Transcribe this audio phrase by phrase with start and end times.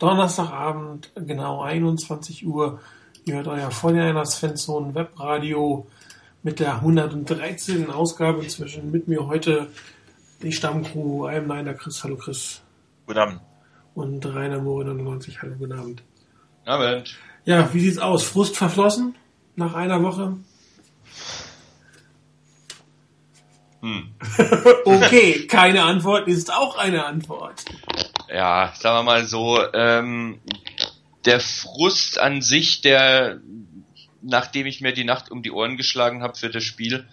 [0.00, 2.80] Donnerstagabend, genau 21 Uhr.
[3.26, 5.86] Ihr hört euer Vordereiners Fanzone Webradio
[6.42, 7.90] mit der 113.
[7.90, 9.68] Ausgabe inzwischen mit mir heute
[10.42, 12.62] die Stammcrew, einem Niner Chris, hallo Chris.
[13.06, 13.40] Guten Abend.
[13.94, 16.02] Und Rainer Moore 99, hallo, guten Abend.
[16.64, 17.18] Abend.
[17.44, 18.24] Ja, wie sieht's aus?
[18.24, 19.16] Frust verflossen
[19.54, 20.38] nach einer Woche?
[23.82, 24.14] Hm.
[24.86, 27.66] okay, keine Antwort ist auch eine Antwort.
[28.32, 30.40] Ja, sagen wir mal so, ähm,
[31.24, 33.40] der Frust an sich, der,
[34.22, 37.08] nachdem ich mir die Nacht um die Ohren geschlagen habe für das Spiel,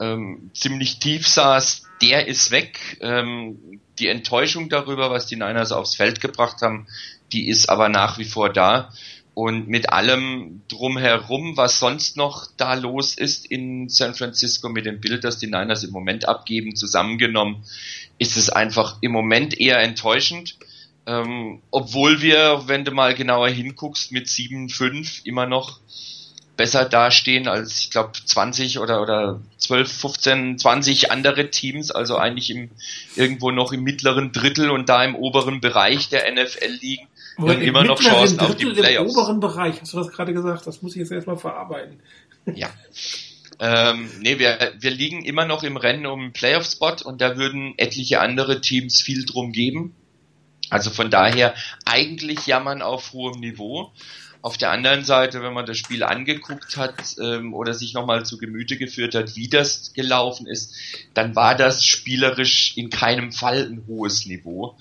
[0.00, 2.98] ähm, ziemlich tief saß, der ist weg.
[3.00, 6.88] Ähm, die Enttäuschung darüber, was die Niners aufs Feld gebracht haben,
[7.32, 8.92] die ist aber nach wie vor da.
[9.34, 15.00] Und mit allem drumherum, was sonst noch da los ist in San Francisco mit dem
[15.00, 17.64] Bild, das die Niners im Moment abgeben, zusammengenommen,
[18.18, 20.56] ist es einfach im Moment eher enttäuschend.
[21.06, 25.80] Ähm, obwohl wir, wenn du mal genauer hinguckst, mit 7-5 immer noch
[26.58, 32.50] besser dastehen als, ich glaube, 20 oder, oder 12, 15, 20 andere Teams, also eigentlich
[32.50, 32.70] im,
[33.16, 37.06] irgendwo noch im mittleren Drittel und da im oberen Bereich der NFL liegen.
[37.38, 39.12] Wir haben immer noch Chancen auf die Playoffs.
[39.12, 40.66] Im oberen Bereich, hast du das gerade gesagt?
[40.66, 42.00] Das muss ich jetzt erstmal verarbeiten.
[42.54, 42.68] Ja.
[43.60, 47.74] Ähm, nee, wir, wir liegen immer noch im Rennen um einen Playoff-Spot und da würden
[47.76, 49.94] etliche andere Teams viel drum geben.
[50.70, 53.92] Also von daher eigentlich jammern auf hohem Niveau.
[54.40, 58.38] Auf der anderen Seite, wenn man das Spiel angeguckt hat ähm, oder sich nochmal zu
[58.38, 60.76] Gemüte geführt hat, wie das gelaufen ist,
[61.14, 64.76] dann war das spielerisch in keinem Fall ein hohes Niveau.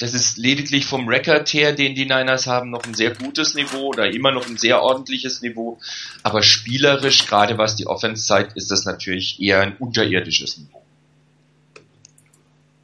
[0.00, 3.88] Das ist lediglich vom Rekord her, den die Niners haben, noch ein sehr gutes Niveau
[3.88, 5.78] oder immer noch ein sehr ordentliches Niveau.
[6.22, 10.82] Aber spielerisch, gerade was die Offense zeigt, ist das natürlich eher ein unterirdisches Niveau.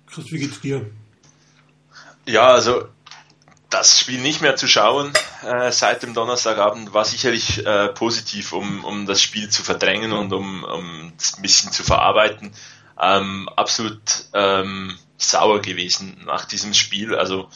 [0.06, 0.84] Chris, wie geht's dir?
[2.26, 2.86] Ja, also
[3.70, 8.84] das Spiel nicht mehr zu schauen äh, seit dem Donnerstagabend war sicherlich äh, positiv, um,
[8.84, 12.52] um das Spiel zu verdrängen und um, um es ein bisschen zu verarbeiten.
[13.00, 14.00] Ähm, absolut
[14.32, 17.14] ähm, sauer gewesen nach diesem Spiel.
[17.14, 17.48] Also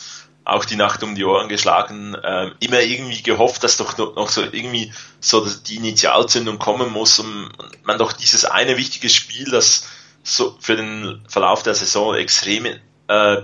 [0.44, 4.42] auch die Nacht um die Ohren geschlagen, äh, immer irgendwie gehofft, dass doch noch, so
[4.42, 7.50] irgendwie so die Initialzündung kommen muss und
[7.82, 9.86] man doch dieses eine wichtige Spiel, das
[10.22, 13.42] so für den Verlauf der Saison extrem äh,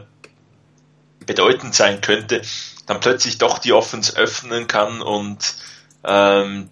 [1.24, 2.42] bedeutend sein könnte,
[2.86, 5.56] dann plötzlich doch die Offense öffnen kann und
[6.04, 6.70] ähm,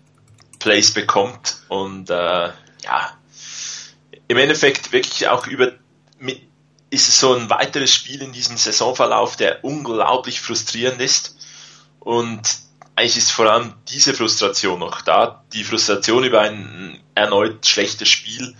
[0.59, 2.15] Plays bekommt und äh,
[2.83, 3.19] ja,
[4.29, 5.73] im Endeffekt wirklich auch über
[6.19, 6.41] mit,
[6.95, 11.37] ist es so ein weiteres Spiel in diesem Saisonverlauf, der unglaublich frustrierend ist.
[12.01, 12.41] Und
[12.97, 18.55] eigentlich ist vor allem diese Frustration noch da, die Frustration über ein erneut schlechtes Spiel,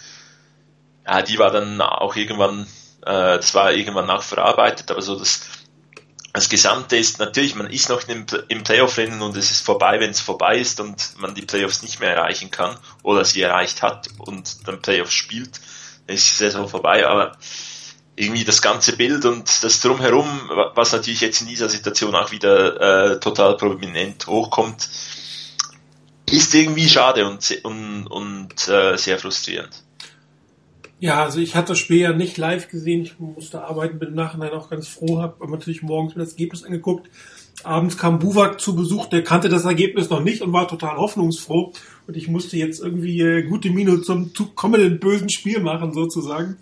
[1.07, 2.63] ja, die war dann auch irgendwann,
[3.03, 5.43] äh, das war irgendwann auch verarbeitet, aber so das
[6.35, 10.11] das Gesamte ist natürlich, man ist noch im, im Playoff-Rennen und es ist vorbei, wenn
[10.11, 14.09] es vorbei ist und man die Playoffs nicht mehr erreichen kann oder sie erreicht hat
[14.19, 15.61] und dann Playoffs spielt,
[16.09, 17.07] dann ist die Saison vorbei.
[17.07, 17.37] Aber
[18.17, 20.27] irgendwie das ganze Bild und das drumherum,
[20.75, 24.89] was natürlich jetzt in dieser Situation auch wieder äh, total prominent hochkommt,
[26.31, 29.83] ist irgendwie schade und, und, und äh, sehr frustrierend.
[31.01, 33.03] Ja, also ich hatte das Spiel ja nicht live gesehen.
[33.03, 36.65] Ich musste arbeiten, bin im Nachhinein auch ganz froh, habe natürlich morgens mir das Ergebnis
[36.65, 37.11] angeguckt.
[37.63, 41.73] Abends kam Buwak zu Besuch, der kannte das Ergebnis noch nicht und war total hoffnungsfroh.
[42.07, 46.57] Und ich musste jetzt irgendwie äh, gute Miene zum kommenden bösen Spiel machen, sozusagen.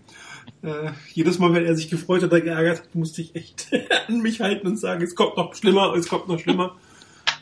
[0.63, 3.69] Äh, jedes Mal, wenn er sich gefreut oder geärgert hat, musste ich echt
[4.09, 6.77] an mich halten und sagen, es kommt noch schlimmer, es kommt noch schlimmer.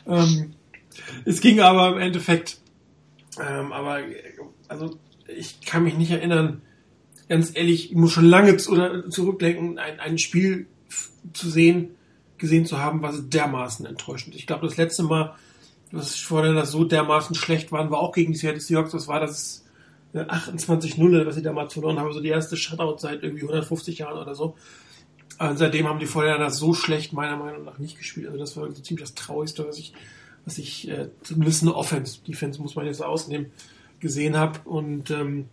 [0.07, 0.53] ähm,
[1.25, 2.59] es ging aber im Endeffekt,
[3.39, 3.99] ähm, aber
[4.67, 6.61] also ich kann mich nicht erinnern,
[7.29, 10.67] ganz ehrlich, ich muss schon lange oder zurückdenken, ein, ein Spiel
[11.33, 11.91] zu sehen,
[12.37, 14.35] gesehen zu haben, was dermaßen enttäuschend.
[14.35, 15.35] Ich glaube, das letzte Mal,
[15.91, 18.91] was ich das so dermaßen schlecht waren, war auch gegen die Seattle Seahawks.
[18.91, 19.60] Das war das
[20.13, 24.35] 28-0, was sie damals verloren haben, so die erste Shutout seit irgendwie 150 Jahren oder
[24.35, 24.55] so.
[25.39, 28.27] Und seitdem haben die Vorher das so schlecht meiner Meinung nach nicht gespielt.
[28.27, 29.93] Also das war so ziemlich das Traurigste, was ich,
[30.45, 33.47] was ich äh, zumindest eine Offense, Defense muss man jetzt ausnehmen,
[33.99, 34.59] gesehen habe.
[34.65, 35.49] Und ähm,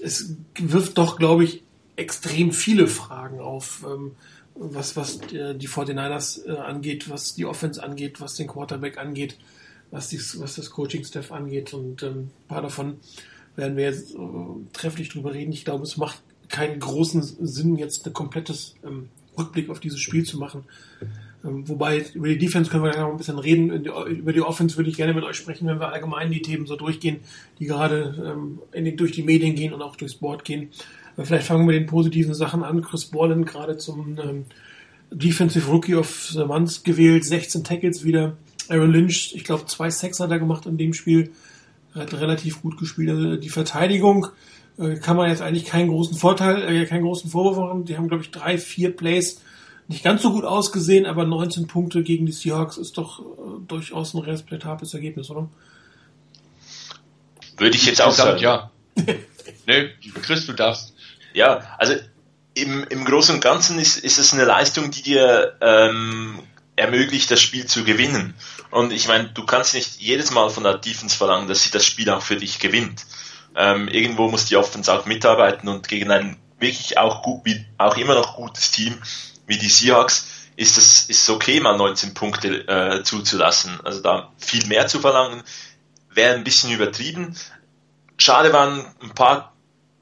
[0.00, 1.62] es wirft doch, glaube ich,
[1.96, 4.12] extrem viele Fragen auf, ähm,
[4.54, 9.36] was, was die 49ers äh, angeht, was die Offense angeht, was den Quarterback angeht,
[9.96, 11.72] was, dies, was das Coaching-Staff angeht.
[11.72, 12.96] Und ähm, ein paar davon
[13.56, 14.18] werden wir jetzt äh,
[14.72, 15.52] trefflich drüber reden.
[15.52, 20.24] Ich glaube, es macht keinen großen Sinn, jetzt ein komplettes ähm, Rückblick auf dieses Spiel
[20.24, 20.64] zu machen.
[21.44, 23.70] Ähm, wobei, über die Defense können wir ja noch ein bisschen reden.
[23.86, 26.76] Über die Offense würde ich gerne mit euch sprechen, wenn wir allgemein die Themen so
[26.76, 27.20] durchgehen,
[27.58, 30.68] die gerade ähm, den, durch die Medien gehen und auch durchs Board gehen.
[31.16, 32.82] Aber vielleicht fangen wir mit den positiven Sachen an.
[32.82, 34.44] Chris Borland gerade zum ähm,
[35.10, 38.36] Defensive Rookie of the Month gewählt, 16 Tackles wieder.
[38.70, 41.32] Aaron Lynch, ich glaube, zwei Sacks hat er gemacht in dem Spiel.
[41.94, 43.10] Er hat relativ gut gespielt.
[43.10, 44.28] Also die Verteidigung
[44.78, 47.84] äh, kann man jetzt eigentlich keinen großen Vorteil, äh, keinen großen Vorwurf machen.
[47.84, 49.40] Die haben, glaube ich, drei, vier Plays
[49.88, 53.24] nicht ganz so gut ausgesehen, aber 19 Punkte gegen die Seahawks ist doch äh,
[53.68, 55.48] durchaus ein respektables Ergebnis, oder?
[57.56, 58.40] Würde ich jetzt auch sagen.
[58.40, 58.70] Ja.
[58.96, 59.90] nee,
[60.22, 60.94] Chris, du darfst.
[61.32, 61.94] Ja, also
[62.54, 66.40] im, im Großen und Ganzen ist, ist es eine Leistung, die dir ähm,
[66.76, 68.34] ermöglicht, das Spiel zu gewinnen.
[68.70, 71.84] Und ich meine, du kannst nicht jedes Mal von der Defense verlangen, dass sie das
[71.84, 73.06] Spiel auch für dich gewinnt.
[73.54, 77.96] Ähm, irgendwo muss die Offense auch mitarbeiten und gegen ein wirklich auch gut, wie, auch
[77.96, 78.98] immer noch gutes Team
[79.46, 80.26] wie die Seahawks
[80.56, 83.78] ist es ist okay, mal 19 Punkte äh, zuzulassen.
[83.84, 85.42] Also da viel mehr zu verlangen,
[86.10, 87.36] wäre ein bisschen übertrieben.
[88.18, 89.54] Schade waren ein paar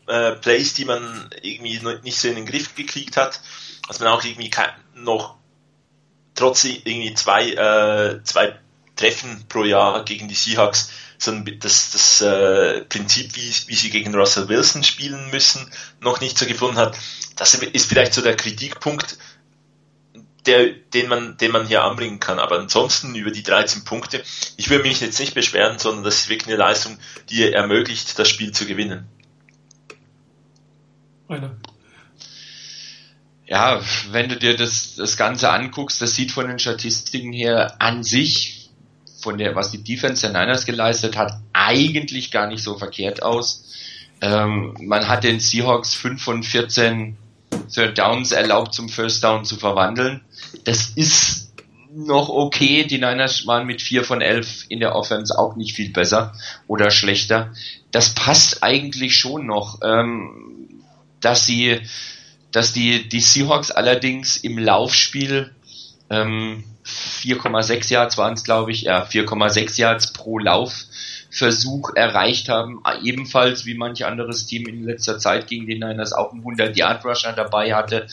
[0.06, 3.40] äh, Plays, die man irgendwie nicht so in den Griff gekriegt hat,
[3.88, 4.50] dass man auch irgendwie
[4.94, 5.36] noch
[6.34, 8.58] trotz irgendwie zwei, äh, zwei
[8.96, 13.90] Treffen pro Jahr gegen die Seahawks so ein, das, das äh, Prinzip, wie, wie sie
[13.90, 15.70] gegen Russell Wilson spielen müssen,
[16.00, 16.96] noch nicht so gefunden hat.
[17.36, 19.18] Das ist vielleicht so der Kritikpunkt,
[20.46, 22.38] der, den man, den man hier anbringen kann.
[22.38, 24.22] Aber ansonsten über die 13 Punkte,
[24.56, 26.98] ich würde mich jetzt nicht beschweren, sondern das ist wirklich eine Leistung,
[27.30, 29.08] die ermöglicht, das Spiel zu gewinnen.
[31.28, 31.56] Eine.
[33.54, 33.80] Ja,
[34.10, 38.68] wenn du dir das, das Ganze anguckst, das sieht von den Statistiken her an sich,
[39.20, 43.64] von der, was die Defense der Niners geleistet hat, eigentlich gar nicht so verkehrt aus.
[44.20, 47.16] Ähm, man hat den Seahawks 5 von 14
[47.72, 50.22] Third Downs erlaubt, zum First Down zu verwandeln.
[50.64, 51.52] Das ist
[51.94, 52.82] noch okay.
[52.82, 56.32] Die Niners waren mit 4 von 11 in der Offense auch nicht viel besser
[56.66, 57.52] oder schlechter.
[57.92, 59.78] Das passt eigentlich schon noch.
[59.84, 60.54] Ähm,
[61.20, 61.80] dass sie,
[62.54, 65.50] dass die, die Seahawks allerdings im Laufspiel
[66.08, 73.66] ähm, 4,6 Yards waren es, glaube ich, ja, 4,6 Yards pro Laufversuch erreicht haben, ebenfalls
[73.66, 78.06] wie manch anderes Team in letzter Zeit gegen den Niners auch einen 100-Yard-Rusher dabei hatte.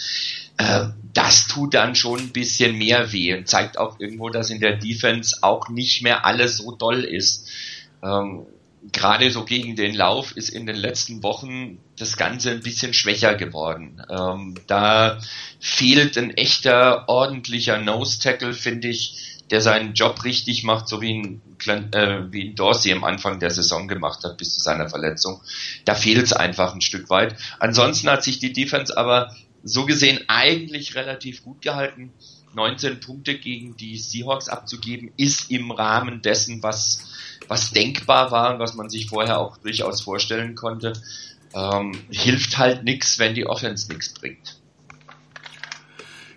[0.57, 4.59] Äh, das tut dann schon ein bisschen mehr weh und zeigt auch irgendwo, dass in
[4.59, 7.47] der Defense auch nicht mehr alles so doll ist.
[8.01, 8.47] Ähm,
[8.91, 13.35] gerade so gegen den Lauf ist in den letzten Wochen das Ganze ein bisschen schwächer
[13.35, 14.01] geworden.
[14.09, 15.19] Ähm, da
[15.59, 21.41] fehlt ein echter, ordentlicher Nose-Tackle, finde ich, der seinen Job richtig macht, so wie ein,
[21.67, 25.41] äh, wie ein Dorsey am Anfang der Saison gemacht hat, bis zu seiner Verletzung.
[25.85, 27.35] Da fehlt es einfach ein Stück weit.
[27.59, 32.13] Ansonsten hat sich die Defense aber so gesehen eigentlich relativ gut gehalten.
[32.55, 37.11] 19 Punkte gegen die Seahawks abzugeben, ist im Rahmen dessen, was
[37.51, 40.93] was denkbar war und was man sich vorher auch durchaus vorstellen konnte.
[41.53, 44.57] Ähm, hilft halt nichts, wenn die Offense nichts bringt.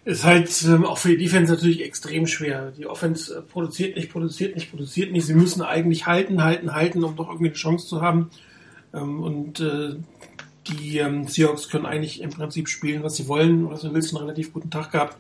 [0.04, 2.72] Ist halt ähm, auch für die Defense natürlich extrem schwer.
[2.72, 5.24] Die Offense äh, produziert nicht, produziert nicht, produziert nicht.
[5.24, 8.30] Sie müssen eigentlich halten, halten, halten, um doch irgendwie eine Chance zu haben.
[8.92, 9.94] Ähm, und äh,
[10.66, 13.70] die ähm, Seahawks können eigentlich im Prinzip spielen, was sie wollen.
[13.70, 15.16] Was du willst, einen relativ guten Tag gehabt.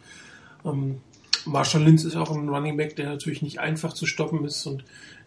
[0.64, 0.98] Ähm,
[1.46, 4.82] Marshall Lynch ist auch ein Running Back, der natürlich nicht einfach zu stoppen ist und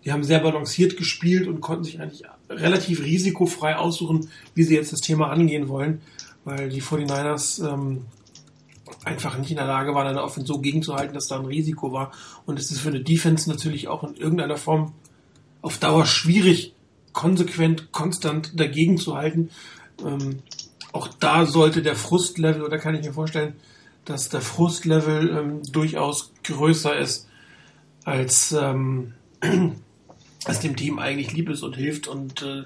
[0.06, 4.94] die haben sehr balanciert gespielt und konnten sich eigentlich relativ risikofrei aussuchen, wie sie jetzt
[4.94, 6.02] das Thema angehen wollen,
[6.46, 8.06] weil die 49ers ähm,
[9.04, 12.12] einfach nicht in der Lage waren, eine Offense so gegenzuhalten, dass da ein Risiko war.
[12.46, 14.94] Und es ist für eine Defense natürlich auch in irgendeiner Form
[15.62, 16.74] auf Dauer schwierig,
[17.14, 19.50] konsequent, konstant dagegen zu halten.
[20.06, 20.40] Ähm,
[20.94, 23.56] auch da sollte der Frustlevel, oder kann ich mir vorstellen,
[24.06, 27.28] dass der Frustlevel ähm, durchaus größer ist
[28.06, 29.14] als ähm,
[30.46, 32.08] was dem Team eigentlich lieb ist und hilft.
[32.08, 32.64] Und äh,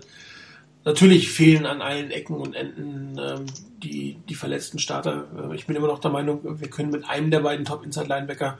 [0.85, 3.45] natürlich fehlen an allen Ecken und Enden ähm,
[3.83, 5.27] die, die verletzten Starter.
[5.37, 8.57] Äh, ich bin immer noch der Meinung, wir können mit einem der beiden Top-Inside-Linebacker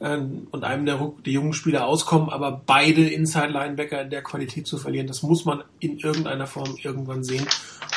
[0.00, 4.78] ähm, und einem der, der jungen Spieler auskommen, aber beide Inside-Linebacker in der Qualität zu
[4.78, 7.46] verlieren, das muss man in irgendeiner Form irgendwann sehen.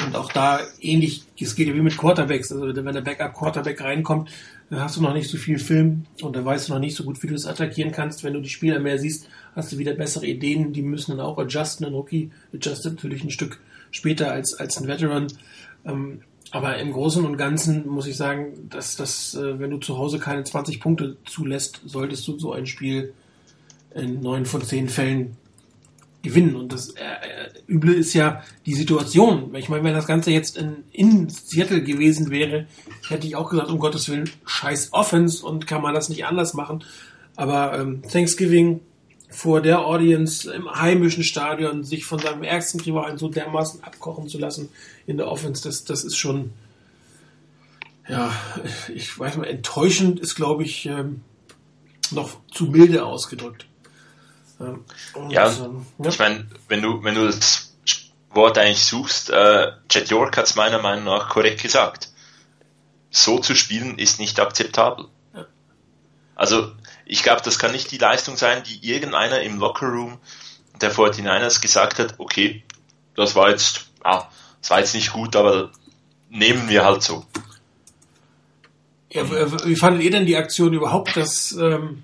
[0.06, 2.52] Und auch da ähnlich, es geht ja wie mit Quarterbacks.
[2.52, 4.30] Also wenn der Backup-Quarterback reinkommt,
[4.72, 7.04] dann hast du noch nicht so viel Film und da weißt du noch nicht so
[7.04, 8.24] gut, wie du es attackieren kannst.
[8.24, 10.72] Wenn du die Spieler mehr siehst, hast du wieder bessere Ideen.
[10.72, 11.86] Die müssen dann auch adjusten.
[11.86, 13.60] Ein Rookie adjustet natürlich ein Stück
[13.92, 15.28] später als, als ein Veteran.
[15.84, 19.98] Ähm, aber im Großen und Ganzen muss ich sagen, dass das, äh, wenn du zu
[19.98, 23.14] Hause keine 20 Punkte zulässt, solltest du so ein Spiel
[23.94, 25.36] in neun von zehn Fällen
[26.22, 26.56] gewinnen.
[26.56, 29.54] Und das äh, äh, Üble ist ja die Situation.
[29.56, 32.68] Ich meine, wenn das Ganze jetzt in, in Seattle gewesen wäre,
[33.08, 36.54] hätte ich auch gesagt, um Gottes Willen, scheiß Offense und kann man das nicht anders
[36.54, 36.84] machen.
[37.36, 38.82] Aber ähm, Thanksgiving
[39.30, 44.38] vor der Audience im heimischen Stadion sich von seinem ärgsten Rivalen so dermaßen abkochen zu
[44.38, 44.70] lassen
[45.08, 46.52] in der Offense, das, das ist schon
[48.12, 48.34] ja,
[48.94, 51.22] ich weiß mal, enttäuschend ist, glaube ich, ähm,
[52.12, 53.68] noch zu milde ausgedrückt.
[54.62, 57.74] Und, ja, ähm, ja, ich meine, wenn du, wenn du das
[58.30, 62.10] Wort eigentlich suchst, äh, Jet York hat es meiner Meinung nach korrekt gesagt.
[63.10, 65.08] So zu spielen ist nicht akzeptabel.
[65.36, 65.46] Ja.
[66.36, 66.72] Also,
[67.06, 70.20] ich glaube, das kann nicht die Leistung sein, die irgendeiner im Lockerroom
[70.80, 72.64] der 49ers gesagt hat, okay,
[73.16, 74.28] das war jetzt, ah,
[74.62, 75.72] das war jetzt nicht gut, aber
[76.30, 77.26] nehmen wir halt so.
[79.12, 79.30] Ja,
[79.66, 82.04] wie fandet ihr denn die Aktion überhaupt, dass, ähm,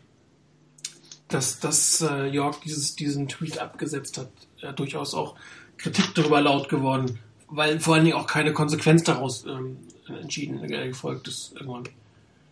[1.27, 4.29] dass, dass äh, York dieses, diesen Tweet abgesetzt hat?
[4.59, 5.35] Ja, durchaus auch
[5.77, 10.87] Kritik darüber laut geworden, weil vor allen Dingen auch keine Konsequenz daraus ähm, entschieden äh,
[10.87, 11.89] gefolgt ist irgendwann.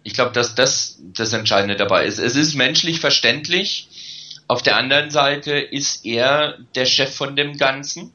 [0.04, 2.20] Ich glaube, dass das das Entscheidende dabei ist.
[2.20, 3.90] Es ist menschlich verständlich.
[4.48, 8.12] Auf der anderen Seite ist er der Chef von dem Ganzen.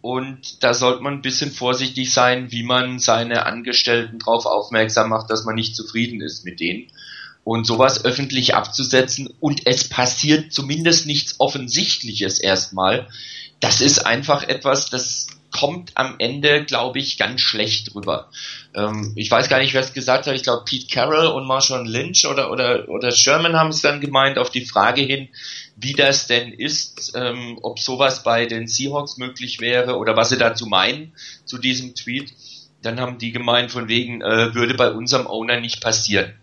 [0.00, 5.28] Und da sollte man ein bisschen vorsichtig sein, wie man seine Angestellten darauf aufmerksam macht,
[5.28, 6.90] dass man nicht zufrieden ist mit denen.
[7.48, 13.08] Und sowas öffentlich abzusetzen und es passiert zumindest nichts Offensichtliches erstmal,
[13.58, 18.28] das ist einfach etwas, das kommt am Ende, glaube ich, ganz schlecht drüber.
[18.74, 20.34] Ähm, ich weiß gar nicht, wer es gesagt hat.
[20.34, 24.36] Ich glaube, Pete Carroll und Marshawn Lynch oder, oder, oder Sherman haben es dann gemeint
[24.36, 25.28] auf die Frage hin,
[25.74, 30.36] wie das denn ist, ähm, ob sowas bei den Seahawks möglich wäre oder was sie
[30.36, 31.14] dazu meinen
[31.46, 32.30] zu diesem Tweet.
[32.82, 36.34] Dann haben die gemeint, von wegen äh, würde bei unserem Owner nicht passieren.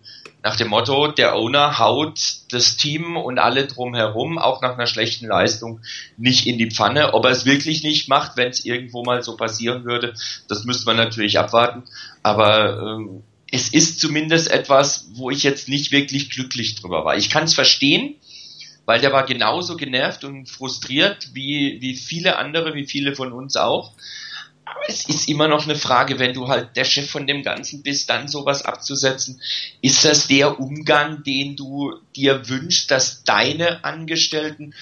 [0.46, 2.20] Nach dem Motto, der Owner haut
[2.52, 5.80] das Team und alle drumherum, auch nach einer schlechten Leistung,
[6.18, 7.16] nicht in die Pfanne.
[7.16, 10.14] Ob er es wirklich nicht macht, wenn es irgendwo mal so passieren würde,
[10.48, 11.86] das müsste man natürlich abwarten.
[12.22, 17.18] Aber ähm, es ist zumindest etwas, wo ich jetzt nicht wirklich glücklich drüber war.
[17.18, 18.14] Ich kann es verstehen,
[18.86, 23.56] weil der war genauso genervt und frustriert wie, wie viele andere, wie viele von uns
[23.56, 23.94] auch.
[24.66, 27.84] Aber es ist immer noch eine Frage, wenn du halt der Chef von dem Ganzen
[27.84, 29.40] bist, dann sowas abzusetzen.
[29.82, 34.74] Ist das der Umgang, den du dir wünschst, dass deine Angestellten,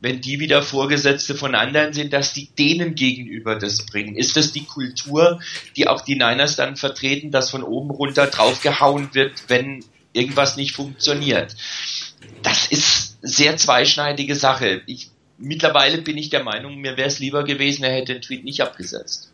[0.00, 4.16] wenn die wieder Vorgesetzte von anderen sind, dass die denen gegenüber das bringen?
[4.16, 5.40] Ist das die Kultur,
[5.76, 10.72] die auch die Niners dann vertreten, dass von oben runter draufgehauen wird, wenn irgendwas nicht
[10.72, 11.56] funktioniert?
[12.42, 14.82] Das ist sehr zweischneidige Sache.
[14.86, 18.44] Ich, mittlerweile bin ich der Meinung, mir wäre es lieber gewesen, er hätte den Tweet
[18.44, 19.31] nicht abgesetzt.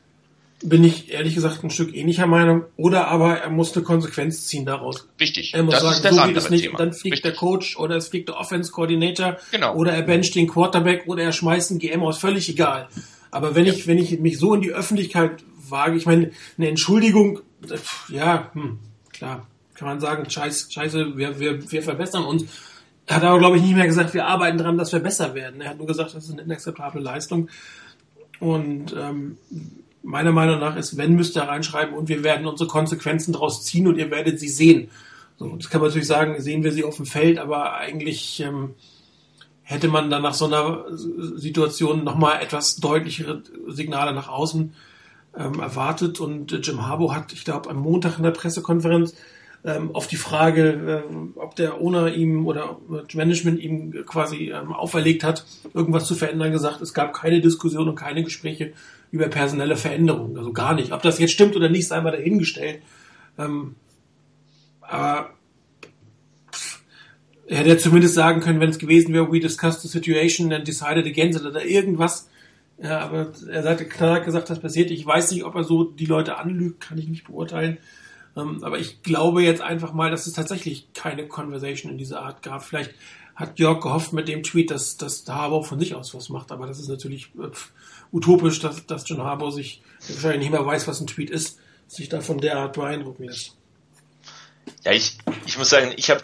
[0.63, 2.65] Bin ich ehrlich gesagt ein Stück ähnlicher Meinung.
[2.77, 5.07] Oder aber er muss eine Konsequenz ziehen daraus.
[5.21, 5.55] Richtig.
[5.55, 6.65] Er muss das sagen, so geht es nicht.
[6.65, 6.79] Thema.
[6.79, 7.31] Dann fliegt Richtig.
[7.31, 9.37] der Coach oder es fliegt der Offense Coordinator.
[9.53, 9.77] Genau.
[9.77, 12.19] Oder er bencht den Quarterback oder er schmeißt einen GM aus.
[12.19, 12.89] Völlig egal.
[13.31, 13.73] Aber wenn ja.
[13.73, 17.41] ich, wenn ich mich so in die Öffentlichkeit wage, ich meine, eine Entschuldigung,
[18.09, 18.79] ja, hm,
[19.13, 22.45] klar, kann man sagen, scheiße, scheiße, wir, wir, wir verbessern uns.
[23.07, 25.61] Er hat aber, glaube ich, nicht mehr gesagt, wir arbeiten daran, dass wir besser werden.
[25.61, 27.49] Er hat nur gesagt, das ist eine inakzeptable Leistung.
[28.41, 29.39] Und ähm,
[30.09, 33.87] meiner Meinung nach ist, wenn, müsste er reinschreiben und wir werden unsere Konsequenzen daraus ziehen
[33.87, 34.89] und ihr werdet sie sehen.
[35.39, 38.75] So, das kann man natürlich sagen, sehen wir sie auf dem Feld, aber eigentlich ähm,
[39.63, 44.73] hätte man dann nach so einer Situation nochmal etwas deutlichere Signale nach außen
[45.37, 46.21] ähm, erwartet.
[46.21, 49.15] Und äh, Jim Harbour hat, ich glaube, am Montag in der Pressekonferenz
[49.63, 52.79] ähm, auf die Frage, äh, ob der Owner ihm oder
[53.13, 57.95] Management ihm quasi ähm, auferlegt hat, irgendwas zu verändern, gesagt, es gab keine Diskussion und
[57.95, 58.73] keine Gespräche
[59.11, 60.37] über personelle Veränderungen.
[60.37, 60.93] Also gar nicht.
[60.93, 62.83] Ob das jetzt stimmt oder nicht, sei mal dahingestellt.
[63.39, 63.77] Ähm,
[64.81, 65.31] aber
[67.47, 71.07] er hätte zumindest sagen können, wenn es gewesen wäre, we discussed the situation and decided
[71.07, 72.29] against it oder irgendwas.
[72.81, 74.91] Ja, aber er hat klar gesagt, das passiert.
[74.91, 77.79] Ich weiß nicht, ob er so die Leute anlügt, kann ich nicht beurteilen.
[78.37, 82.43] Ähm, aber ich glaube jetzt einfach mal, dass es tatsächlich keine Conversation in dieser Art
[82.43, 82.63] gab.
[82.65, 82.95] Vielleicht
[83.35, 86.67] hat Jörg gehofft mit dem Tweet, dass, dass Harbour von sich aus was macht, aber
[86.67, 87.51] das ist natürlich äh,
[88.13, 92.09] utopisch, dass, dass John Harbour sich wahrscheinlich nicht mehr weiß, was ein Tweet ist, sich
[92.09, 93.57] da von der Art beeindrucken lässt.
[94.85, 96.21] Ja, ich, ich muss sagen, ich habe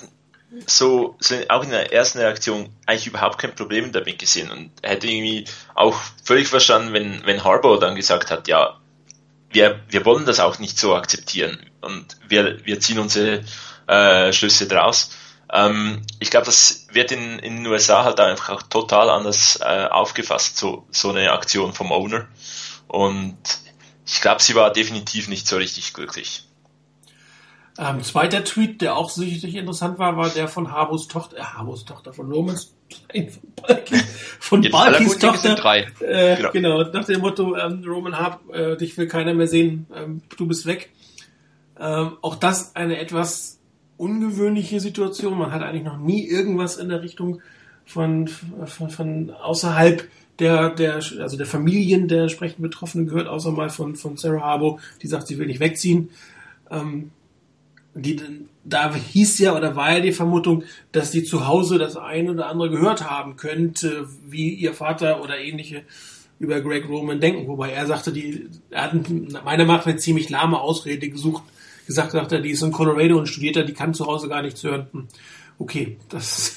[0.66, 5.06] so, so auch in der ersten Reaktion eigentlich überhaupt kein Problem damit gesehen und hätte
[5.06, 8.78] irgendwie auch völlig verstanden, wenn, wenn Harbour dann gesagt hat, ja,
[9.50, 13.44] wir, wir wollen das auch nicht so akzeptieren und wir, wir ziehen unsere
[13.86, 15.10] äh, Schlüsse draus.
[15.54, 19.86] Ähm, ich glaube, das wird in, in den USA halt einfach auch total anders äh,
[19.86, 22.26] aufgefasst, so, so eine Aktion vom Owner.
[22.88, 23.38] Und
[24.04, 26.44] ich glaube, sie war definitiv nicht so richtig glücklich.
[27.78, 31.84] Ähm, zweiter Tweet, der auch sicherlich interessant war, war der von Habos Tochter, äh, Habos
[31.84, 32.74] Tochter, von Romans,
[34.40, 35.54] von Balkis Tochter.
[35.54, 35.86] Drei.
[36.00, 36.50] Äh, genau.
[36.50, 36.82] genau.
[36.82, 40.66] nach dem Motto, ähm, Roman Hab, äh, dich will keiner mehr sehen, ähm, du bist
[40.66, 40.92] weg.
[41.78, 43.53] Ähm, auch das eine etwas
[43.96, 45.38] ungewöhnliche Situation.
[45.38, 47.40] Man hat eigentlich noch nie irgendwas in der Richtung
[47.84, 50.08] von, von, von außerhalb
[50.38, 54.80] der, der, also der Familien der entsprechend Betroffenen gehört, außer mal von, von Sarah Harbo,
[55.02, 56.10] die sagt, sie will nicht wegziehen.
[56.70, 57.10] Ähm,
[57.94, 58.20] die,
[58.64, 62.48] da hieß ja oder war ja die Vermutung, dass die zu Hause das eine oder
[62.48, 65.82] andere gehört haben könnte, wie ihr Vater oder ähnliche
[66.40, 67.46] über Greg Roman denken.
[67.46, 71.44] Wobei er sagte, die, er hat meiner Meinung nach eine ziemlich lahme Ausrede gesucht,
[71.86, 74.42] gesagt, sagt er, die ist in Colorado und studiert da, die kann zu Hause gar
[74.42, 74.86] nichts hören.
[74.92, 75.08] Hm,
[75.58, 76.56] okay, das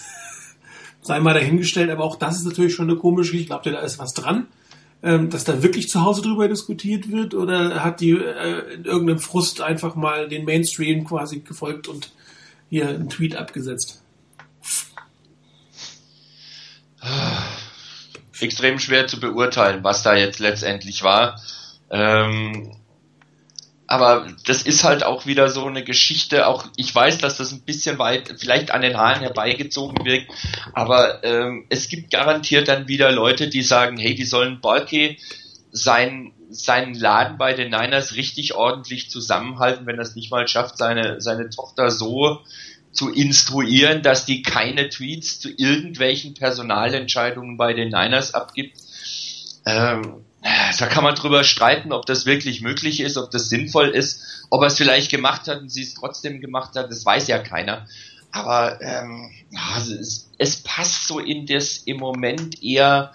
[1.02, 3.50] sei mal dahingestellt, aber auch das ist natürlich schon eine komische Geschichte.
[3.50, 4.48] Glaubt ihr, da ist was dran?
[5.04, 9.20] Ähm, dass da wirklich zu Hause drüber diskutiert wird oder hat die äh, in irgendeinem
[9.20, 12.12] Frust einfach mal den Mainstream quasi gefolgt und
[12.70, 14.02] hier einen Tweet abgesetzt?
[18.40, 21.40] Extrem schwer zu beurteilen, was da jetzt letztendlich war.
[21.90, 22.72] Ähm,
[23.88, 27.62] aber das ist halt auch wieder so eine Geschichte, auch ich weiß, dass das ein
[27.62, 30.30] bisschen weit, vielleicht an den Haaren herbeigezogen wirkt,
[30.74, 35.16] aber ähm, es gibt garantiert dann wieder Leute, die sagen, hey, die sollen Balke
[35.72, 40.78] sein, seinen Laden bei den Niners richtig ordentlich zusammenhalten, wenn er es nicht mal schafft,
[40.78, 42.42] seine, seine Tochter so
[42.92, 48.78] zu instruieren, dass die keine Tweets zu irgendwelchen Personalentscheidungen bei den Niners abgibt.
[49.66, 54.46] Ähm, da kann man drüber streiten, ob das wirklich möglich ist, ob das sinnvoll ist,
[54.50, 57.40] ob er es vielleicht gemacht hat und sie es trotzdem gemacht hat, das weiß ja
[57.40, 57.88] keiner.
[58.32, 59.32] Aber ähm,
[59.74, 63.14] also es, es passt so in das im Moment eher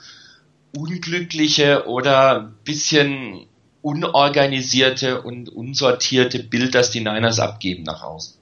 [0.77, 3.47] unglückliche oder bisschen
[3.83, 8.41] unorganisierte und unsortierte Bild, das die Niners abgeben nach außen.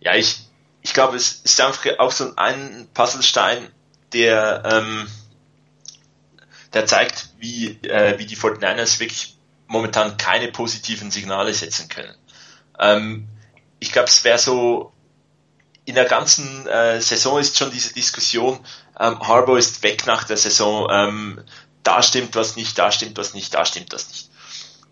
[0.00, 0.38] Ja, ich,
[0.82, 3.68] ich glaube, es ist einfach auch so ein Puzzlestein,
[4.12, 5.06] der ähm,
[6.72, 9.36] der zeigt, wie, äh, wie die 49ers wirklich
[9.66, 12.14] momentan keine positiven Signale setzen können.
[12.78, 13.28] Ähm,
[13.78, 14.92] ich glaube, es wäre so,
[15.84, 18.60] in der ganzen äh, Saison ist schon diese Diskussion,
[18.98, 21.44] ähm, Harbour ist weg nach der Saison, ähm,
[21.82, 24.30] da stimmt was nicht, da stimmt was nicht, da stimmt das nicht.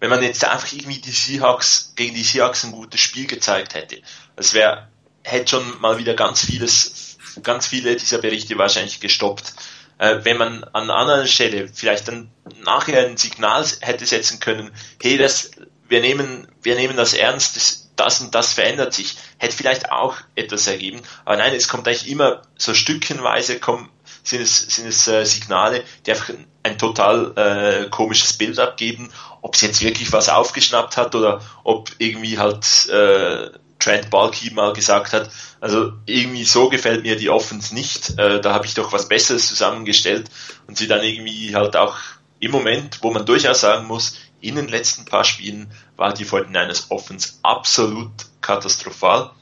[0.01, 4.01] Wenn man jetzt einfach irgendwie die Seahawks, gegen die Seahawks ein gutes Spiel gezeigt hätte,
[4.37, 4.89] das wäre,
[5.23, 9.53] hätte schon mal wieder ganz vieles, ganz viele dieser Berichte wahrscheinlich gestoppt
[9.99, 12.31] äh, wenn man an anderer Stelle vielleicht dann
[12.65, 14.71] nachher ein Signal hätte setzen können,
[15.03, 15.51] hey, das,
[15.89, 20.17] wir nehmen, wir nehmen das ernst, das, das und das verändert sich, hätte vielleicht auch
[20.35, 21.03] etwas ergeben.
[21.25, 23.91] Aber nein, es kommt eigentlich immer so stückchenweise kommen,
[24.23, 29.11] sind es, sind es äh, Signale, die einfach ein, ein total äh, komisches Bild abgeben,
[29.43, 34.73] ob es jetzt wirklich was aufgeschnappt hat oder ob irgendwie halt äh, Trent Balky mal
[34.73, 38.93] gesagt hat, also irgendwie so gefällt mir die Offense nicht, äh, da habe ich doch
[38.93, 40.31] was Besseres zusammengestellt
[40.67, 41.97] und sie dann irgendwie halt auch
[42.41, 46.91] im Moment, wo man durchaus sagen muss, in den letzten paar Spielen war die 49ers
[46.91, 48.11] Offense absolut
[48.41, 49.33] katastrophal.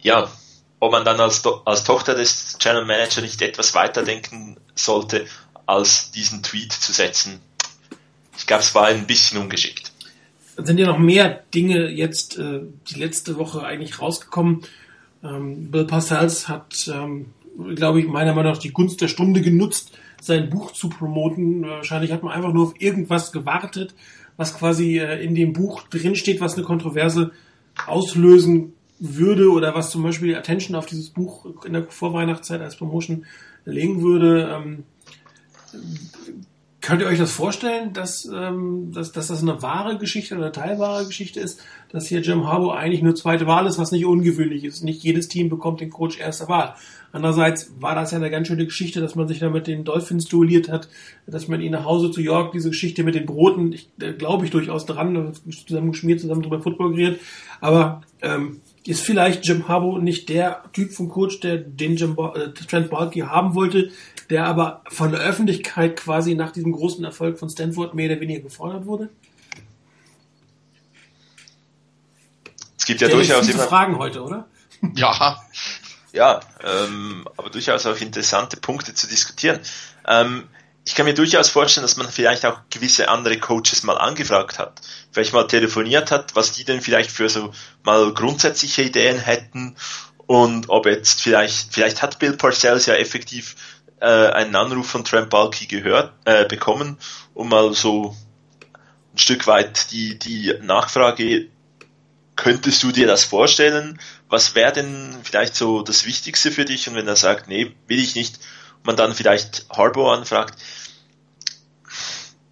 [0.00, 0.30] Ja,
[0.80, 5.26] ob man dann als, als Tochter des Channel Manager nicht etwas weiterdenken sollte,
[5.66, 7.40] als diesen Tweet zu setzen.
[8.38, 9.92] Ich glaube, es war ein bisschen ungeschickt
[10.56, 14.62] sind ja noch mehr Dinge jetzt äh, die letzte Woche eigentlich rausgekommen.
[15.22, 17.26] Ähm, Bill Parcells hat, ähm,
[17.74, 21.62] glaube ich, meiner Meinung nach die Gunst der Stunde genutzt, sein Buch zu promoten.
[21.62, 23.94] Wahrscheinlich hat man einfach nur auf irgendwas gewartet,
[24.36, 27.32] was quasi äh, in dem Buch drinsteht, was eine Kontroverse
[27.86, 33.26] auslösen würde oder was zum Beispiel Attention auf dieses Buch in der Vorweihnachtszeit als Promotion
[33.64, 34.56] legen würde.
[34.56, 34.84] Ähm,
[36.86, 40.52] Könnt ihr euch das vorstellen, dass, ähm, dass, dass das eine wahre Geschichte oder eine
[40.52, 44.62] teilbare Geschichte ist, dass hier Jim Harbour eigentlich nur zweite Wahl ist, was nicht ungewöhnlich
[44.62, 44.84] ist.
[44.84, 46.76] Nicht jedes Team bekommt den Coach erster Wahl.
[47.10, 50.26] Andererseits war das ja eine ganz schöne Geschichte, dass man sich da mit den Dolphins
[50.26, 50.88] duelliert hat,
[51.26, 54.52] dass man ihn nach Hause zu York, diese Geschichte mit den Broten, ich, glaube ich
[54.52, 55.32] durchaus dran,
[55.66, 57.20] zusammen geschmiert, zusammen drüber Football geredet.
[57.60, 62.50] Aber ähm, ist vielleicht Jim Harbour nicht der Typ vom Coach, der den Jim, äh,
[62.50, 63.90] Trent Balky haben wollte,
[64.30, 68.40] der aber von der Öffentlichkeit quasi nach diesem großen Erfolg von Stanford mehr oder weniger
[68.40, 69.08] gefordert wurde?
[72.78, 74.46] Es gibt ja durchaus immer Fragen heute, oder?
[74.94, 75.42] Ja.
[76.12, 79.60] Ja, ähm, aber durchaus auch interessante Punkte zu diskutieren.
[80.06, 80.44] Ähm,
[80.86, 84.80] ich kann mir durchaus vorstellen, dass man vielleicht auch gewisse andere Coaches mal angefragt hat,
[85.10, 89.76] vielleicht mal telefoniert hat, was die denn vielleicht für so mal grundsätzliche Ideen hätten
[90.26, 93.56] und ob jetzt vielleicht, vielleicht hat Bill Parcells ja effektiv
[94.00, 96.98] äh, einen Anruf von Trent Balky gehört, äh, bekommen,
[97.34, 98.16] um mal so
[99.12, 101.48] ein Stück weit die, die Nachfrage,
[102.36, 104.00] könntest du dir das vorstellen?
[104.28, 106.88] Was wäre denn vielleicht so das Wichtigste für dich?
[106.88, 108.38] Und wenn er sagt, nee, will ich nicht,
[108.86, 110.58] man dann vielleicht Harbour anfragt,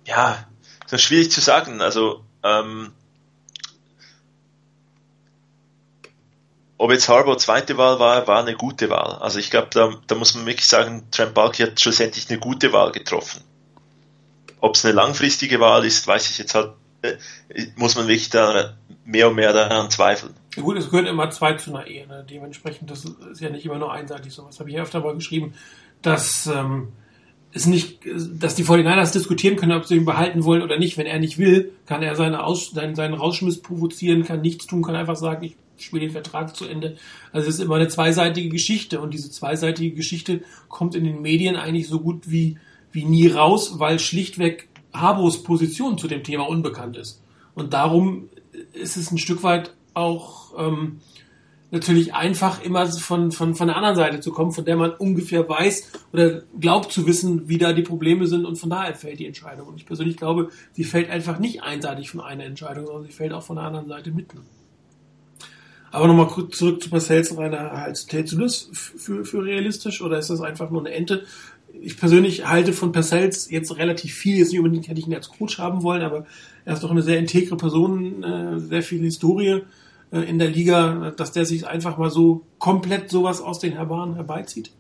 [0.07, 0.47] ja,
[0.83, 1.81] das ist schwierig zu sagen.
[1.81, 2.93] Also, ähm,
[6.77, 9.17] ob jetzt Harbour zweite Wahl war, war eine gute Wahl.
[9.21, 12.73] Also ich glaube, da, da muss man wirklich sagen, Trent Balky hat schlussendlich eine gute
[12.73, 13.43] Wahl getroffen.
[14.61, 16.73] Ob es eine langfristige Wahl ist, weiß ich jetzt halt
[17.05, 17.17] äh,
[17.77, 20.35] muss man wirklich da mehr und mehr daran zweifeln.
[20.57, 22.07] Ja gut, es gehört immer zwei zu einer Ehe.
[22.07, 22.25] Ne?
[22.29, 24.47] Dementsprechend, das ist ja nicht immer nur einseitig so.
[24.47, 25.55] Was habe ich ja öfter mal geschrieben,
[26.07, 26.89] dass ähm,
[27.53, 28.01] es nicht,
[28.41, 30.99] dass die 49ers diskutieren können, ob sie ihn behalten wollen oder nicht.
[30.99, 34.83] Wenn er nicht will, kann er seine Aus, seinen, seinen Rausschmiss provozieren, kann nichts tun,
[34.83, 36.97] kann einfach sagen, ich spiele den Vertrag zu Ende.
[37.33, 41.57] Also es ist immer eine zweiseitige Geschichte und diese zweiseitige Geschichte kommt in den Medien
[41.57, 42.59] eigentlich so gut wie,
[42.93, 47.23] wie nie raus, weil schlichtweg Habos Position zu dem Thema unbekannt ist.
[47.55, 48.29] Und darum
[48.73, 51.01] ist es ein Stück weit auch ähm,
[51.75, 55.47] natürlich einfach immer von, von, von der anderen Seite zu kommen, von der man ungefähr
[55.47, 59.27] weiß oder glaubt zu wissen, wie da die Probleme sind und von daher fällt die
[59.27, 59.69] Entscheidung.
[59.69, 63.33] Und ich persönlich glaube, sie fällt einfach nicht einseitig von einer Entscheidung, sondern sie fällt
[63.33, 64.41] auch von der anderen Seite mitten.
[65.91, 70.31] Aber nochmal kurz zurück zu Parcells Rainer, hältst du das für, für realistisch oder ist
[70.31, 71.25] das einfach nur eine Ente?
[71.81, 75.29] Ich persönlich halte von Parcells jetzt relativ viel, jetzt nicht unbedingt hätte ich ihn als
[75.29, 76.27] Coach haben wollen, aber
[76.65, 79.63] er ist doch eine sehr integre Person, äh, sehr viel Historie
[80.11, 84.71] in der Liga, dass der sich einfach mal so komplett sowas aus den Herbaren herbeizieht?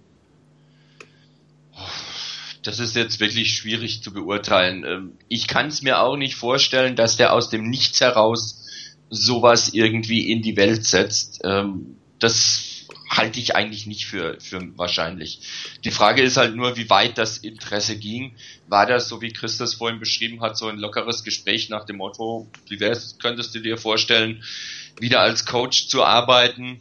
[2.63, 4.85] Das ist jetzt wirklich schwierig zu beurteilen.
[4.85, 8.65] Ähm, ich kann es mir auch nicht vorstellen, dass der aus dem Nichts heraus
[9.11, 11.41] sowas irgendwie in die Welt setzt.
[11.45, 15.41] Ähm, das halte ich eigentlich nicht für, für wahrscheinlich.
[15.85, 18.35] Die Frage ist halt nur, wie weit das Interesse ging.
[18.69, 22.49] War das, so wie Christus vorhin beschrieben hat, so ein lockeres Gespräch nach dem Motto,
[22.69, 24.43] wie wär's, könntest du dir vorstellen,
[24.99, 26.81] wieder als Coach zu arbeiten?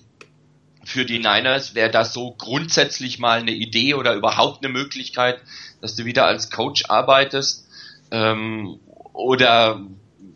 [0.83, 5.39] Für die Niners wäre das so grundsätzlich mal eine Idee oder überhaupt eine Möglichkeit,
[5.81, 7.67] dass du wieder als Coach arbeitest?
[8.11, 8.79] Ähm,
[9.13, 9.81] oder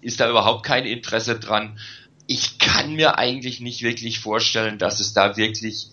[0.01, 1.77] ist da überhaupt kein Interesse dran?
[2.27, 5.87] ich kann mir eigentlich nicht wirklich vorstellen, dass es da wirklich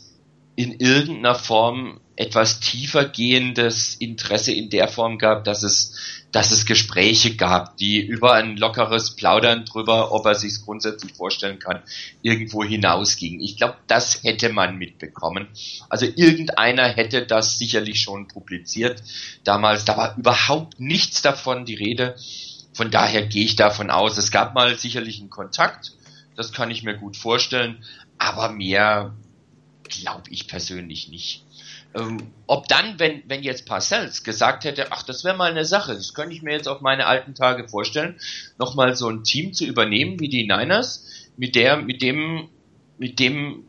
[0.56, 5.94] in irgendeiner Form etwas tiefer gehendes Interesse in der Form gab, dass es,
[6.34, 11.58] dass es Gespräche gab, die über ein lockeres Plaudern drüber, ob er sich grundsätzlich vorstellen
[11.58, 11.82] kann,
[12.22, 13.40] irgendwo hinausgingen.
[13.40, 15.48] Ich glaube, das hätte man mitbekommen.
[15.88, 19.02] Also irgendeiner hätte das sicherlich schon publiziert.
[19.44, 22.16] Damals, da war überhaupt nichts davon die Rede.
[22.74, 25.92] Von daher gehe ich davon aus, es gab mal sicherlich einen Kontakt
[26.36, 27.84] das kann ich mir gut vorstellen.
[28.18, 29.14] Aber mehr
[29.84, 31.43] glaube ich persönlich nicht.
[31.94, 35.94] Ähm, ob dann, wenn, wenn jetzt Parcells gesagt hätte, ach, das wäre mal eine Sache,
[35.94, 38.18] das könnte ich mir jetzt auf meine alten Tage vorstellen,
[38.58, 42.48] nochmal so ein Team zu übernehmen wie die Niners, mit der, mit dem,
[42.98, 43.64] mit dem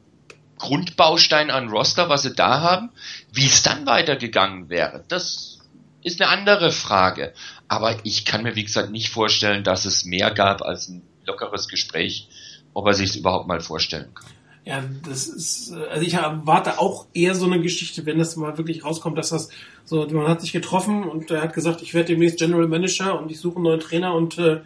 [0.58, 2.90] Grundbaustein an Roster, was sie da haben,
[3.32, 5.60] wie es dann weitergegangen wäre, das
[6.02, 7.34] ist eine andere Frage.
[7.68, 11.68] Aber ich kann mir, wie gesagt, nicht vorstellen, dass es mehr gab als ein lockeres
[11.68, 12.30] Gespräch
[12.76, 14.30] ob er sich es überhaupt mal vorstellen kann.
[14.66, 18.84] Ja, das ist, also ich erwarte auch eher so eine Geschichte, wenn das mal wirklich
[18.84, 19.50] rauskommt, dass das
[19.84, 23.30] so, man hat sich getroffen und er hat gesagt, ich werde demnächst General Manager und
[23.32, 24.62] ich suche einen neuen Trainer und äh,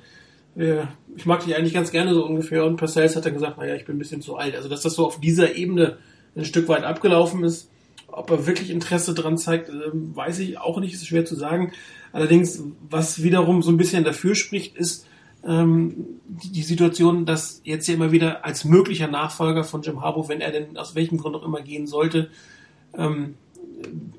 [1.15, 3.85] ich mag dich eigentlich ganz gerne so ungefähr und Parcells hat dann gesagt, naja, ich
[3.85, 4.55] bin ein bisschen zu alt.
[4.55, 5.97] Also dass das so auf dieser Ebene
[6.35, 7.69] ein Stück weit abgelaufen ist,
[8.07, 11.73] ob er wirklich Interesse dran zeigt, ähm, weiß ich auch nicht, ist schwer zu sagen.
[12.13, 15.05] Allerdings, was wiederum so ein bisschen dafür spricht, ist,
[15.45, 15.95] ähm,
[16.27, 20.51] die Situation, dass jetzt ja immer wieder als möglicher Nachfolger von Jim Harbaugh, wenn er
[20.51, 22.29] denn aus welchem Grund auch immer gehen sollte,
[22.97, 23.35] ähm,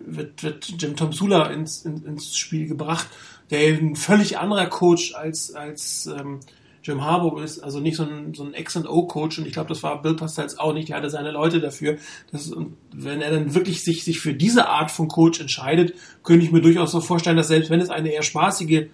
[0.06, 3.08] wird, wird Jim Tom Sula ins, in, ins Spiel gebracht,
[3.50, 6.40] der ein völlig anderer Coach als, als ähm,
[6.82, 10.00] Jim Harbaugh ist, also nicht so ein, so ein X&O-Coach und ich glaube, das war
[10.00, 11.98] Bill Pastels auch nicht, der hatte seine Leute dafür.
[12.32, 16.44] Das, und wenn er dann wirklich sich, sich für diese Art von Coach entscheidet, könnte
[16.44, 18.86] ich mir durchaus so vorstellen, dass selbst wenn es eine eher spaßige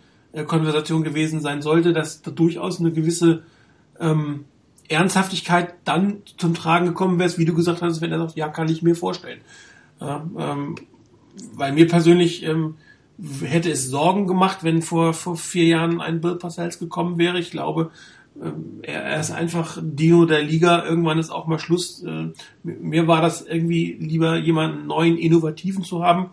[0.44, 3.42] Konversation gewesen sein sollte, dass da durchaus eine gewisse
[3.98, 4.44] ähm,
[4.88, 8.68] Ernsthaftigkeit dann zum Tragen gekommen wäre, wie du gesagt hast, wenn er sagt, ja, kann
[8.68, 9.40] ich mir vorstellen.
[10.00, 10.76] Ähm,
[11.54, 12.76] weil mir persönlich ähm,
[13.42, 17.38] hätte es Sorgen gemacht, wenn vor, vor vier Jahren ein Bill Parcells gekommen wäre.
[17.38, 17.90] Ich glaube,
[18.42, 20.84] ähm, er, er ist einfach Dino der Liga.
[20.84, 22.02] Irgendwann ist auch mal Schluss.
[22.02, 22.28] Äh,
[22.62, 26.30] mir war das irgendwie lieber jemanden neuen, innovativen zu haben.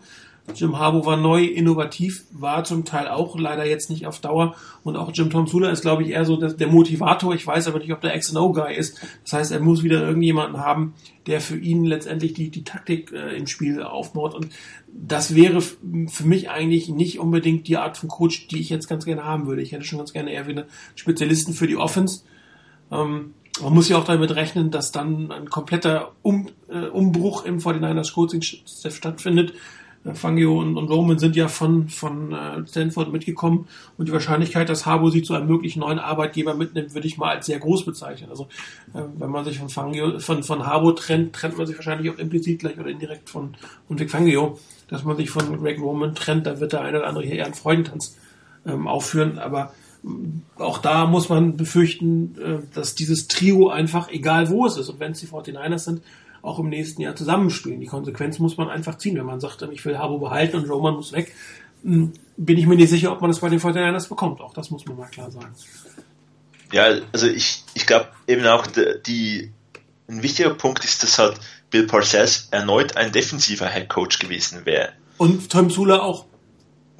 [0.54, 4.54] Jim Harbaugh war neu, innovativ, war zum Teil auch leider jetzt nicht auf Dauer.
[4.82, 7.34] Und auch Jim Tom Sula ist, glaube ich, eher so der Motivator.
[7.34, 9.00] Ich weiß aber nicht, ob der X-No-Guy ist.
[9.22, 10.94] Das heißt, er muss wieder irgendjemanden haben,
[11.26, 14.34] der für ihn letztendlich die, die Taktik äh, im Spiel aufbaut.
[14.34, 14.48] Und
[14.92, 19.06] das wäre für mich eigentlich nicht unbedingt die Art von Coach, die ich jetzt ganz
[19.06, 19.62] gerne haben würde.
[19.62, 22.20] Ich hätte schon ganz gerne eher wieder Spezialisten für die Offense.
[22.92, 27.60] Ähm, man muss ja auch damit rechnen, dass dann ein kompletter um, äh, Umbruch im
[27.60, 29.54] 49ers Coaching stattfindet
[30.12, 34.84] Fangio und, und Roman sind ja von, von äh, Stanford mitgekommen und die Wahrscheinlichkeit, dass
[34.84, 38.28] Harbo sie zu einem möglichen neuen Arbeitgeber mitnimmt, würde ich mal als sehr groß bezeichnen.
[38.28, 38.48] Also
[38.92, 42.18] äh, wenn man sich von Fangio, von, von Harbo trennt, trennt man sich wahrscheinlich auch
[42.18, 43.56] implizit gleich oder indirekt von,
[43.88, 44.58] von Vic Fangio.
[44.88, 47.46] Dass man sich von Greg Roman trennt, da wird der eine oder andere hier eher
[47.46, 48.16] einen Freudentanz
[48.66, 49.72] ähm, aufführen, aber
[50.58, 55.00] auch da muss man befürchten, äh, dass dieses Trio einfach, egal wo es ist, und
[55.00, 56.02] wenn es die 49ers sind,
[56.44, 57.80] auch im nächsten Jahr zusammenspielen.
[57.80, 59.16] Die Konsequenz muss man einfach ziehen.
[59.16, 61.34] Wenn man sagt, ich will Habo behalten und Roman muss weg,
[61.82, 64.40] hm, bin ich mir nicht sicher, ob man das bei den 49ers bekommt.
[64.40, 65.54] Auch das muss man mal klar sagen.
[66.72, 68.66] Ja, also ich, ich glaube eben auch
[69.06, 69.52] die,
[70.08, 71.38] ein wichtiger Punkt ist, dass halt
[71.70, 74.92] Bill Parcells erneut ein defensiver Head Coach gewesen wäre.
[75.18, 76.26] Und Tom Sula auch.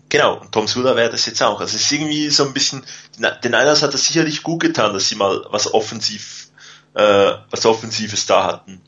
[0.09, 1.61] Genau, und Tom Sula wäre das jetzt auch.
[1.61, 2.85] Also es ist irgendwie so ein bisschen,
[3.19, 6.51] den Einers hat es sicherlich gut getan, dass sie mal was offensiv,
[6.95, 8.81] äh, was Offensives da hatten.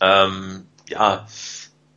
[0.00, 1.26] Ähm, ja,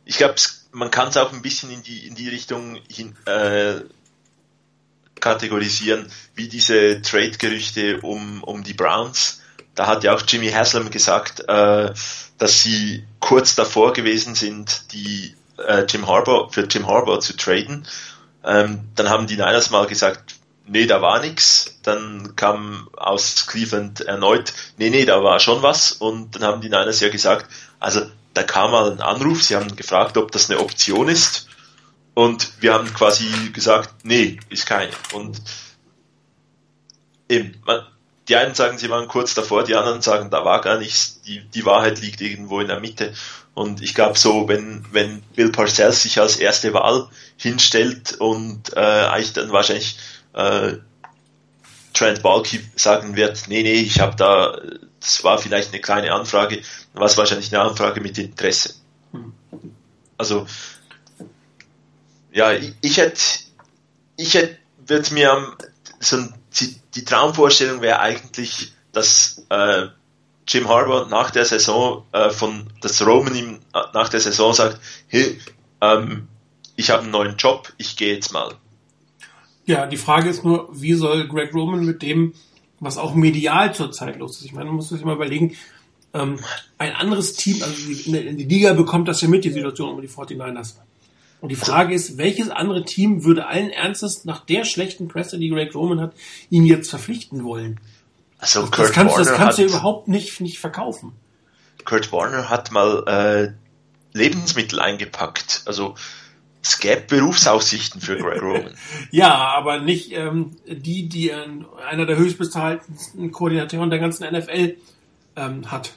[0.04, 0.34] ich glaube,
[0.72, 3.80] man kann es auch ein bisschen in die, in die Richtung hin, äh,
[5.20, 9.40] kategorisieren, wie diese Trade-Gerüchte um, um die Browns.
[9.74, 11.92] Da hat ja auch Jimmy Haslam gesagt, äh,
[12.38, 17.86] dass sie kurz davor gewesen sind, die äh, Jim Harbour für Jim Harbour zu traden.
[18.44, 20.34] Ähm, dann haben die Niners mal gesagt,
[20.66, 21.78] nee, da war nix.
[21.82, 25.92] Dann kam aus Cleveland erneut, nee, nee, da war schon was.
[25.92, 27.50] Und dann haben die Niners ja gesagt,
[27.82, 28.02] also
[28.34, 31.48] da kam mal ein Anruf, sie haben gefragt, ob das eine Option ist.
[32.14, 34.92] Und wir haben quasi gesagt, nee, ist keine.
[35.12, 35.40] Und
[37.28, 37.86] eben, man,
[38.28, 41.22] die einen sagen, sie waren kurz davor, die anderen sagen, da war gar nichts.
[41.22, 43.14] Die, die Wahrheit liegt irgendwo in der Mitte.
[43.54, 48.80] Und ich glaube so, wenn, wenn Bill Parcells sich als erste Wahl hinstellt und äh,
[48.80, 49.98] eigentlich dann wahrscheinlich
[50.34, 50.74] äh,
[51.92, 54.58] Trent Balky sagen wird, nee, nee, ich habe da,
[55.02, 56.62] das war vielleicht eine kleine Anfrage,
[56.92, 58.74] dann war es wahrscheinlich eine Anfrage mit Interesse.
[60.16, 60.46] Also
[62.32, 63.20] ja, ich, ich hätte,
[64.16, 65.56] ich hätte, würde mir
[66.00, 66.18] so
[66.58, 69.88] die, die Traumvorstellung wäre eigentlich, dass äh,
[70.46, 75.38] Jim Harbour nach der Saison äh, von, dass Roman ihm nach der Saison sagt, hey,
[75.80, 76.28] ähm,
[76.76, 78.54] ich habe einen neuen Job, ich gehe jetzt mal.
[79.66, 82.34] Ja, die Frage ist nur, wie soll Greg Roman mit dem,
[82.82, 84.44] was auch medial zurzeit los ist?
[84.44, 85.56] Ich meine, man muss sich mal überlegen,
[86.14, 86.40] ähm,
[86.78, 90.02] ein anderes Team, also die, in die Liga bekommt das ja mit, die Situation um
[90.02, 90.74] die 49ers.
[91.40, 95.48] Und die Frage ist, welches andere Team würde allen Ernstes nach der schlechten Presse, die
[95.48, 96.14] Greg Roman hat,
[96.50, 97.80] ihn jetzt verpflichten wollen?
[98.38, 101.12] Also das, Kurt das kannst, Warner das kannst du hat, ja überhaupt nicht, nicht verkaufen.
[101.84, 105.62] Kurt Warner hat mal äh, Lebensmittel eingepackt.
[105.66, 105.94] Also
[106.62, 108.72] es gäbe Berufsaussichten für Greg Roman.
[109.10, 111.36] ja, aber nicht ähm, die, die äh,
[111.88, 114.76] einer der höchstbezahlten Koordinatoren der ganzen NFL
[115.36, 115.94] ähm, hat.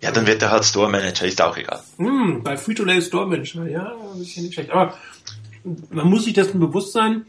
[0.00, 1.80] Ja, dann wird er halt Store Manager, ist auch egal.
[1.96, 4.70] Hm, bei Free-to-Lay Store Manager, ja, ist ja nicht schlecht.
[4.70, 4.94] Aber
[5.90, 7.24] man muss sich dessen bewusst sein,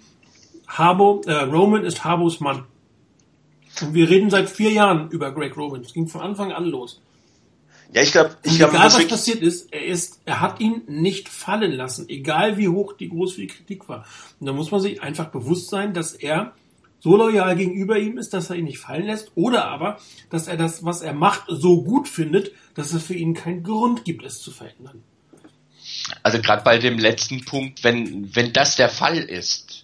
[0.67, 2.63] Harbo, äh, Roman ist Harbos Mann.
[3.81, 5.81] Und wir reden seit vier Jahren über Greg Roman.
[5.81, 7.01] Es ging von Anfang an los.
[7.91, 11.29] Ja, ich glaube, ich glaube, egal was passiert ist, er ist, er hat ihn nicht
[11.29, 14.05] fallen lassen, egal wie hoch die groß die Kritik war.
[14.39, 16.53] Und da muss man sich einfach bewusst sein, dass er
[16.99, 20.55] so loyal gegenüber ihm ist, dass er ihn nicht fallen lässt, oder aber, dass er
[20.55, 24.41] das, was er macht, so gut findet, dass es für ihn keinen Grund gibt, es
[24.41, 25.03] zu verändern.
[26.23, 29.82] Also gerade bei dem letzten Punkt, wenn, wenn das der Fall ist,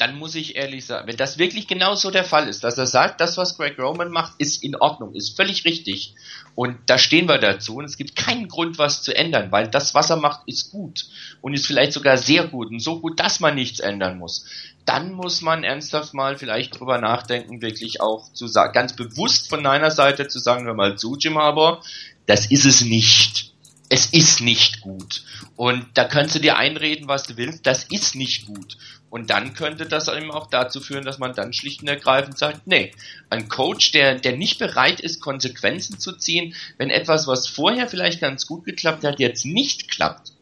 [0.00, 2.86] dann muss ich ehrlich sagen, wenn das wirklich genau so der Fall ist, dass er
[2.86, 6.14] sagt, das, was Greg Roman macht, ist in Ordnung, ist völlig richtig.
[6.54, 9.94] Und da stehen wir dazu und es gibt keinen Grund, was zu ändern, weil das,
[9.94, 11.04] was er macht, ist gut
[11.42, 14.46] und ist vielleicht sogar sehr gut und so gut, dass man nichts ändern muss.
[14.86, 19.62] Dann muss man ernsthaft mal vielleicht drüber nachdenken, wirklich auch zu sagen, ganz bewusst von
[19.62, 21.82] deiner Seite zu sagen, hör mal zu, Jim Harbour,
[22.24, 23.52] das ist es nicht.
[23.92, 25.24] Es ist nicht gut.
[25.56, 28.78] Und da kannst du dir einreden, was du willst, das ist nicht gut.
[29.10, 32.68] Und dann könnte das eben auch dazu führen, dass man dann schlicht und ergreifend sagt,
[32.68, 32.92] nee,
[33.30, 38.20] ein Coach, der, der nicht bereit ist, Konsequenzen zu ziehen, wenn etwas, was vorher vielleicht
[38.20, 40.34] ganz gut geklappt hat, jetzt nicht klappt,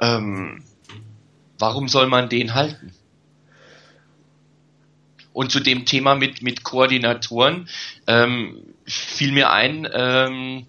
[0.00, 0.64] ähm,
[1.58, 2.94] warum soll man den halten?
[5.34, 7.68] Und zu dem Thema mit, mit Koordinatoren
[8.06, 10.66] ähm, fiel mir ein, ähm,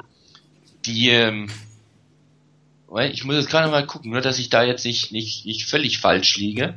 [0.85, 1.49] die, ähm,
[2.99, 5.99] ich muss jetzt gerade mal gucken, nur dass ich da jetzt nicht, nicht, nicht völlig
[5.99, 6.75] falsch liege.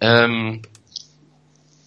[0.00, 0.62] Ähm,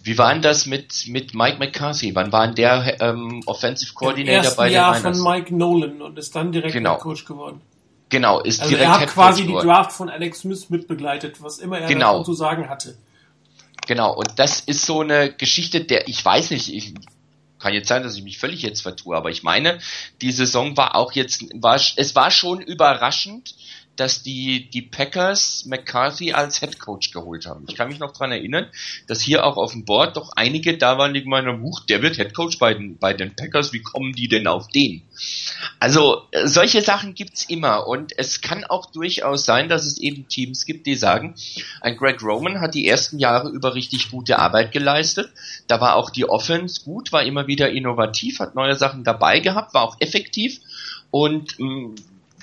[0.03, 2.15] wie war denn das mit, mit Mike McCarthy?
[2.15, 5.19] Wann war denn der ähm, Offensive Coordinator bei den Jahr Niners?
[5.19, 6.97] von Mike Nolan und ist dann direkt Genau.
[6.97, 7.62] Coach geworden.
[8.10, 9.67] Genau, ist Also direkt er hat Head quasi Coach die geworden.
[9.67, 12.19] Draft von Alex Smith mitbegleitet, was immer er Genau.
[12.19, 12.97] dazu zu sagen hatte.
[13.86, 16.93] Genau, und das ist so eine Geschichte, der ich weiß nicht, ich
[17.60, 19.80] kann jetzt sein, dass ich mich völlig jetzt vertue, aber ich meine,
[20.22, 23.56] die Saison war auch jetzt, war, es war schon überraschend,
[23.98, 27.66] dass die, die Packers McCarthy als Head Coach geholt haben.
[27.68, 28.68] Ich kann mich noch dran erinnern,
[29.08, 32.02] dass hier auch auf dem Board doch einige da waren, die gemeint haben, Huch, der
[32.02, 35.02] wird Head Coach bei den, bei den Packers, wie kommen die denn auf den?
[35.80, 40.28] Also, äh, solche Sachen gibt's immer und es kann auch durchaus sein, dass es eben
[40.28, 41.36] Teams gibt, die sagen,
[41.82, 45.32] ein Greg Roman hat die ersten Jahre über richtig gute Arbeit geleistet.
[45.68, 49.74] Da war auch die Offense gut, war immer wieder innovativ, hat neue Sachen dabei gehabt,
[49.74, 50.60] war auch effektiv
[51.12, 51.96] und mh, mm,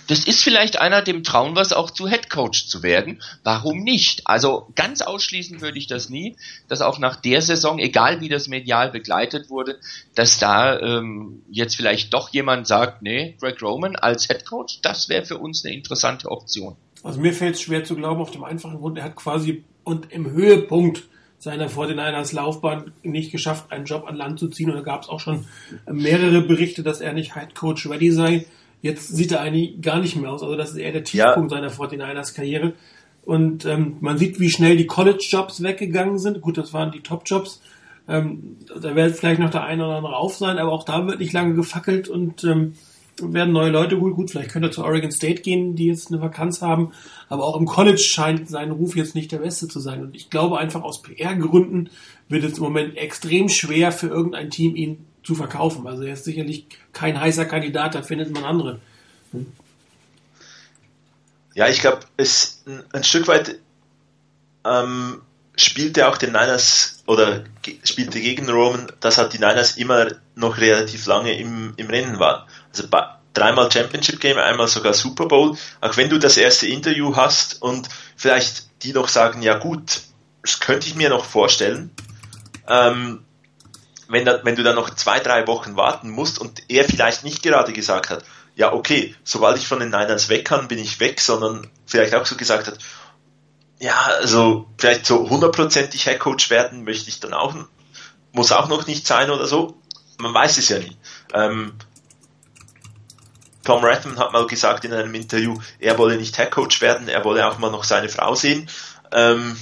[0.09, 3.23] das ist vielleicht einer, dem trauen wir es auch zu Headcoach zu werden.
[3.43, 4.27] Warum nicht?
[4.27, 6.37] Also ganz ausschließen würde ich das nie,
[6.69, 9.79] dass auch nach der Saison, egal wie das medial begleitet wurde,
[10.15, 15.25] dass da ähm, jetzt vielleicht doch jemand sagt, nee, Greg Roman als Headcoach, das wäre
[15.25, 16.77] für uns eine interessante Option.
[17.03, 20.11] Also mir fällt es schwer zu glauben, auf dem einfachen Grund, er hat quasi und
[20.13, 21.05] im Höhepunkt
[21.39, 24.71] seiner 49ers Laufbahn nicht geschafft, einen Job an Land zu ziehen.
[24.71, 25.45] Und da gab es auch schon
[25.87, 28.47] mehrere Berichte, dass er nicht Headcoach ready sei.
[28.85, 30.43] Jetzt sieht er eigentlich gar nicht mehr aus.
[30.43, 31.57] Also das ist eher der Tiefpunkt ja.
[31.57, 32.75] seiner 49ers Karriere.
[33.25, 36.43] Und ähm, man sieht, wie schnell die College-Jobs weggegangen sind.
[36.43, 37.63] Gut, das waren die Top-Jobs.
[38.07, 41.21] Ähm, da wird vielleicht noch der eine oder andere auf sein, aber auch da wird
[41.21, 42.75] nicht lange gefackelt und ähm,
[43.21, 44.15] werden neue Leute gut.
[44.15, 46.93] Gut, vielleicht könnte er zu Oregon State gehen, die jetzt eine Vakanz haben.
[47.29, 50.03] Aber auch im College scheint sein Ruf jetzt nicht der beste zu sein.
[50.03, 51.91] Und ich glaube einfach aus PR-Gründen
[52.29, 55.87] wird es im Moment extrem schwer für irgendein Team, ihn zu verkaufen.
[55.87, 58.81] Also er ist sicherlich kein heißer Kandidat, da findet man andere.
[59.33, 59.47] Hm.
[61.55, 63.59] Ja, ich glaube, es ein Stück weit
[64.65, 65.21] ähm,
[65.57, 67.45] spielte auch den Niners oder
[67.85, 72.45] spielte gegen Roman, dass halt die Niners immer noch relativ lange im, im Rennen waren.
[72.75, 72.89] Also
[73.35, 75.57] dreimal Championship Game, einmal sogar Super Bowl.
[75.81, 80.03] Auch wenn du das erste Interview hast und vielleicht die noch sagen, ja gut,
[80.43, 81.91] das könnte ich mir noch vorstellen.
[82.69, 83.25] Ähm,
[84.09, 87.43] wenn, da, wenn du dann noch zwei, drei Wochen warten musst und er vielleicht nicht
[87.43, 88.25] gerade gesagt hat,
[88.57, 92.27] ja, okay, sobald ich von den Niners weg kann, bin ich weg, sondern vielleicht auch
[92.27, 92.79] so gesagt hat,
[93.81, 97.55] ja, also vielleicht so hundertprozentig Headcoach werden möchte ich dann auch,
[98.33, 99.77] muss auch noch nicht sein oder so.
[100.19, 100.97] Man weiß es ja nie.
[101.33, 101.73] Ähm,
[103.65, 107.47] Tom Redman hat mal gesagt in einem Interview, er wolle nicht Headcoach werden, er wolle
[107.47, 108.69] auch mal noch seine Frau sehen.
[109.13, 109.57] Ähm,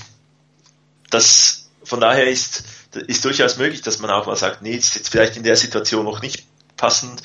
[1.11, 2.65] das, von daher ist,
[3.07, 6.05] ist durchaus möglich, dass man auch mal sagt, nee, ist jetzt vielleicht in der Situation
[6.05, 6.45] noch nicht
[6.77, 7.23] passend,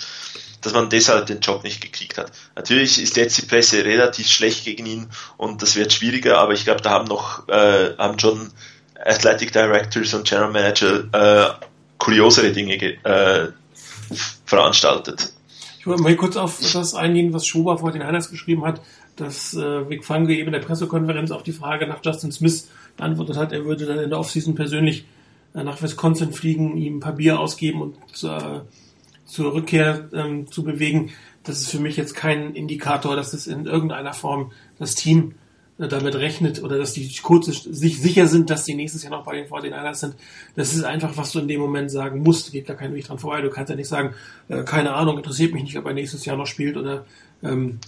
[0.61, 2.31] dass man deshalb den Job nicht gekriegt hat.
[2.55, 6.63] Natürlich ist jetzt die Presse relativ schlecht gegen ihn und das wird schwieriger, aber ich
[6.63, 8.51] glaube, da haben noch, äh, haben schon
[9.03, 11.65] Athletic Directors und General Manager äh,
[11.97, 13.47] kuriosere Dinge äh,
[14.45, 15.33] veranstaltet.
[15.87, 18.81] Mal kurz auf das eingehen, was Schober vor den Heiners geschrieben hat,
[19.15, 23.37] dass äh, Vic Fange eben in der Pressekonferenz auf die Frage nach Justin Smith beantwortet
[23.37, 25.05] hat, er würde dann in der Offseason persönlich
[25.53, 28.59] äh, nach Wisconsin fliegen, ihm ein paar Bier ausgeben und äh,
[29.25, 31.11] zur Rückkehr ähm, zu bewegen.
[31.43, 35.35] Das ist für mich jetzt kein Indikator, dass es in irgendeiner Form das Team
[35.77, 39.35] damit rechnet oder dass die Kurze sich sicher sind, dass die nächstes Jahr noch bei
[39.35, 40.15] den 49ers sind.
[40.55, 42.51] Das ist einfach, was du in dem Moment sagen musst.
[42.51, 43.41] Geht gar kein Weg dran vorbei.
[43.41, 44.15] Du kannst ja nicht sagen,
[44.49, 47.05] äh, keine Ahnung, interessiert mich nicht, ob er nächstes Jahr noch spielt oder
[47.43, 47.79] ähm,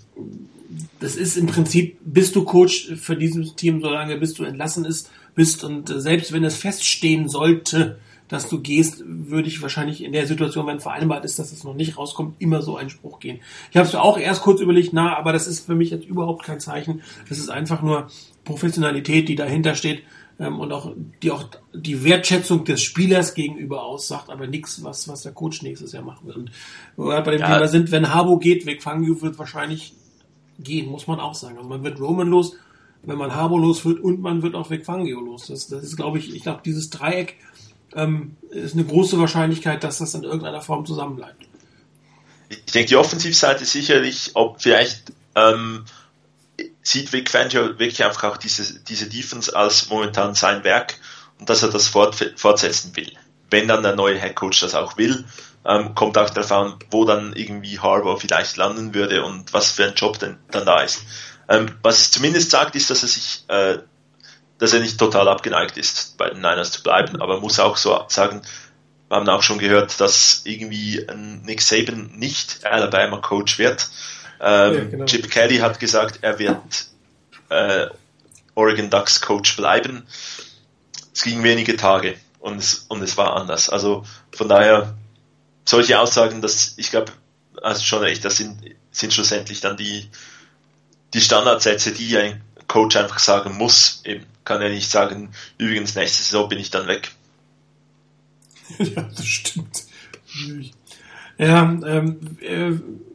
[0.99, 5.09] das ist im Prinzip, bist du Coach für dieses Team, solange bis du entlassen ist,
[5.33, 7.97] bist und äh, selbst wenn es feststehen sollte,
[8.29, 11.73] dass du gehst, würde ich wahrscheinlich in der Situation, wenn vereinbart ist, dass es noch
[11.73, 13.39] nicht rauskommt, immer so einen Spruch gehen.
[13.71, 16.45] Ich habe es auch erst kurz überlegt, na, aber das ist für mich jetzt überhaupt
[16.45, 17.01] kein Zeichen.
[17.27, 18.07] Das ist einfach nur
[18.45, 20.03] Professionalität, die dahinter steht
[20.39, 25.23] ähm, und auch die auch die Wertschätzung des Spielers gegenüber aussagt, aber nichts, was was
[25.23, 26.37] der Coach nächstes Jahr machen wird.
[26.37, 26.51] Und
[26.95, 27.47] wo wir bei dem ja.
[27.47, 29.93] Thema sind, wenn Harbo geht, weg Fangio wird wahrscheinlich
[30.59, 31.57] gehen, muss man auch sagen.
[31.57, 32.55] Also man wird Roman los,
[33.01, 35.47] wenn man Harbo los wird und man wird auch weg Fangio los.
[35.47, 37.37] Das, das ist, glaube ich, ich glaube, dieses Dreieck
[37.95, 41.45] ähm, ist eine große Wahrscheinlichkeit, dass das in irgendeiner Form zusammenbleibt.
[42.49, 45.85] Ich denke, die Offensivseite sicherlich, ob vielleicht ähm,
[46.81, 50.95] sieht Vic Fangio wirklich einfach auch diese, diese Defense als momentan sein Werk
[51.39, 53.11] und dass er das fort, fortsetzen will.
[53.49, 55.25] Wenn dann der neue Head Coach das auch will,
[55.65, 59.85] ähm, kommt auch darauf an, wo dann irgendwie Harbour vielleicht landen würde und was für
[59.85, 61.03] ein Job denn dann da ist.
[61.47, 63.79] Ähm, was es zumindest sagt, ist, dass er sich äh,
[64.59, 68.05] dass er nicht total abgeneigt ist, bei den Niners zu bleiben, aber muss auch so
[68.09, 68.41] sagen,
[69.07, 71.05] wir haben auch schon gehört, dass irgendwie
[71.43, 73.89] Nick Saban nicht Alabama Coach wird.
[74.39, 75.05] Ähm, ja, genau.
[75.05, 76.85] Chip Kelly hat gesagt, er wird
[77.49, 77.87] äh,
[78.53, 80.05] Oregon Ducks Coach bleiben.
[81.11, 83.69] Es ging wenige Tage und es, und es war anders.
[83.69, 84.05] Also
[84.35, 84.95] von daher
[85.65, 87.11] solche Aussagen, dass ich glaube,
[87.61, 88.61] also schon recht, das sind,
[88.91, 90.09] sind schlussendlich dann die,
[91.13, 94.01] die Standardsätze, die ein Coach einfach sagen muss.
[94.05, 97.11] Eben kann er nicht sagen, übrigens nächste Saison bin ich dann weg.
[98.77, 99.85] ja, das stimmt.
[101.37, 102.73] Ja, ähm, äh,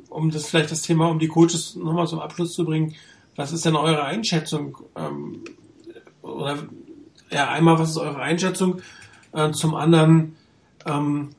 [0.09, 2.95] um das vielleicht das Thema um die Coaches nochmal zum Abschluss zu bringen.
[3.37, 4.79] was ist denn eure Einschätzung?
[4.97, 5.43] Ähm,
[6.22, 6.59] oder
[7.31, 8.81] ja, einmal, was ist eure Einschätzung?
[9.33, 10.37] Äh, zum anderen,
[10.87, 11.31] ähm,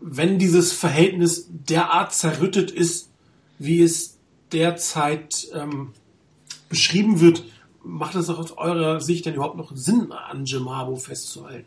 [0.00, 3.10] wenn dieses Verhältnis derart zerrüttet ist,
[3.58, 4.18] wie es
[4.52, 5.92] derzeit ähm,
[6.68, 7.44] beschrieben wird,
[7.84, 11.66] macht es aus eurer Sicht denn überhaupt noch Sinn, an Jim Harbo festzuhalten?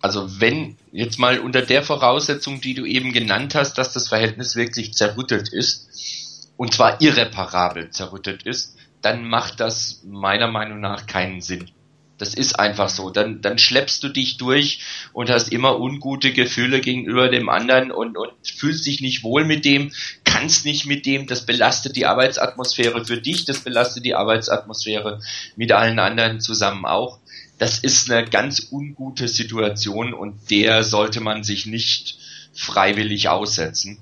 [0.00, 4.54] Also wenn jetzt mal unter der Voraussetzung, die du eben genannt hast, dass das Verhältnis
[4.54, 11.40] wirklich zerrüttet ist, und zwar irreparabel zerrüttet ist, dann macht das meiner Meinung nach keinen
[11.40, 11.70] Sinn.
[12.18, 13.10] Das ist einfach so.
[13.10, 14.80] Dann, dann schleppst du dich durch
[15.12, 19.64] und hast immer ungute Gefühle gegenüber dem anderen und, und fühlst dich nicht wohl mit
[19.64, 19.92] dem,
[20.24, 21.26] kannst nicht mit dem.
[21.26, 25.20] Das belastet die Arbeitsatmosphäre für dich, das belastet die Arbeitsatmosphäre
[25.56, 27.20] mit allen anderen zusammen auch.
[27.58, 32.18] Das ist eine ganz ungute Situation und der sollte man sich nicht
[32.52, 33.98] freiwillig aussetzen.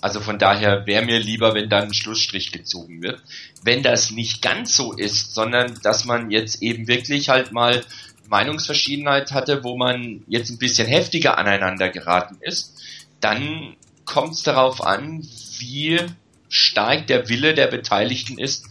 [0.00, 3.22] Also von daher wäre mir lieber, wenn dann ein Schlussstrich gezogen wird.
[3.62, 7.84] Wenn das nicht ganz so ist, sondern dass man jetzt eben wirklich halt mal
[8.28, 12.80] Meinungsverschiedenheit hatte, wo man jetzt ein bisschen heftiger aneinander geraten ist,
[13.20, 15.26] dann kommt es darauf an,
[15.58, 16.00] wie
[16.48, 18.66] stark der Wille der Beteiligten ist,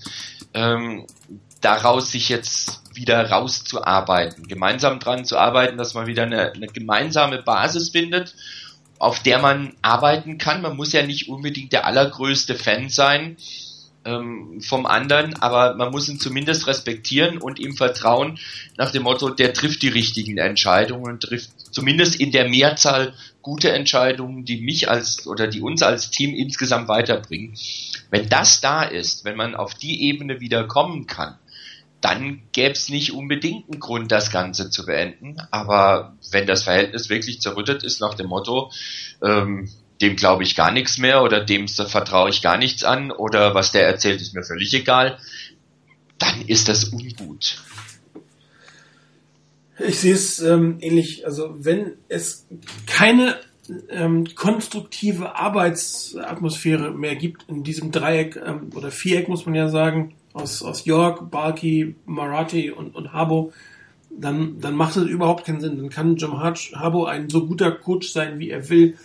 [0.54, 1.06] ähm,
[1.62, 7.42] daraus sich jetzt wieder rauszuarbeiten, gemeinsam dran zu arbeiten, dass man wieder eine, eine gemeinsame
[7.42, 8.36] Basis findet
[9.00, 10.62] auf der man arbeiten kann.
[10.62, 13.38] Man muss ja nicht unbedingt der allergrößte Fan sein
[14.06, 18.40] ähm, vom anderen, aber man muss ihn zumindest respektieren und ihm vertrauen
[18.78, 23.72] nach dem Motto, der trifft die richtigen Entscheidungen und trifft zumindest in der Mehrzahl gute
[23.72, 27.56] Entscheidungen, die mich als oder die uns als Team insgesamt weiterbringen.
[28.10, 31.38] Wenn das da ist, wenn man auf die Ebene wieder kommen kann,
[32.02, 35.38] dann gäbe es nicht unbedingt einen Grund, das Ganze zu beenden.
[35.52, 38.72] Aber wenn das Verhältnis wirklich zerrüttet ist nach dem Motto,
[39.22, 39.70] ähm,
[40.02, 43.72] dem glaube ich gar nichts mehr oder dem vertraue ich gar nichts an oder was
[43.72, 45.20] der erzählt ist mir völlig egal,
[46.18, 47.62] dann ist das ungut.
[49.80, 51.26] Ich sehe es ähm, ähnlich.
[51.26, 52.46] Also wenn es
[52.86, 53.38] keine
[53.90, 60.16] ähm, konstruktive Arbeitsatmosphäre mehr gibt in diesem Dreieck ähm, oder Viereck, muss man ja sagen,
[60.34, 63.52] aus, aus York, Balki, Marathi und, und Habo,
[64.10, 65.78] dann, dann macht es überhaupt keinen Sinn.
[65.78, 68.98] Dann kann Jim Habo ein so guter Coach sein, wie er will.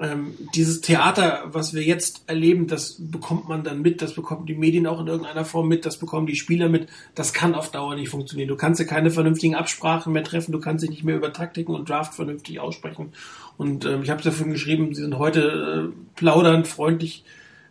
[0.00, 4.54] Ähm, dieses Theater, was wir jetzt erleben, das bekommt man dann mit, das bekommen die
[4.54, 6.88] Medien auch in irgendeiner Form mit, das bekommen die Spieler mit.
[7.16, 8.48] Das kann auf Dauer nicht funktionieren.
[8.48, 11.74] Du kannst ja keine vernünftigen Absprachen mehr treffen, du kannst dich nicht mehr über Taktiken
[11.74, 13.12] und Draft vernünftig aussprechen.
[13.56, 17.24] Und ähm, ich habe es ja vorhin geschrieben, sie sind heute äh, plaudernd, freundlich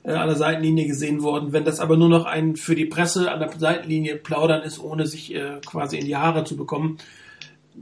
[0.04, 1.54] an der Seitenlinie gesehen worden.
[1.54, 5.06] Wenn das aber nur noch ein für die Presse an der Seitenlinie plaudern ist, ohne
[5.06, 6.98] sich äh, quasi in die Haare zu bekommen,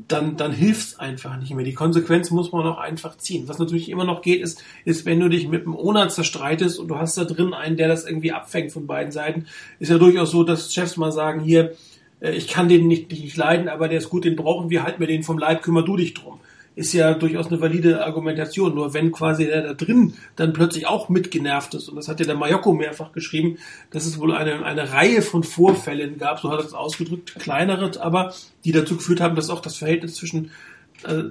[0.08, 1.64] dann, dann hilft's einfach nicht mehr.
[1.64, 3.48] Die Konsequenz muss man auch einfach ziehen.
[3.48, 6.90] Was natürlich immer noch geht, ist, ist, wenn du dich mit einem Ona zerstreitest und
[6.90, 9.46] du hast da drin einen, der das irgendwie abfängt von beiden Seiten,
[9.80, 11.76] ist ja durchaus so, dass Chefs mal sagen, hier,
[12.20, 15.00] äh, ich kann den nicht, nicht leiden, aber der ist gut, den brauchen wir, halt
[15.00, 16.40] mir den vom Leib, kümmer du dich drum
[16.76, 18.76] ist ja durchaus eine valide Argumentation.
[18.76, 22.26] Nur wenn quasi der da drin dann plötzlich auch mitgenervt ist, und das hat ja
[22.26, 23.58] der Mayoko mehrfach geschrieben,
[23.92, 27.92] dass es wohl eine, eine Reihe von Vorfällen gab, so hat er es ausgedrückt, kleinere,
[28.02, 30.52] aber die dazu geführt haben, dass auch das Verhältnis zwischen
[31.04, 31.24] äh,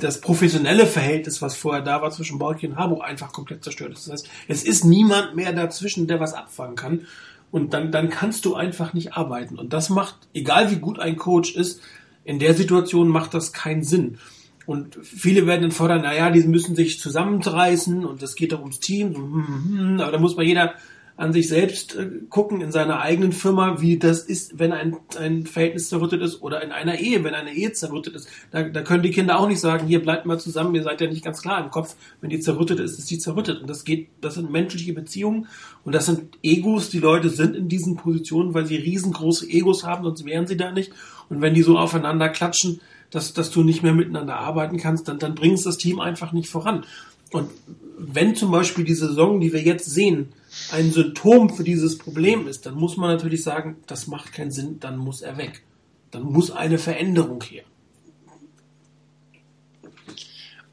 [0.00, 4.06] das professionelle Verhältnis, was vorher da war zwischen Balki und Harburg, einfach komplett zerstört ist.
[4.06, 7.06] Das heißt, es ist niemand mehr dazwischen, der was abfangen kann.
[7.50, 9.58] Und dann, dann kannst du einfach nicht arbeiten.
[9.58, 11.80] Und das macht, egal wie gut ein Coach ist,
[12.24, 14.18] in der Situation macht das keinen Sinn.
[14.66, 18.80] Und viele werden dann fordern, naja, die müssen sich zusammenreißen und es geht doch ums
[18.80, 19.14] Team.
[19.14, 20.00] Hm, hm, hm.
[20.00, 20.74] Aber da muss man jeder
[21.16, 25.46] an sich selbst äh, gucken in seiner eigenen Firma, wie das ist, wenn ein, ein
[25.46, 28.28] Verhältnis zerrüttet ist oder in einer Ehe, wenn eine Ehe zerrüttet ist.
[28.50, 31.06] Da, da können die Kinder auch nicht sagen, hier bleibt mal zusammen, ihr seid ja
[31.06, 31.94] nicht ganz klar im Kopf.
[32.20, 33.60] Wenn die zerrüttet ist, ist die zerrüttet.
[33.60, 35.46] Und das geht, das sind menschliche Beziehungen
[35.84, 36.90] und das sind Egos.
[36.90, 40.72] Die Leute sind in diesen Positionen, weil sie riesengroße Egos haben, sonst wären sie da
[40.72, 40.90] nicht.
[41.28, 42.80] Und wenn die so aufeinander klatschen,
[43.14, 46.48] dass, dass du nicht mehr miteinander arbeiten kannst, dann, dann bringst das Team einfach nicht
[46.48, 46.84] voran.
[47.30, 47.50] Und
[47.96, 50.32] wenn zum Beispiel die Saison, die wir jetzt sehen,
[50.72, 54.80] ein Symptom für dieses Problem ist, dann muss man natürlich sagen, das macht keinen Sinn,
[54.80, 55.62] dann muss er weg.
[56.10, 57.64] Dann muss eine Veränderung her.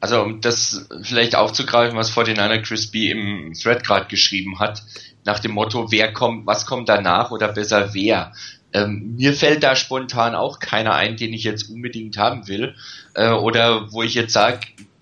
[0.00, 4.58] Also um das vielleicht aufzugreifen, was vor den einer Chris B im Thread gerade geschrieben
[4.58, 4.82] hat,
[5.24, 8.32] nach dem Motto, wer kommt, was kommt danach oder besser wer.
[8.72, 12.74] Ähm, mir fällt da spontan auch keiner ein, den ich jetzt unbedingt haben will.
[13.14, 14.60] Äh, oder wo ich jetzt sage,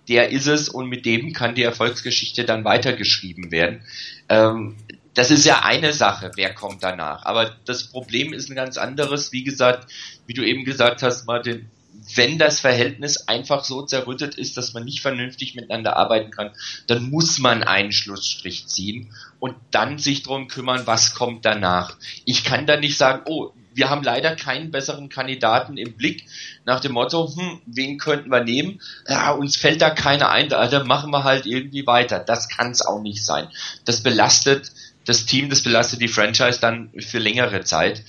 [0.09, 3.83] der ist es und mit dem kann die Erfolgsgeschichte dann weitergeschrieben werden.
[4.29, 4.77] Ähm,
[5.15, 7.25] das ist ja eine Sache, wer kommt danach.
[7.25, 9.33] Aber das Problem ist ein ganz anderes.
[9.33, 9.91] Wie gesagt,
[10.27, 11.69] wie du eben gesagt hast, Martin,
[12.15, 16.53] wenn das Verhältnis einfach so zerrüttet ist, dass man nicht vernünftig miteinander arbeiten kann,
[16.87, 21.97] dann muss man einen Schlussstrich ziehen und dann sich drum kümmern, was kommt danach.
[22.25, 26.27] Ich kann da nicht sagen, oh, wir haben leider keinen besseren Kandidaten im Blick
[26.67, 28.79] nach dem Motto, hm, wen könnten wir nehmen?
[29.09, 32.19] Ja, uns fällt da keiner ein, dann machen wir halt irgendwie weiter.
[32.19, 33.49] Das kann es auch nicht sein.
[33.87, 34.71] Das belastet
[35.07, 38.05] das Team, das belastet die Franchise dann für längere Zeit.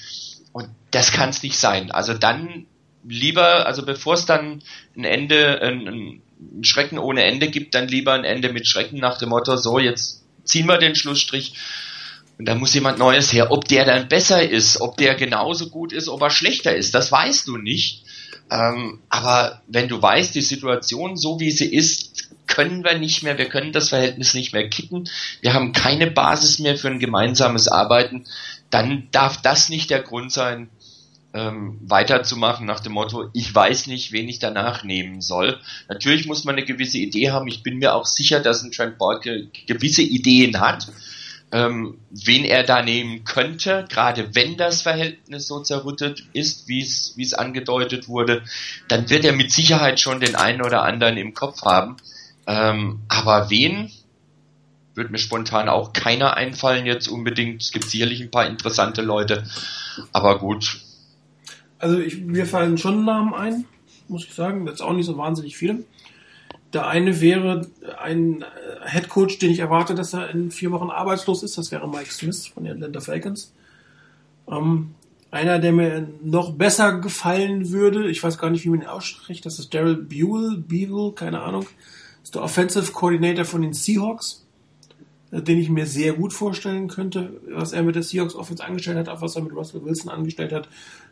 [0.51, 1.89] Und das kann es nicht sein.
[1.89, 2.65] Also dann
[3.07, 4.61] lieber, also bevor es dann
[4.97, 9.17] ein Ende, ein, ein Schrecken ohne Ende gibt, dann lieber ein Ende mit Schrecken nach
[9.17, 11.53] dem Motto, so jetzt ziehen wir den Schlussstrich
[12.41, 13.51] und da muss jemand Neues her.
[13.51, 17.11] Ob der dann besser ist, ob der genauso gut ist, ob er schlechter ist, das
[17.11, 18.03] weißt du nicht.
[18.49, 23.37] Ähm, aber wenn du weißt, die Situation so wie sie ist, können wir nicht mehr,
[23.37, 25.07] wir können das Verhältnis nicht mehr kippen,
[25.41, 28.23] wir haben keine Basis mehr für ein gemeinsames Arbeiten,
[28.71, 30.71] dann darf das nicht der Grund sein,
[31.35, 35.59] ähm, weiterzumachen nach dem Motto, ich weiß nicht, wen ich danach nehmen soll.
[35.89, 37.47] Natürlich muss man eine gewisse Idee haben.
[37.47, 39.37] Ich bin mir auch sicher, dass ein Trent Barker
[39.67, 40.87] gewisse Ideen hat,
[41.51, 47.33] ähm, wen er da nehmen könnte, gerade wenn das Verhältnis so zerrüttet ist, wie es
[47.33, 48.43] angedeutet wurde,
[48.87, 51.97] dann wird er mit Sicherheit schon den einen oder anderen im Kopf haben.
[52.47, 53.91] Ähm, aber wen?
[54.93, 57.61] Wird mir spontan auch keiner einfallen jetzt unbedingt.
[57.61, 59.45] Es gibt sicherlich ein paar interessante Leute,
[60.11, 60.81] aber gut,
[61.81, 63.65] also ich, mir fallen schon Namen ein,
[64.07, 64.67] muss ich sagen.
[64.67, 65.83] Jetzt auch nicht so wahnsinnig viele.
[66.73, 67.67] Der eine wäre
[68.01, 71.57] ein äh, Head Coach, den ich erwarte, dass er in vier Wochen arbeitslos ist.
[71.57, 73.53] Das wäre Mike Smith von den Atlanta Falcons.
[74.49, 74.95] Ähm,
[75.31, 79.45] einer, der mir noch besser gefallen würde, ich weiß gar nicht, wie man ihn ausspricht,
[79.45, 81.65] das ist Daryl Buell, Beagle, keine Ahnung.
[82.21, 84.45] Ist der Offensive Coordinator von den Seahawks,
[85.31, 88.97] äh, den ich mir sehr gut vorstellen könnte, was er mit der Seahawks Offense angestellt
[88.97, 90.67] hat, auch was er mit Russell Wilson angestellt hat,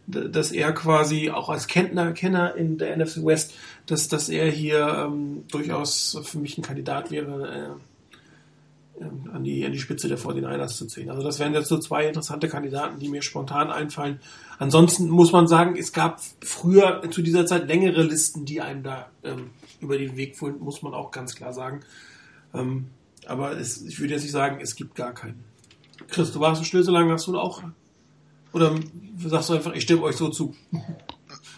[0.05, 3.53] dass er quasi auch als Kenner, Kenner in der NFC West,
[3.89, 7.79] dass, dass er hier ähm, durchaus für mich ein Kandidat wäre,
[8.97, 11.09] äh, ähm, an, die, an die Spitze der 49ers zu ziehen.
[11.09, 14.19] Also das wären jetzt so zwei interessante Kandidaten, die mir spontan einfallen.
[14.57, 19.09] Ansonsten muss man sagen, es gab früher zu dieser Zeit längere Listen, die einem da
[19.23, 21.79] ähm, über den Weg führen, muss man auch ganz klar sagen.
[22.53, 22.87] Ähm,
[23.25, 25.43] aber es, ich würde jetzt nicht sagen, es gibt gar keinen.
[26.09, 27.63] Chris, du warst so still, so lange hast du auch
[28.51, 28.75] oder
[29.17, 30.55] sagst du einfach, ich stimme euch so zu?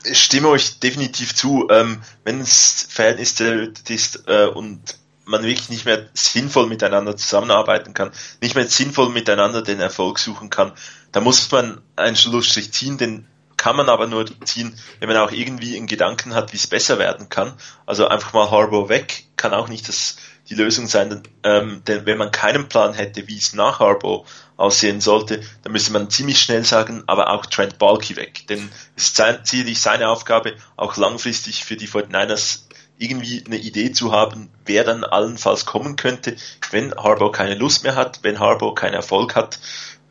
[0.03, 1.67] Ich stimme euch definitiv zu.
[1.69, 8.11] Ähm, wenn das Verhältnis ist äh, und man wirklich nicht mehr sinnvoll miteinander zusammenarbeiten kann,
[8.41, 10.73] nicht mehr sinnvoll miteinander den Erfolg suchen kann,
[11.11, 13.27] da muss man einen Schlussstrich ziehen, den
[13.61, 16.97] kann man aber nur ziehen, wenn man auch irgendwie einen Gedanken hat, wie es besser
[16.97, 17.53] werden kann.
[17.85, 20.17] Also einfach mal Harbour weg kann auch nicht das,
[20.51, 24.25] die Lösung sein, ähm, denn wenn man keinen Plan hätte, wie es nach Harbour
[24.57, 28.45] aussehen sollte, dann müsste man ziemlich schnell sagen, aber auch Trent Balky weg.
[28.49, 32.65] Denn es ist sicherlich seine Aufgabe, auch langfristig für die 49ers
[32.97, 36.35] irgendwie eine Idee zu haben, wer dann allenfalls kommen könnte,
[36.69, 39.59] wenn Harbaugh keine Lust mehr hat, wenn Harbaugh keinen Erfolg hat,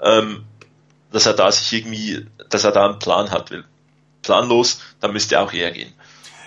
[0.03, 0.45] ähm,
[1.13, 3.51] dass er da sich irgendwie, dass er da einen Plan hat.
[3.51, 3.65] Will.
[4.23, 5.93] Planlos, dann müsste auch er gehen.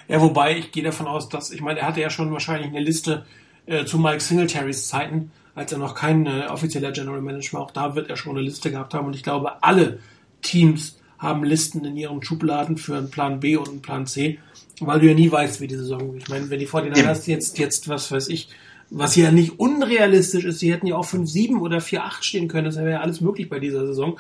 [0.07, 2.81] Ja, wobei ich gehe davon aus, dass, ich meine, er hatte ja schon wahrscheinlich eine
[2.81, 3.25] Liste
[3.65, 7.61] äh, zu Mike Singletaries Zeiten, als er noch kein äh, offizieller General Manager war.
[7.61, 9.07] Auch da wird er schon eine Liste gehabt haben.
[9.07, 9.99] Und ich glaube, alle
[10.41, 14.39] Teams haben Listen in ihren Schubladen für einen Plan B und einen Plan C,
[14.81, 16.17] weil du ja nie weißt, wie die Saison.
[16.17, 18.49] Ich meine, wenn die 49ers jetzt, jetzt, was weiß ich,
[18.89, 22.75] was ja nicht unrealistisch ist, sie hätten ja auch 5-7 oder 4-8 stehen können, das
[22.75, 24.19] wäre ja alles möglich bei dieser Saison.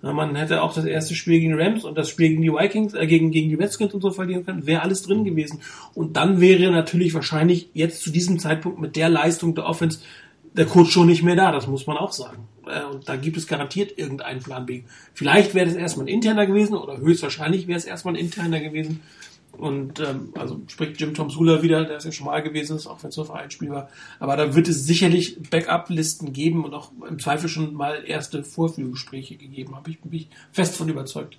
[0.00, 3.06] Man hätte auch das erste Spiel gegen Rams und das Spiel gegen die Vikings, äh,
[3.06, 5.60] gegen, gegen die Redskins und so verlieren können, wäre alles drin gewesen.
[5.94, 10.00] Und dann wäre natürlich wahrscheinlich jetzt zu diesem Zeitpunkt mit der Leistung der Offense
[10.54, 12.48] der Coach schon nicht mehr da, das muss man auch sagen.
[12.66, 14.82] Äh, und da gibt es garantiert irgendeinen Plan B.
[15.14, 19.00] Vielleicht wäre es erstmal ein interner gewesen oder höchstwahrscheinlich wäre es erstmal ein interner gewesen.
[19.58, 22.86] Und ähm, also spricht Jim Tom Sula wieder, der ist ja schon mal gewesen ist,
[22.86, 23.88] auch wenn es nur für ein Spiel war.
[24.20, 29.36] Aber da wird es sicherlich Backup-Listen geben und auch im Zweifel schon mal erste Vorführgespräche
[29.36, 31.36] gegeben, habe ich bin ich fest von überzeugt.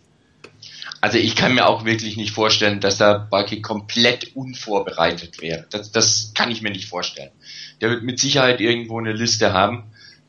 [1.02, 5.66] Also ich kann mir auch wirklich nicht vorstellen, dass da Bucky komplett unvorbereitet wäre.
[5.70, 7.32] Das, das kann ich mir nicht vorstellen.
[7.80, 9.84] Der wird mit Sicherheit irgendwo eine Liste haben.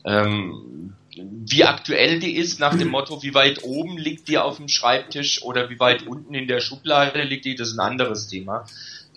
[0.05, 4.67] Ähm, wie aktuell die ist, nach dem Motto, wie weit oben liegt die auf dem
[4.67, 8.65] Schreibtisch oder wie weit unten in der Schublade liegt die, das ist ein anderes Thema.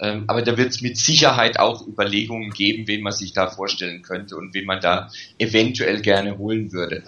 [0.05, 4.03] Ähm, aber da wird es mit Sicherheit auch Überlegungen geben, wen man sich da vorstellen
[4.03, 7.05] könnte und wen man da eventuell gerne holen würde.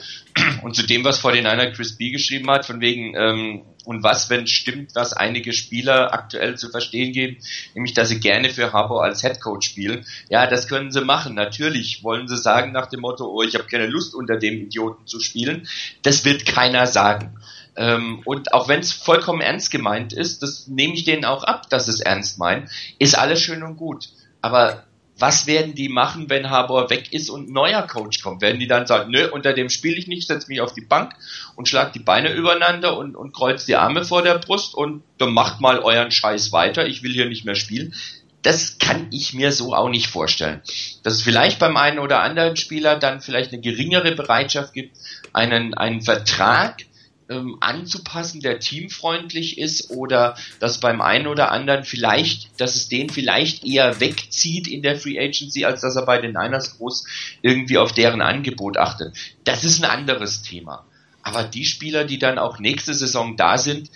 [0.62, 4.02] Und zu dem, was vor den einer Chris B geschrieben hat, von wegen, ähm, und
[4.02, 7.36] was, wenn stimmt, was einige Spieler aktuell zu verstehen geben,
[7.74, 10.04] nämlich, dass sie gerne für Harbour als Headcoach spielen.
[10.28, 11.34] Ja, das können sie machen.
[11.34, 15.06] Natürlich wollen sie sagen nach dem Motto, oh, ich habe keine Lust, unter dem Idioten
[15.06, 15.68] zu spielen.
[16.02, 17.36] Das wird keiner sagen.
[17.76, 21.68] Ähm, und auch wenn es vollkommen ernst gemeint ist, das nehme ich denen auch ab,
[21.68, 24.08] dass es ernst meint, ist alles schön und gut.
[24.40, 24.84] Aber
[25.18, 28.42] was werden die machen, wenn Harbour weg ist und ein neuer Coach kommt?
[28.42, 31.14] Werden die dann sagen, nö, unter dem spiele ich nicht, setze mich auf die Bank
[31.54, 35.32] und schlag die Beine übereinander und, und kreuz die Arme vor der Brust und dann
[35.32, 37.94] macht mal euren Scheiß weiter, ich will hier nicht mehr spielen.
[38.42, 40.60] Das kann ich mir so auch nicht vorstellen.
[41.02, 44.96] Dass es vielleicht beim einen oder anderen Spieler dann vielleicht eine geringere Bereitschaft gibt,
[45.32, 46.82] einen, einen Vertrag
[47.28, 53.08] ähm, anzupassen, der teamfreundlich ist oder dass beim einen oder anderen vielleicht, dass es den
[53.08, 57.04] vielleicht eher wegzieht in der Free Agency, als dass er bei den Niners groß
[57.42, 59.16] irgendwie auf deren Angebot achtet.
[59.44, 60.86] Das ist ein anderes Thema.
[61.22, 63.90] Aber die Spieler, die dann auch nächste Saison da sind,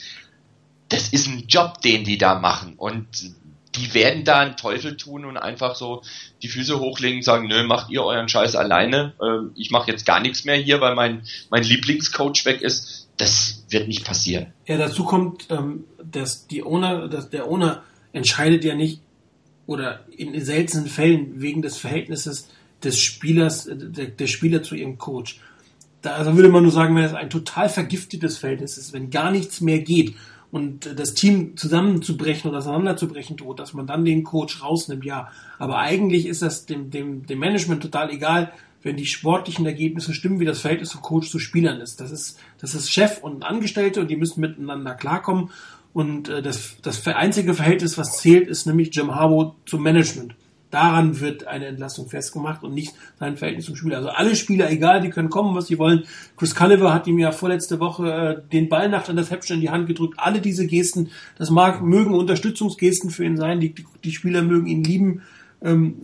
[0.88, 3.06] das ist ein Job, den die da machen und
[3.76, 6.02] die werden da einen Teufel tun und einfach so
[6.42, 10.06] die Füße hochlegen und sagen, nö, macht ihr euren Scheiß alleine, äh, ich mache jetzt
[10.06, 14.46] gar nichts mehr hier, weil mein, mein Lieblingscoach weg ist das wird nicht passieren.
[14.66, 19.00] Ja, dazu kommt, ähm, dass die Owner, dass der Owner entscheidet ja nicht
[19.66, 22.48] oder in seltenen Fällen wegen des Verhältnisses
[22.82, 25.38] des Spielers, der, der Spieler zu ihrem Coach.
[26.02, 29.30] Da also würde man nur sagen, wenn es ein total vergiftetes Verhältnis ist, wenn gar
[29.30, 30.14] nichts mehr geht
[30.52, 35.30] und das Team zusammenzubrechen oder auseinanderzubrechen droht, dass man dann den Coach rausnimmt, ja.
[35.58, 40.40] Aber eigentlich ist das dem, dem, dem Management total egal, wenn die sportlichen Ergebnisse stimmen,
[40.40, 42.00] wie das Verhältnis von Coach zu Spielern ist.
[42.00, 45.50] Das ist, das ist Chef und Angestellte und die müssen miteinander klarkommen.
[45.92, 50.34] Und äh, das, das einzige Verhältnis, was zählt, ist nämlich Jim Harbaugh zum Management.
[50.70, 53.96] Daran wird eine Entlassung festgemacht und nicht sein Verhältnis zum Spieler.
[53.96, 56.04] Also alle Spieler, egal, die können kommen, was sie wollen.
[56.36, 59.70] Chris Culliver hat ihm ja vorletzte Woche äh, den Ball nach der Interception in die
[59.70, 60.14] Hand gedrückt.
[60.18, 63.58] Alle diese Gesten, das mag, mögen Unterstützungsgesten für ihn sein.
[63.58, 65.22] Die, die, Spieler mögen ihn lieben.
[65.60, 65.96] Ähm,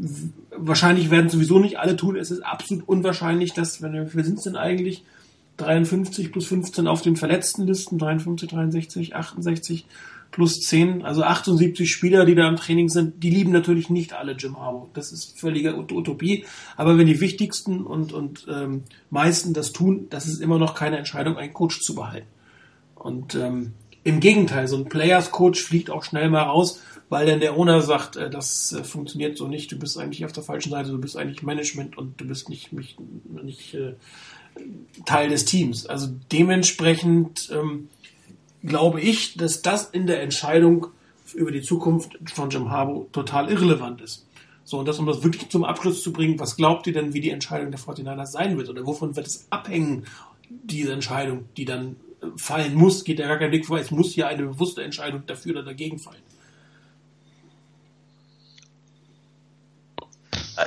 [0.56, 2.16] wahrscheinlich werden sowieso nicht alle tun.
[2.16, 5.04] Es ist absolut unwahrscheinlich, dass, wenn wir sind es denn eigentlich,
[5.58, 9.86] 53 plus 15 auf den verletzten Listen, 53, 63, 68
[10.36, 14.32] plus 10, also 78 Spieler, die da im Training sind, die lieben natürlich nicht alle
[14.32, 14.90] Jim Harbaugh.
[14.92, 16.44] Das ist völlige Utopie.
[16.76, 20.98] Aber wenn die wichtigsten und, und ähm, meisten das tun, das ist immer noch keine
[20.98, 22.26] Entscheidung, einen Coach zu behalten.
[22.96, 23.72] Und ähm,
[24.04, 27.80] im Gegenteil, so ein Players Coach fliegt auch schnell mal raus, weil dann der Owner
[27.80, 30.98] sagt, äh, das äh, funktioniert so nicht, du bist eigentlich auf der falschen Seite, du
[30.98, 32.98] bist eigentlich Management und du bist nicht, nicht,
[33.42, 33.94] nicht äh,
[35.06, 35.86] Teil des Teams.
[35.86, 37.88] Also dementsprechend ähm,
[38.66, 40.88] glaube ich, dass das in der Entscheidung
[41.34, 44.26] über die Zukunft von Jim Harbaugh total irrelevant ist.
[44.64, 47.20] So, und das, um das wirklich zum Abschluss zu bringen, was glaubt ihr denn, wie
[47.20, 48.68] die Entscheidung der 49ers sein wird?
[48.68, 50.06] Oder wovon wird es abhängen,
[50.48, 53.04] diese Entscheidung, die dann äh, fallen muss?
[53.04, 55.98] Geht ja gar kein Weg vor, es muss hier eine bewusste Entscheidung dafür oder dagegen
[55.98, 56.22] fallen.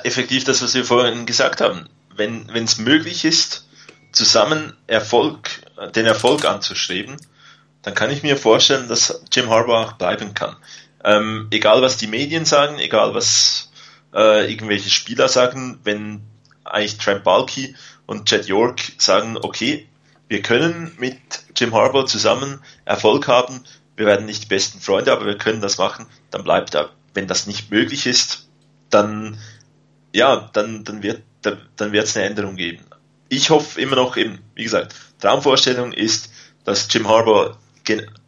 [0.04, 1.88] effektiv das, was wir vorhin gesagt haben.
[2.16, 3.68] Wenn es möglich ist,
[4.12, 5.64] zusammen Erfolg,
[5.96, 7.18] den Erfolg anzustreben,
[7.82, 10.56] dann kann ich mir vorstellen, dass Jim Harbaugh bleiben kann.
[11.04, 13.72] Ähm, egal was die Medien sagen, egal was
[14.14, 16.22] äh, irgendwelche Spieler sagen, wenn
[16.66, 17.76] eigentlich Trent Balky
[18.06, 19.88] und Jet York sagen, okay,
[20.28, 21.18] wir können mit
[21.56, 23.64] Jim Harbaugh zusammen Erfolg haben,
[23.96, 26.90] wir werden nicht die besten Freunde, aber wir können das machen, dann bleibt er.
[27.14, 28.48] Wenn das nicht möglich ist,
[28.90, 29.38] dann
[30.14, 32.86] ja, dann, dann wird dann wird es eine Änderung geben.
[33.30, 36.32] Ich hoffe immer noch eben, wie gesagt, Traumvorstellung ist,
[36.66, 37.58] dass Jim Harbour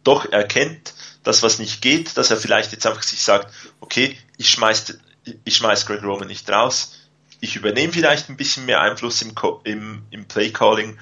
[0.04, 4.50] doch erkennt, dass was nicht geht, dass er vielleicht jetzt einfach sich sagt, okay, ich
[4.50, 4.98] schmeiß,
[5.44, 6.98] ich schmeiß Greg Roman nicht raus,
[7.40, 9.32] ich übernehme vielleicht ein bisschen mehr Einfluss im,
[9.64, 10.98] im, im Play Calling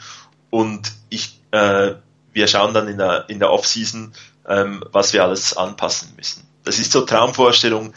[0.51, 1.95] und ich, äh,
[2.33, 4.13] wir schauen dann in der, in der Offseason,
[4.47, 6.47] ähm, was wir alles anpassen müssen.
[6.65, 7.95] Das ist so Traumvorstellung,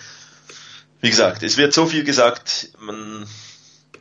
[1.02, 3.28] wie gesagt, es wird so viel gesagt, man,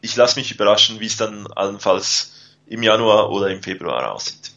[0.00, 2.32] ich lasse mich überraschen, wie es dann allenfalls
[2.66, 4.51] im Januar oder im Februar aussieht.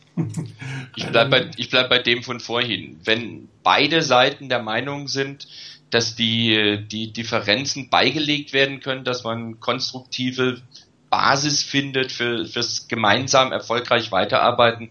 [0.95, 2.99] Ich bleibe bei, bleib bei dem von vorhin.
[3.03, 5.47] Wenn beide Seiten der Meinung sind,
[5.89, 10.61] dass die, die Differenzen beigelegt werden können, dass man konstruktive
[11.09, 14.89] Basis findet für, fürs gemeinsam erfolgreich weiterarbeiten,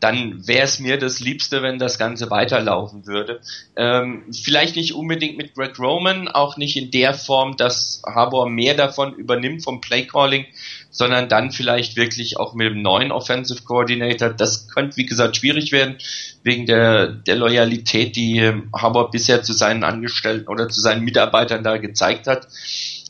[0.00, 3.40] dann wäre es mir das Liebste, wenn das Ganze weiterlaufen würde.
[3.76, 8.74] Ähm, vielleicht nicht unbedingt mit Greg Roman, auch nicht in der Form, dass Harbour mehr
[8.74, 10.46] davon übernimmt vom Playcalling,
[10.92, 14.28] sondern dann vielleicht wirklich auch mit dem neuen Offensive Coordinator.
[14.28, 15.96] Das könnte, wie gesagt, schwierig werden,
[16.44, 21.64] wegen der, der Loyalität, die ähm, Harbour bisher zu seinen Angestellten oder zu seinen Mitarbeitern
[21.64, 22.46] da gezeigt hat.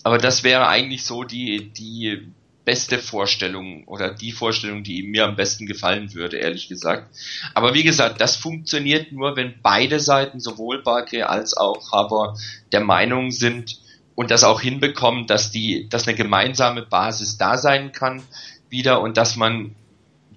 [0.05, 2.23] Aber das wäre eigentlich so die, die
[2.65, 7.11] beste Vorstellung oder die Vorstellung, die mir am besten gefallen würde, ehrlich gesagt.
[7.55, 12.37] Aber wie gesagt, das funktioniert nur, wenn beide Seiten, sowohl Barke als auch Haber,
[12.71, 13.79] der Meinung sind
[14.15, 18.23] und das auch hinbekommen, dass die, dass eine gemeinsame Basis da sein kann
[18.69, 19.75] wieder und dass man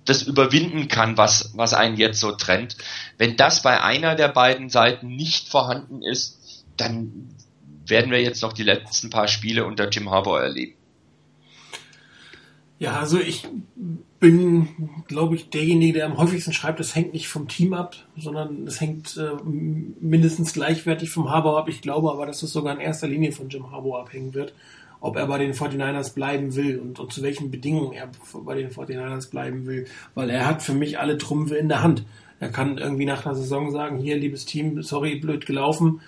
[0.05, 2.77] das überwinden kann, was, was einen jetzt so trennt.
[3.17, 7.35] Wenn das bei einer der beiden Seiten nicht vorhanden ist, dann
[7.87, 10.75] werden wir jetzt noch die letzten paar Spiele unter Jim Harbour erleben.
[12.77, 13.47] Ja, also ich
[14.19, 14.67] bin,
[15.07, 18.81] glaube ich, derjenige, der am häufigsten schreibt, es hängt nicht vom Team ab, sondern es
[18.81, 21.69] hängt äh, mindestens gleichwertig vom Harbour ab.
[21.69, 24.53] Ich glaube aber, dass es sogar in erster Linie von Jim Harbour abhängen wird,
[24.99, 28.71] ob er bei den 49ers bleiben will und, und zu welchen Bedingungen er bei den
[28.71, 32.03] 49ers bleiben will, weil er hat für mich alle Trümpfe in der Hand.
[32.39, 36.01] Er kann irgendwie nach einer Saison sagen, hier, liebes Team, sorry, blöd gelaufen,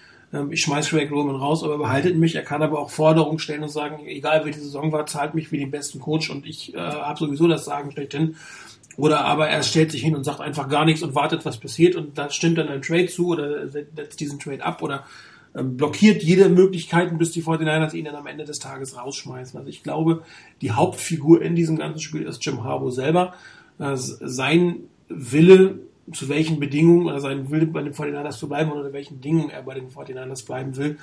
[0.52, 2.36] ich schmeiß Greg Roman raus, aber behaltet mich.
[2.36, 5.58] Er kann aber auch Forderungen stellen und sagen, egal welche Saison war, zahlt mich wie
[5.58, 8.36] den besten Coach und ich äh, habe sowieso das Sagen schlechthin.
[8.98, 11.96] Oder aber er stellt sich hin und sagt einfach gar nichts und wartet, was passiert
[11.96, 15.06] und da stimmt dann ein Trade zu oder setzt diesen Trade ab oder
[15.56, 19.58] ähm, blockiert jede Möglichkeit, bis die 49ers ihn dann am Ende des Tages rausschmeißen.
[19.58, 20.24] Also ich glaube,
[20.62, 23.34] die Hauptfigur in diesem ganzen Spiel ist Jim Harbour selber.
[23.80, 25.80] Äh, sein Wille,
[26.14, 29.50] zu welchen Bedingungen oder sein Wille bei den 49ers zu bleiben oder unter welchen Bedingungen
[29.50, 30.98] er bei den 49ers bleiben will.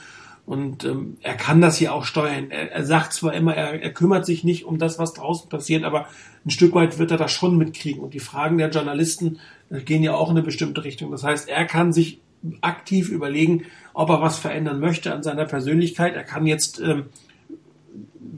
[0.46, 2.50] Und ähm, er kann das hier auch steuern.
[2.50, 5.84] Er, er sagt zwar immer, er, er kümmert sich nicht um das, was draußen passiert,
[5.84, 6.06] aber
[6.44, 8.02] ein Stück weit wird er das schon mitkriegen.
[8.02, 9.38] Und die Fragen der Journalisten
[9.70, 11.10] äh, gehen ja auch in eine bestimmte Richtung.
[11.10, 12.20] Das heißt, er kann sich
[12.60, 16.14] aktiv überlegen, ob er was verändern möchte an seiner Persönlichkeit.
[16.14, 17.06] Er kann jetzt ähm,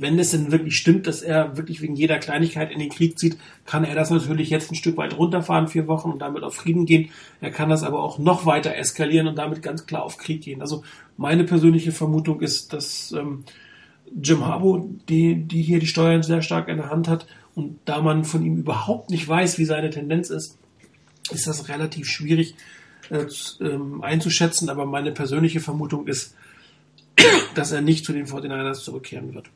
[0.01, 3.36] wenn es denn wirklich stimmt, dass er wirklich wegen jeder Kleinigkeit in den Krieg zieht,
[3.64, 6.86] kann er das natürlich jetzt ein Stück weit runterfahren, vier Wochen und damit auf Frieden
[6.86, 7.11] gehen.
[7.40, 10.61] Er kann das aber auch noch weiter eskalieren und damit ganz klar auf Krieg gehen.
[10.61, 10.82] Also
[11.16, 13.44] meine persönliche Vermutung ist, dass ähm,
[14.20, 18.03] Jim Harbo, die, die hier die Steuern sehr stark in der Hand hat und da
[18.03, 20.59] man von ihm überhaupt nicht weiß, wie seine Tendenz ist,
[21.30, 22.55] ist das relativ schwierig
[23.11, 23.26] äh,
[23.61, 24.68] ähm, einzuschätzen.
[24.68, 26.34] Aber meine persönliche Vermutung ist,
[27.55, 29.51] dass er nicht zu den 49ers zurückkehren wird.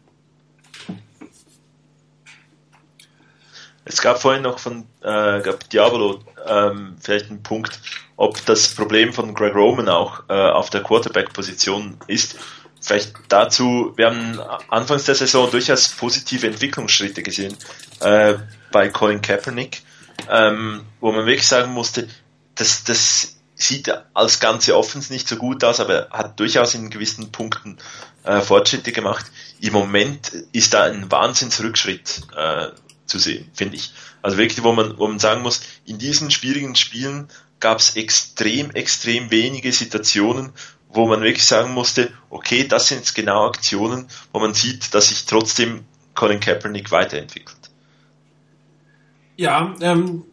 [3.90, 7.80] Es gab vorhin noch von äh, gab Diabolo ähm, vielleicht einen Punkt,
[8.16, 12.36] ob das Problem von Greg Roman auch äh, auf der Quarterback-Position ist.
[12.80, 14.38] Vielleicht dazu, wir haben
[14.68, 17.56] anfangs der Saison durchaus positive Entwicklungsschritte gesehen
[17.98, 18.34] äh,
[18.70, 19.82] bei Colin Kaepernick,
[20.30, 22.06] ähm, wo man wirklich sagen musste,
[22.54, 27.32] dass das sieht als ganze Offens nicht so gut aus, aber hat durchaus in gewissen
[27.32, 27.78] Punkten
[28.22, 29.26] äh, Fortschritte gemacht.
[29.60, 32.68] Im Moment ist da ein Wahnsinnsrückschritt äh,
[33.10, 33.92] zu sehen, finde ich.
[34.22, 38.70] Also wirklich, wo man, wo man sagen muss, in diesen schwierigen Spielen gab es extrem,
[38.70, 40.52] extrem wenige Situationen,
[40.88, 45.08] wo man wirklich sagen musste, okay, das sind jetzt genau Aktionen, wo man sieht, dass
[45.08, 45.84] sich trotzdem
[46.14, 47.58] Colin Kaepernick weiterentwickelt.
[49.36, 50.24] Ja, ähm,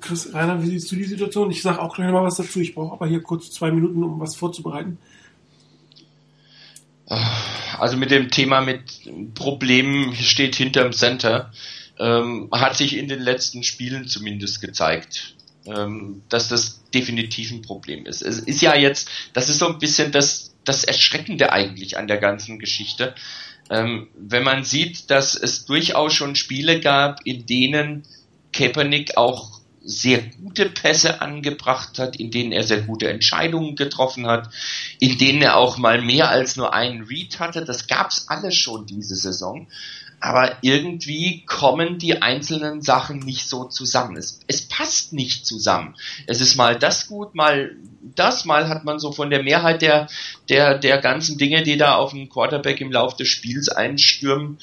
[0.00, 1.50] Chris Rainer, wie siehst du die Situation?
[1.50, 2.60] Ich sage auch gleich mal was dazu.
[2.60, 4.98] Ich brauche aber hier kurz zwei Minuten, um was vorzubereiten.
[7.78, 8.82] Also mit dem Thema mit
[9.34, 11.50] Problemen steht hinterm Center
[11.98, 15.34] ähm, hat sich in den letzten Spielen zumindest gezeigt,
[15.66, 18.22] ähm, dass das definitiv ein Problem ist.
[18.22, 22.18] Es ist ja jetzt, das ist so ein bisschen das, das Erschreckende eigentlich an der
[22.18, 23.14] ganzen Geschichte.
[23.70, 28.04] Ähm, wenn man sieht, dass es durchaus schon Spiele gab, in denen
[28.52, 34.50] Kaepernick auch sehr gute Pässe angebracht hat, in denen er sehr gute Entscheidungen getroffen hat,
[34.98, 37.64] in denen er auch mal mehr als nur einen Read hatte.
[37.64, 39.66] Das gab's alles schon diese Saison
[40.20, 44.16] aber irgendwie kommen die einzelnen Sachen nicht so zusammen.
[44.16, 45.94] Es, es passt nicht zusammen.
[46.26, 47.76] Es ist mal das gut, mal
[48.14, 50.08] das, mal hat man so von der Mehrheit der,
[50.48, 54.58] der, der ganzen Dinge, die da auf den Quarterback im Lauf des Spiels einstürmen,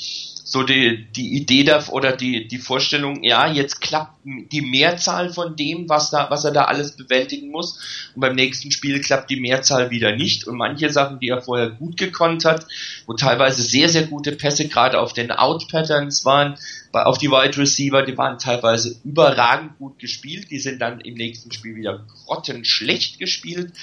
[0.55, 5.57] so die, die Idee da oder die, die Vorstellung, ja, jetzt klappt die Mehrzahl von
[5.57, 8.09] dem, was da, was er da alles bewältigen muss.
[8.15, 10.47] Und beim nächsten Spiel klappt die Mehrzahl wieder nicht.
[10.47, 12.67] Und manche Sachen, die er vorher gut gekonnt hat,
[13.05, 16.55] wo teilweise sehr, sehr gute Pässe gerade auf den Out-Patterns waren,
[16.93, 20.51] auf die Wide Receiver, die waren teilweise überragend gut gespielt.
[20.51, 23.73] Die sind dann im nächsten Spiel wieder grottenschlecht gespielt.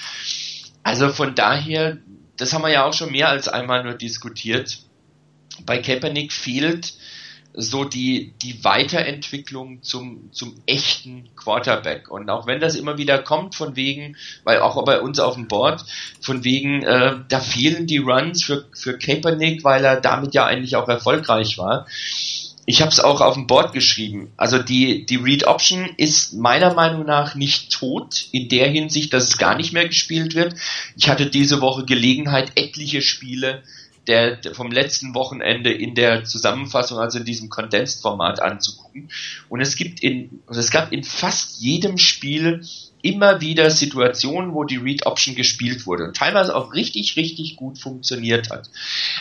[0.81, 1.99] Also von daher,
[2.37, 4.79] das haben wir ja auch schon mehr als einmal nur diskutiert
[5.65, 6.93] bei Kaepernick fehlt
[7.55, 12.09] so die, die Weiterentwicklung zum, zum echten Quarterback.
[12.09, 15.47] Und auch wenn das immer wieder kommt, von wegen, weil auch bei uns auf dem
[15.47, 15.85] Board,
[16.19, 20.75] von wegen, äh, da fehlen die Runs für, für Kaepernick, weil er damit ja eigentlich
[20.75, 21.85] auch erfolgreich war.
[22.65, 24.31] Ich habe es auch auf dem Board geschrieben.
[24.37, 29.25] Also die, die Read Option ist meiner Meinung nach nicht tot, in der Hinsicht, dass
[29.25, 30.55] es gar nicht mehr gespielt wird.
[30.95, 33.63] Ich hatte diese Woche Gelegenheit, etliche Spiele
[34.07, 39.09] der, der, vom letzten Wochenende in der Zusammenfassung, also in diesem Condensed-Format anzugucken.
[39.49, 42.65] Und es gibt in, also es gab in fast jedem Spiel
[43.01, 47.77] immer wieder Situationen, wo die Read Option gespielt wurde und teilweise auch richtig, richtig gut
[47.77, 48.69] funktioniert hat.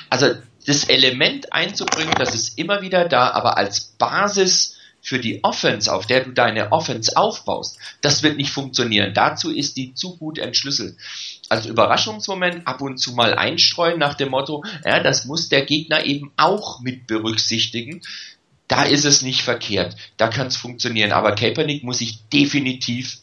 [0.08, 0.34] Also
[0.66, 6.06] das Element einzubringen, das ist immer wieder da, aber als Basis für die Offense, auf
[6.06, 9.12] der du deine Offense aufbaust, das wird nicht funktionieren.
[9.12, 10.96] Dazu ist die zu gut entschlüsselt.
[11.48, 16.06] Als Überraschungsmoment ab und zu mal einstreuen nach dem Motto, ja, das muss der Gegner
[16.06, 18.00] eben auch mit berücksichtigen.
[18.68, 19.96] Da ist es nicht verkehrt.
[20.16, 21.12] Da kann es funktionieren.
[21.12, 23.18] Aber Kaepernick muss sich definitiv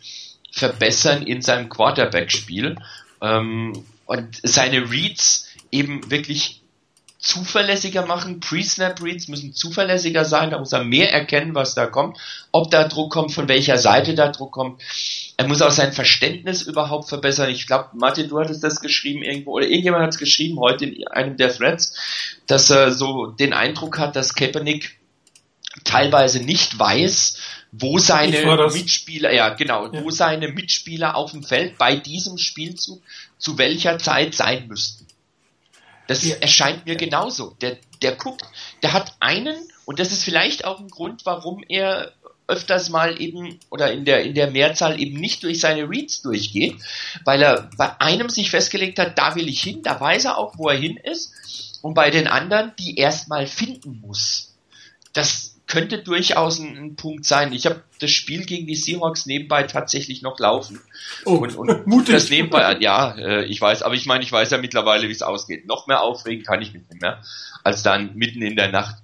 [0.51, 2.75] verbessern in seinem Quarterback-Spiel
[3.21, 6.61] ähm, und seine Reads eben wirklich
[7.19, 8.39] zuverlässiger machen.
[8.39, 12.17] Pre-Snap-Reads müssen zuverlässiger sein, da muss er mehr erkennen, was da kommt,
[12.51, 14.81] ob da Druck kommt, von welcher Seite da Druck kommt.
[15.35, 17.49] Er muss auch sein Verständnis überhaupt verbessern.
[17.49, 21.07] Ich glaube, Martin, du hattest das geschrieben irgendwo, oder irgendjemand hat es geschrieben heute in
[21.09, 21.93] einem der Threads,
[22.47, 24.97] dass er so den Eindruck hat, dass Kaepernick
[25.83, 27.37] teilweise nicht weiß,
[27.71, 28.41] wo seine
[28.73, 30.03] Mitspieler, ja genau, ja.
[30.03, 33.01] wo seine Mitspieler auf dem Feld bei diesem Spielzug
[33.37, 35.05] zu welcher Zeit sein müssten.
[36.09, 36.37] Das ja.
[36.37, 37.55] erscheint mir genauso.
[37.61, 38.41] Der, der guckt,
[38.81, 39.55] der hat einen,
[39.85, 42.13] und das ist vielleicht auch ein Grund, warum er
[42.47, 46.77] öfters mal eben oder in der in der Mehrzahl eben nicht durch seine Reads durchgeht,
[47.25, 50.57] weil er bei einem sich festgelegt hat, da will ich hin, da weiß er auch,
[50.57, 54.55] wo er hin ist, und bei den anderen die erstmal finden muss.
[55.13, 57.53] Das könnte durchaus ein, ein Punkt sein.
[57.53, 60.81] Ich habe das Spiel gegen die Seahawks nebenbei tatsächlich noch laufen.
[61.25, 62.15] Oh, und, und mutig.
[62.15, 65.21] das nebenbei, ja, äh, ich weiß, aber ich meine, ich weiß ja mittlerweile, wie es
[65.21, 65.67] ausgeht.
[65.67, 67.21] Noch mehr aufregen kann ich mich nicht mehr,
[67.63, 68.95] als dann mitten in der Nacht.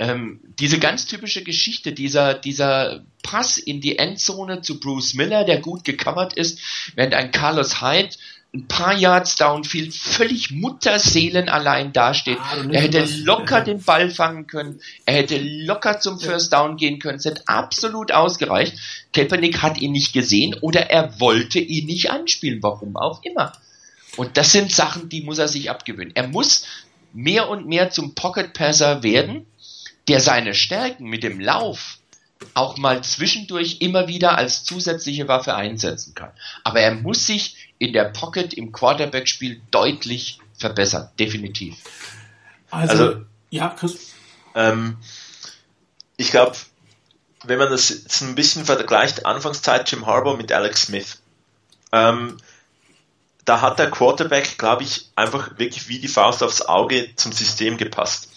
[0.00, 5.60] Ähm, diese ganz typische Geschichte, dieser, dieser Pass in die Endzone zu Bruce Miller, der
[5.60, 6.58] gut gecovert ist,
[6.96, 8.16] während ein Carlos Hyde
[8.52, 12.38] ein paar Yards downfield völlig Mutterseelen allein dasteht.
[12.40, 14.80] Ah, er hätte locker den Ball fangen können.
[15.06, 17.18] Er hätte locker zum First Down gehen können.
[17.18, 18.76] Es hätte absolut ausgereicht.
[19.12, 22.60] Kaepernick hat ihn nicht gesehen oder er wollte ihn nicht anspielen.
[22.60, 23.52] Warum auch immer.
[24.16, 26.12] Und das sind Sachen, die muss er sich abgewöhnen.
[26.16, 26.66] Er muss
[27.12, 29.46] mehr und mehr zum Pocket Passer werden,
[30.08, 31.99] der seine Stärken mit dem Lauf
[32.54, 36.30] auch mal zwischendurch immer wieder als zusätzliche Waffe einsetzen kann.
[36.64, 41.76] Aber er muss sich in der Pocket im Quarterback-Spiel deutlich verbessern, definitiv.
[42.70, 44.12] Also, also ja, Chris.
[44.54, 44.96] Ähm,
[46.16, 46.56] ich glaube,
[47.44, 51.22] wenn man das jetzt ein bisschen vergleicht, Anfangszeit Jim Harbour mit Alex Smith,
[51.92, 52.36] ähm,
[53.44, 57.78] da hat der Quarterback, glaube ich, einfach wirklich wie die Faust aufs Auge zum System
[57.78, 58.28] gepasst.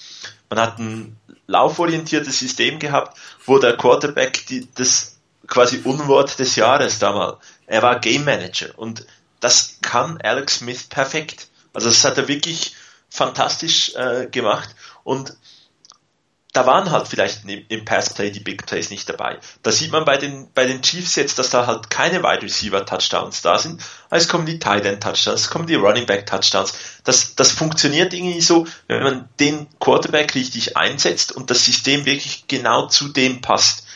[0.49, 1.17] Man hat ein
[1.47, 5.17] lauforientiertes System gehabt, wo der Quarterback die, das
[5.47, 7.37] quasi Unwort des Jahres damals,
[7.67, 9.05] er war Game Manager und
[9.39, 11.49] das kann Alex Smith perfekt.
[11.73, 12.75] Also das hat er wirklich
[13.09, 14.69] fantastisch äh, gemacht
[15.03, 15.35] und
[16.53, 19.39] da waren halt vielleicht im Passplay die Big Plays nicht dabei.
[19.63, 22.85] Da sieht man bei den, bei den Chiefs jetzt, dass da halt keine Wide Receiver
[22.85, 23.81] Touchdowns da sind.
[24.11, 26.75] Es kommen die Tight End Touchdowns, es kommen die Running Back Touchdowns.
[27.03, 32.45] Das, das funktioniert irgendwie so, wenn man den Quarterback richtig einsetzt und das System wirklich
[32.47, 33.87] genau zu dem passt.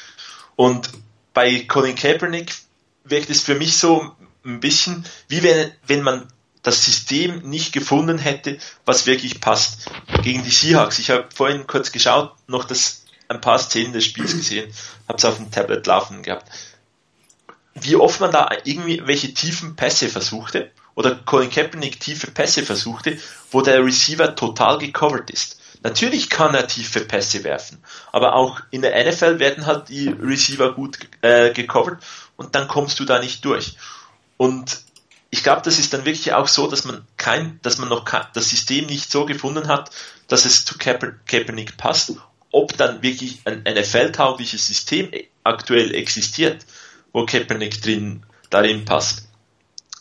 [0.55, 0.89] Und
[1.35, 2.55] bei Colin Kaepernick
[3.03, 6.27] wirkt es für mich so ein bisschen, wie wenn, wenn man
[6.63, 9.89] das System nicht gefunden hätte, was wirklich passt.
[10.23, 10.99] Gegen die Seahawks.
[10.99, 14.71] Ich habe vorhin kurz geschaut, noch das, ein paar Szenen des Spiels gesehen,
[15.07, 16.49] habe es auf dem Tablet laufen gehabt.
[17.73, 23.19] Wie oft man da irgendwie welche tiefen Pässe versuchte, oder Colin Kaepernick tiefe Pässe versuchte,
[23.51, 25.59] wo der Receiver total gecovert ist.
[25.83, 27.77] Natürlich kann er tiefe Pässe werfen,
[28.11, 32.03] aber auch in der NFL werden halt die Receiver gut äh, gecovert
[32.35, 33.77] und dann kommst du da nicht durch.
[34.37, 34.81] Und
[35.37, 38.49] ich glaube, das ist dann wirklich auch so, dass man kein, dass man noch das
[38.49, 39.91] System nicht so gefunden hat,
[40.27, 42.13] dass es zu Kaeper, Kaepernick passt.
[42.51, 45.11] Ob dann wirklich ein NFL-taugliches System
[45.43, 46.65] aktuell existiert,
[47.13, 49.27] wo Kaepernick drin, darin passt,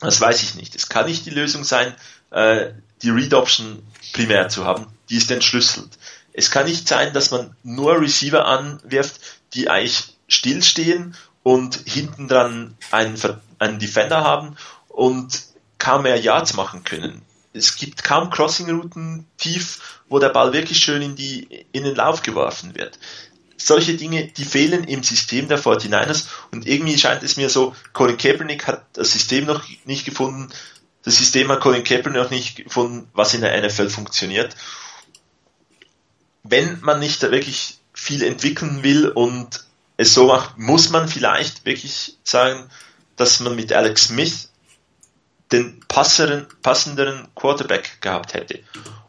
[0.01, 0.75] das weiß ich nicht.
[0.75, 1.95] Es kann nicht die Lösung sein,
[2.31, 2.71] äh,
[3.03, 3.83] die Read-Option
[4.15, 4.87] primär zu haben.
[5.11, 5.99] Die ist entschlüsselt.
[6.33, 9.21] Es kann nicht sein, dass man nur Receiver anwirft,
[9.53, 13.21] die eigentlich stillstehen und hinten dran einen,
[13.59, 14.57] einen Defender haben
[14.97, 15.45] und
[15.77, 17.23] kaum mehr Yards machen können.
[17.53, 22.23] Es gibt kaum Crossing-Routen tief, wo der Ball wirklich schön in, die, in den Lauf
[22.23, 22.99] geworfen wird.
[23.59, 28.17] Solche Dinge, die fehlen im System der 49ers und irgendwie scheint es mir so, Colin
[28.17, 30.49] Kaepernick hat das System noch nicht gefunden,
[31.03, 34.57] das System hat Colin Kaepernick noch nicht gefunden, was in der NFL funktioniert.
[36.43, 39.65] Wenn man nicht wirklich viel entwickeln will und
[39.99, 42.71] es so macht, muss man vielleicht wirklich sagen,
[43.17, 44.46] dass man mit Alex Smith
[45.53, 48.61] den passeren, passenderen Quarterback gehabt hätte.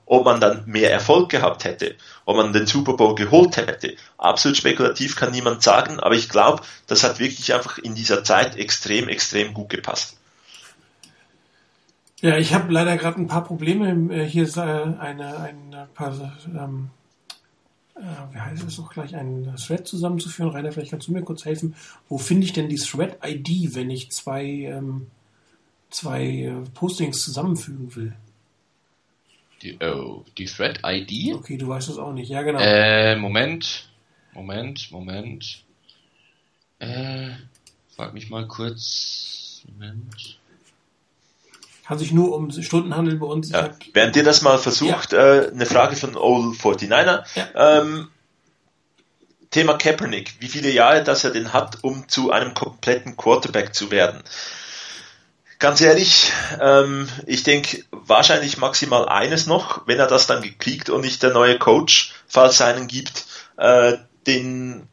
[0.09, 3.97] ob man dann mehr Erfolg gehabt hätte, ob man den Super Bowl geholt hätte.
[4.17, 8.55] Absolut spekulativ kann niemand sagen, aber ich glaube, das hat wirklich einfach in dieser Zeit
[8.55, 10.17] extrem, extrem gut gepasst.
[12.21, 14.13] Ja, ich habe leider gerade ein paar Probleme.
[14.13, 16.13] Äh, hier ist äh, eine, ein paar,
[16.47, 16.89] ähm,
[17.95, 20.51] äh, wie heißt es auch gleich, einen Thread zusammenzuführen.
[20.51, 21.75] Rainer, vielleicht kannst du mir kurz helfen.
[22.09, 25.07] Wo finde ich denn die Thread-ID, wenn ich zwei, ähm,
[25.89, 28.13] zwei äh, Postings zusammenfügen will?
[29.61, 31.35] Die, oh, die Thread-ID?
[31.35, 32.29] Okay, du weißt es auch nicht.
[32.29, 32.59] Ja, genau.
[32.59, 33.89] Äh, Moment.
[34.33, 35.63] Moment, Moment.
[36.79, 37.29] Äh,
[37.95, 39.63] frag mich mal kurz.
[39.67, 40.39] Moment.
[41.88, 43.49] Kann sich nur um Stunden handeln bei uns.
[43.49, 43.71] Ja.
[43.93, 45.38] Während ihr das mal versucht, ja.
[45.38, 47.23] äh, eine Frage von Old 49er.
[47.35, 47.79] Ja.
[47.79, 48.09] Ähm,
[49.49, 50.35] Thema Kaepernick.
[50.39, 54.21] Wie viele Jahre das er denn hat, um zu einem kompletten Quarterback zu werden?
[55.60, 56.32] Ganz ehrlich,
[56.62, 61.32] ähm, ich denke wahrscheinlich maximal eines noch, wenn er das dann gekriegt und nicht der
[61.32, 63.26] neue Coach, falls es einen gibt,
[63.58, 63.97] äh,
[64.28, 64.88] den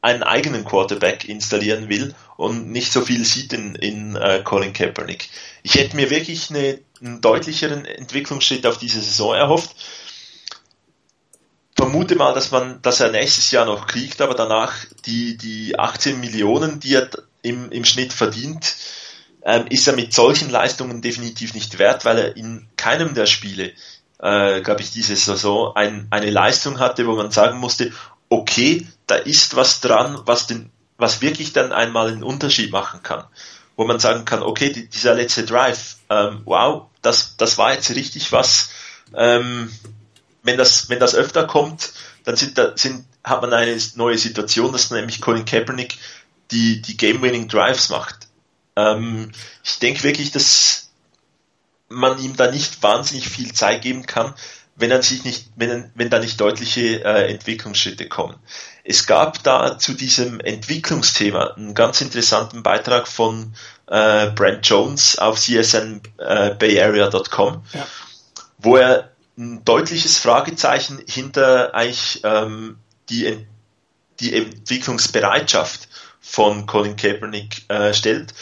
[0.00, 5.28] einen eigenen Quarterback installieren will und nicht so viel sieht in, in äh, Colin Kaepernick.
[5.62, 9.70] Ich hätte mir wirklich eine, einen deutlicheren Entwicklungsschritt auf diese Saison erhofft.
[11.76, 14.74] Vermute mal, dass man, dass er nächstes Jahr noch kriegt, aber danach
[15.06, 17.08] die, die 18 Millionen, die er
[17.42, 18.74] im, im Schnitt verdient,
[19.44, 23.72] ähm, ist er mit solchen Leistungen definitiv nicht wert, weil er in keinem der Spiele,
[24.18, 27.92] äh, glaube ich, diese Saison ein, eine Leistung hatte, wo man sagen musste,
[28.28, 33.24] okay, da ist was dran, was den, was wirklich dann einmal einen Unterschied machen kann.
[33.76, 37.90] Wo man sagen kann, okay, die, dieser letzte Drive, ähm, wow, das, das war jetzt
[37.90, 38.70] richtig was.
[39.14, 39.72] Ähm,
[40.42, 41.92] wenn das, wenn das öfter kommt,
[42.24, 45.98] dann sind da, sind, hat man eine neue Situation, dass nämlich Colin Kaepernick
[46.50, 48.21] die, die Game-Winning Drives macht.
[48.76, 49.32] Ähm,
[49.64, 50.90] ich denke wirklich, dass
[51.88, 54.34] man ihm da nicht wahnsinnig viel Zeit geben kann,
[54.74, 58.36] wenn er sich nicht, wenn, wenn da nicht deutliche äh, Entwicklungsschritte kommen.
[58.84, 63.54] Es gab da zu diesem Entwicklungsthema einen ganz interessanten Beitrag von
[63.86, 67.86] äh, Brent Jones auf csnbayarea.com, äh, ja.
[68.58, 73.46] wo er ein deutliches Fragezeichen hinter eigentlich ähm, die,
[74.20, 75.88] die Entwicklungsbereitschaft
[76.20, 78.32] von Colin Kaepernick äh, stellt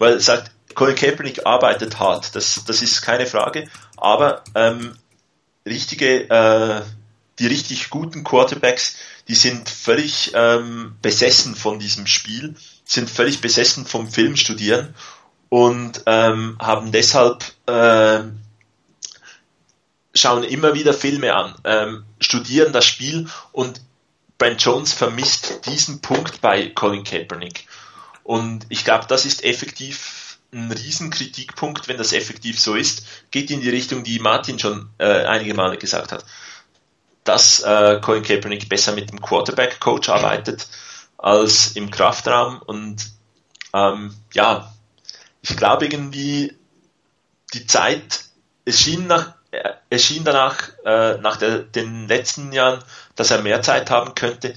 [0.00, 4.96] weil er sagt, Colin Kaepernick arbeitet hart, das, das ist keine Frage, aber ähm,
[5.66, 6.82] richtige, äh,
[7.38, 8.96] die richtig guten Quarterbacks,
[9.28, 14.94] die sind völlig ähm, besessen von diesem Spiel, sind völlig besessen vom Filmstudieren
[15.50, 18.20] und ähm, haben deshalb äh,
[20.14, 23.82] schauen immer wieder Filme an, ähm, studieren das Spiel und
[24.38, 27.66] Brent Jones vermisst diesen Punkt bei Colin Kaepernick.
[28.30, 33.60] Und ich glaube, das ist effektiv ein Riesenkritikpunkt, wenn das effektiv so ist, geht in
[33.60, 36.24] die Richtung, die Martin schon äh, einige Male gesagt hat,
[37.24, 40.68] dass äh, Colin Kaepernick besser mit dem Quarterback-Coach arbeitet
[41.18, 42.62] als im Kraftraum.
[42.62, 43.04] Und
[43.74, 44.72] ähm, ja,
[45.42, 46.56] ich glaube irgendwie
[47.52, 48.26] die Zeit,
[48.64, 52.84] es schien nach, äh, es schien danach, äh, nach der, den letzten Jahren,
[53.16, 54.54] dass er mehr Zeit haben könnte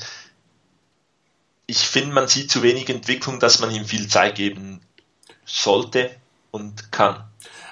[1.67, 4.81] ich finde, man sieht zu wenig Entwicklung, dass man ihm viel Zeit geben
[5.45, 6.11] sollte
[6.51, 7.23] und kann.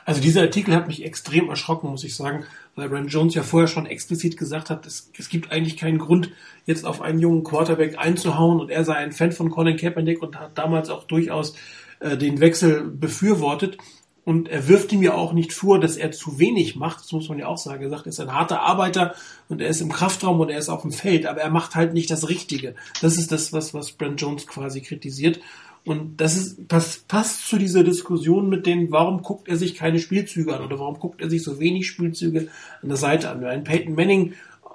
[0.05, 3.67] Also dieser Artikel hat mich extrem erschrocken, muss ich sagen, weil Brand Jones ja vorher
[3.67, 6.31] schon explizit gesagt hat, es, es, gibt eigentlich keinen Grund,
[6.65, 10.39] jetzt auf einen jungen Quarterback einzuhauen und er sei ein Fan von Colin Kaepernick und
[10.39, 11.53] hat damals auch durchaus
[11.99, 13.77] äh, den Wechsel befürwortet.
[14.23, 16.99] Und er wirft ihm ja auch nicht vor, dass er zu wenig macht.
[16.99, 17.83] Das muss man ja auch sagen.
[17.83, 19.15] Er sagt, er ist ein harter Arbeiter
[19.49, 21.93] und er ist im Kraftraum und er ist auf dem Feld, aber er macht halt
[21.93, 22.75] nicht das Richtige.
[23.01, 25.39] Das ist das, was, was Brent Jones quasi kritisiert.
[25.83, 29.97] Und das ist, passt, passt zu dieser Diskussion mit denen, warum guckt er sich keine
[29.97, 32.49] Spielzüge an oder warum guckt er sich so wenig Spielzüge
[32.83, 33.43] an der Seite an.
[33.43, 34.33] Ein Peyton Manning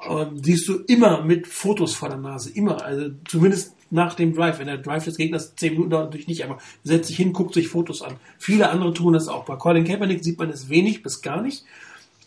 [0.09, 2.85] äh, siehst du immer mit Fotos vor der Nase, immer.
[2.85, 4.59] Also zumindest nach dem Drive.
[4.59, 7.55] Wenn der Drive des Gegners zehn Minuten dauert, natürlich nicht, aber setzt sich hin, guckt
[7.55, 8.17] sich Fotos an.
[8.39, 9.45] Viele andere tun das auch.
[9.45, 11.65] Bei Colin Kaepernick sieht man es wenig bis gar nicht.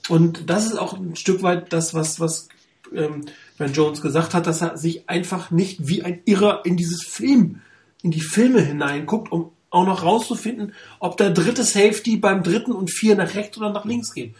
[0.07, 2.49] Und das ist auch ein Stück weit das, was, was
[2.95, 3.25] ähm,
[3.57, 7.61] Ben Jones gesagt hat, dass er sich einfach nicht wie ein Irrer in dieses Film,
[8.01, 12.89] in die Filme hineinguckt, um auch noch rauszufinden, ob der dritte Safety beim dritten und
[12.89, 14.33] vier nach rechts oder nach links geht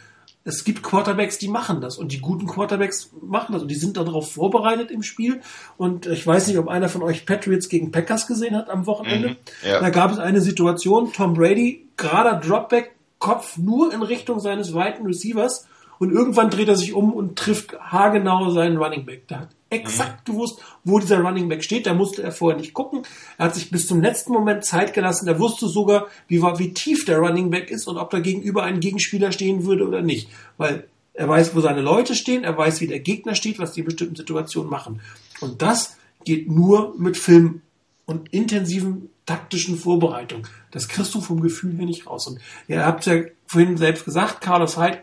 [0.46, 3.98] es gibt Quarterbacks, die machen das und die guten Quarterbacks machen das und die sind
[3.98, 5.42] darauf vorbereitet im Spiel.
[5.78, 9.30] Und ich weiß nicht, ob einer von euch Patriots gegen Packers gesehen hat am Wochenende.
[9.30, 9.36] Mhm,
[9.68, 9.80] ja.
[9.80, 15.06] Da gab es eine Situation, Tom Brady, gerader Dropback, Kopf nur in Richtung seines weiten
[15.06, 15.68] Receivers
[16.00, 19.28] und irgendwann dreht er sich um und trifft haargenau seinen Running Back.
[19.28, 20.34] Der hat exakt mhm.
[20.34, 21.86] gewusst, wo dieser Running Back steht.
[21.86, 23.04] Da musste er vorher nicht gucken.
[23.38, 25.28] Er hat sich bis zum letzten Moment Zeit gelassen.
[25.28, 28.80] Er wusste sogar, wie, wie tief der Running Back ist und ob da gegenüber ein
[28.80, 30.30] Gegenspieler stehen würde oder nicht.
[30.58, 33.82] Weil er weiß, wo seine Leute stehen, er weiß, wie der Gegner steht, was die
[33.82, 35.02] in bestimmten Situationen machen.
[35.42, 37.62] Und das geht nur mit Film
[38.06, 40.48] und intensiven taktischen Vorbereitung.
[40.72, 42.28] Das kriegst du vom Gefühl her nicht raus.
[42.28, 45.02] Und ihr habt ja vorhin selbst gesagt, Carlos Hyde,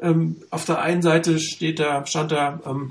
[0.00, 2.90] ähm, auf der einen Seite steht da, stand da ähm,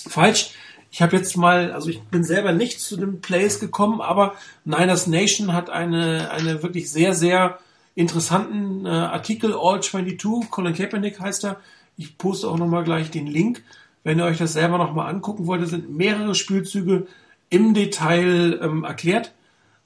[0.00, 0.50] falsch.
[0.90, 4.34] Ich habe jetzt mal, also ich bin selber nicht zu den Plays gekommen, aber
[4.64, 7.58] Niners Nation hat eine, eine wirklich sehr, sehr
[7.94, 11.60] interessanten äh, Artikel, All 22, Colin Kaepernick heißt er.
[11.96, 13.62] Ich poste auch nochmal gleich den Link.
[14.04, 17.06] Wenn ihr euch das selber nochmal angucken wollt, sind mehrere Spielzüge
[17.50, 19.34] im Detail ähm, erklärt.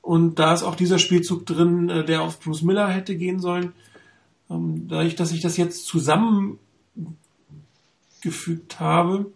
[0.02, 3.72] Und da ist auch dieser Spielzug drin, äh, der auf Bruce Miller hätte gehen sollen.
[4.50, 6.58] Ähm, dadurch, dass ich das jetzt zusammengefügt
[8.78, 9.32] habe,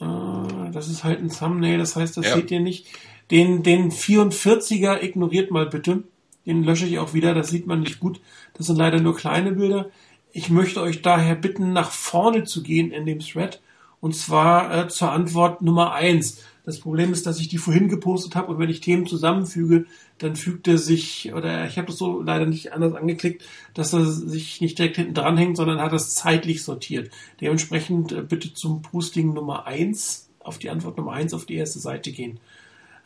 [0.00, 2.34] das ist halt ein Thumbnail, das heißt, das ja.
[2.34, 2.86] seht ihr nicht.
[3.30, 6.04] Den, den 44er ignoriert mal bitte.
[6.46, 8.20] Den lösche ich auch wieder, das sieht man nicht gut.
[8.54, 9.90] Das sind leider nur kleine Bilder.
[10.32, 13.60] Ich möchte euch daher bitten, nach vorne zu gehen in dem Thread.
[14.00, 16.42] Und zwar äh, zur Antwort Nummer eins.
[16.64, 19.86] Das Problem ist, dass ich die vorhin gepostet habe und wenn ich Themen zusammenfüge,
[20.22, 23.44] dann fügt er sich, oder ich habe das so leider nicht anders angeklickt,
[23.74, 27.10] dass er sich nicht direkt hinten dranhängt, sondern hat das zeitlich sortiert.
[27.40, 31.78] Dementsprechend äh, bitte zum Posting Nummer eins auf die Antwort Nummer eins auf die erste
[31.78, 32.40] Seite gehen.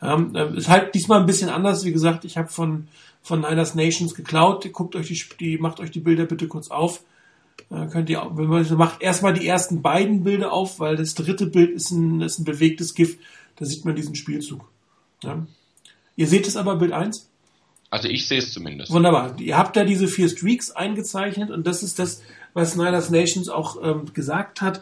[0.01, 1.85] Ähm, äh, ist halt diesmal ein bisschen anders.
[1.85, 2.87] Wie gesagt, ich habe von,
[3.21, 4.71] von Niners Nations geklaut.
[4.71, 7.01] Guckt euch die, die, macht euch die Bilder bitte kurz auf.
[7.71, 11.47] Äh, könnt ihr, wenn man macht erstmal die ersten beiden Bilder auf, weil das dritte
[11.47, 13.17] Bild ist ein, ist ein bewegtes GIF
[13.55, 14.69] da sieht man diesen Spielzug.
[15.23, 15.45] Ja.
[16.15, 17.29] Ihr seht es aber, Bild 1?
[17.89, 18.91] Also ich sehe es zumindest.
[18.91, 19.39] Wunderbar.
[19.39, 22.21] Ihr habt da diese vier Streaks eingezeichnet und das ist das,
[22.53, 24.81] was Snyder's Nations auch ähm, gesagt hat,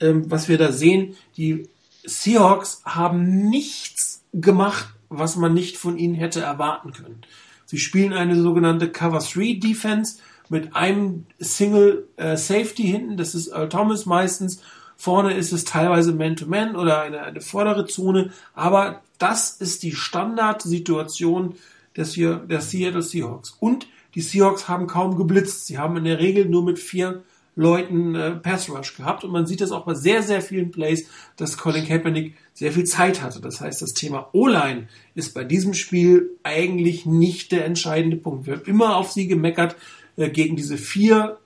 [0.00, 1.16] ähm, was wir da sehen.
[1.36, 1.68] Die
[2.04, 7.22] Seahawks haben nichts gemacht, was man nicht von ihnen hätte erwarten können.
[7.66, 10.18] Sie spielen eine sogenannte Cover 3 Defense
[10.48, 14.60] mit einem Single äh, Safety hinten, das ist Earl Thomas meistens
[15.02, 18.30] Vorne ist es teilweise Man-to-Man -Man oder eine, eine vordere Zone.
[18.54, 21.56] Aber das ist die Standardsituation
[21.96, 23.56] des, der Seattle Seahawks.
[23.58, 25.66] Und die Seahawks haben kaum geblitzt.
[25.66, 27.24] Sie haben in der Regel nur mit vier
[27.56, 29.24] Leuten äh, Pass Rush gehabt.
[29.24, 32.84] Und man sieht das auch bei sehr, sehr vielen Plays, dass Colin Kaepernick sehr viel
[32.84, 33.40] Zeit hatte.
[33.40, 34.86] Das heißt, das Thema O-Line
[35.16, 38.46] ist bei diesem Spiel eigentlich nicht der entscheidende Punkt.
[38.46, 39.74] Wir haben immer auf sie gemeckert
[40.16, 41.38] äh, gegen diese vier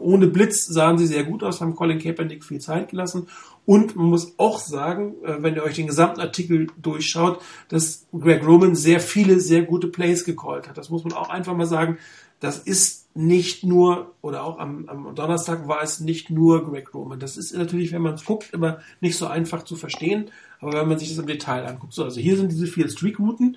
[0.00, 3.28] ohne Blitz sahen sie sehr gut aus, haben Colin Kaepernick viel Zeit gelassen.
[3.64, 8.46] Und man muss auch sagen, äh, wenn ihr euch den gesamten Artikel durchschaut, dass Greg
[8.46, 10.78] Roman sehr viele, sehr gute Plays gecallt hat.
[10.78, 11.98] Das muss man auch einfach mal sagen.
[12.38, 17.18] Das ist nicht nur, oder auch am, am Donnerstag war es nicht nur Greg Roman.
[17.18, 20.30] Das ist natürlich, wenn man es guckt, immer nicht so einfach zu verstehen.
[20.60, 21.92] Aber wenn man sich das im Detail anguckt.
[21.92, 23.56] So, also hier sind diese vier Streak-Routen.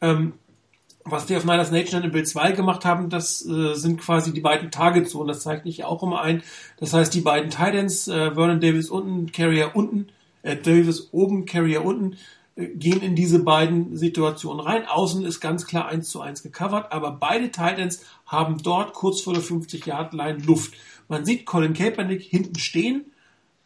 [0.00, 0.32] Ähm,
[1.06, 4.40] was die auf Niners Nation in Bild 2 gemacht haben, das äh, sind quasi die
[4.40, 5.28] beiden Target-Zonen.
[5.28, 6.42] Das zeigt ich auch immer ein.
[6.78, 10.08] Das heißt, die beiden Titans, äh, Vernon Davis unten, Carrier unten,
[10.42, 12.16] äh, Davis oben, Carrier unten,
[12.56, 14.86] äh, gehen in diese beiden Situationen rein.
[14.86, 19.34] Außen ist ganz klar 1 zu 1 gecovert, aber beide Titans haben dort kurz vor
[19.34, 20.74] der 50-Yard-Line Luft.
[21.08, 23.06] Man sieht Colin Kaepernick hinten stehen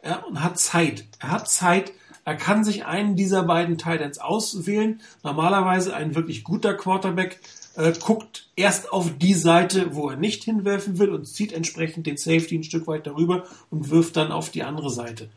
[0.03, 1.05] ja, und hat Zeit.
[1.19, 1.91] Er hat Zeit,
[2.23, 5.01] er kann sich einen dieser beiden Titans auswählen.
[5.23, 7.39] Normalerweise ein wirklich guter Quarterback
[7.75, 12.17] äh, guckt erst auf die Seite, wo er nicht hinwerfen will und zieht entsprechend den
[12.17, 15.29] Safety ein Stück weit darüber und wirft dann auf die andere Seite.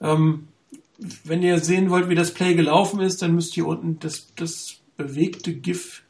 [0.00, 0.48] Ähm,
[1.24, 4.76] wenn ihr sehen wollt, wie das Play gelaufen ist, dann müsst ihr unten das, das
[4.96, 6.02] bewegte GIF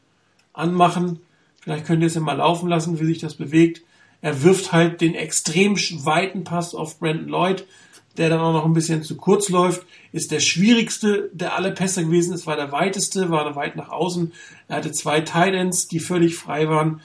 [0.53, 1.19] anmachen.
[1.61, 3.81] Vielleicht könnt ihr es ja mal laufen lassen, wie sich das bewegt.
[4.21, 7.65] Er wirft halt den extrem weiten Pass auf Brandon Lloyd
[8.17, 12.03] der dann auch noch ein bisschen zu kurz läuft, ist der schwierigste der alle Pässe
[12.03, 12.33] gewesen.
[12.33, 14.33] Es war der weiteste, war weit nach außen.
[14.67, 17.01] Er hatte zwei Titans, die völlig frei waren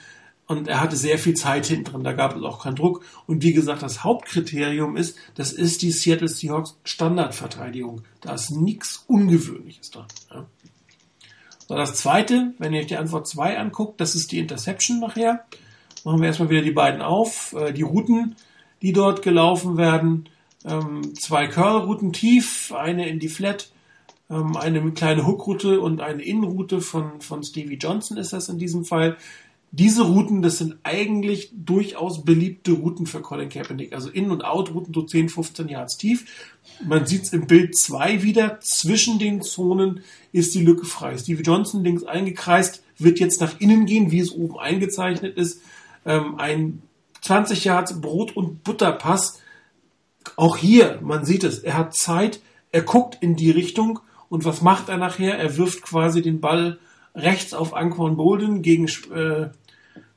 [0.47, 2.03] und er hatte sehr viel Zeit hinten drin.
[2.03, 3.03] Da gab es auch keinen Druck.
[3.27, 8.03] Und wie gesagt, das Hauptkriterium ist, das ist die Seattle Seahawks Standardverteidigung.
[8.21, 10.07] Da ist nichts Ungewöhnliches dran.
[10.31, 10.45] Ja.
[11.67, 15.45] So, das zweite, wenn ihr euch die Antwort 2 anguckt, das ist die Interception nachher.
[16.03, 17.53] Machen wir erstmal wieder die beiden auf.
[17.53, 18.35] Äh, die Routen,
[18.81, 20.27] die dort gelaufen werden,
[20.65, 23.71] ähm, zwei Curl-Routen tief, eine in die Flat,
[24.29, 28.85] ähm, eine kleine Hook-Route und eine Innenroute von, von Stevie Johnson ist das in diesem
[28.85, 29.17] Fall.
[29.75, 33.93] Diese Routen, das sind eigentlich durchaus beliebte Routen für Colin Kaepernick.
[33.93, 36.25] Also In- und Out-Routen so 10, 15 Yards tief.
[36.85, 38.59] Man sieht es im Bild 2 wieder.
[38.59, 40.01] Zwischen den Zonen
[40.31, 41.17] ist die Lücke frei.
[41.17, 45.61] Stevie Johnson links eingekreist, wird jetzt nach innen gehen, wie es oben eingezeichnet ist.
[46.05, 46.83] Ähm, ein
[47.21, 49.39] 20 Yards Brot- und Butterpass
[50.35, 52.39] auch hier, man sieht es, er hat Zeit,
[52.71, 55.37] er guckt in die Richtung und was macht er nachher?
[55.37, 56.79] Er wirft quasi den Ball
[57.15, 59.49] rechts auf Anquan Bolden gegen äh,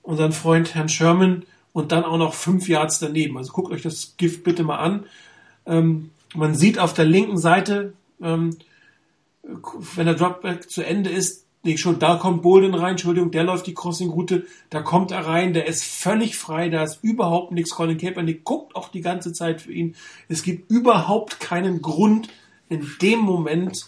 [0.02, 3.36] unseren Freund Herrn Sherman und dann auch noch fünf Yards daneben.
[3.36, 5.04] Also guckt euch das Gift bitte mal an.
[5.66, 7.92] Ähm, man sieht auf der linken Seite,
[8.22, 8.56] ähm,
[9.94, 13.66] wenn der Dropback zu Ende ist, nee, schon, da kommt Bolden rein, Entschuldigung, der läuft
[13.66, 17.72] die Crossing-Route, da kommt er rein, der ist völlig frei, da ist überhaupt nichts.
[17.72, 19.94] Colin Kaepernick guckt auch die ganze Zeit für ihn.
[20.28, 22.28] Es gibt überhaupt keinen Grund,
[22.68, 23.86] in dem Moment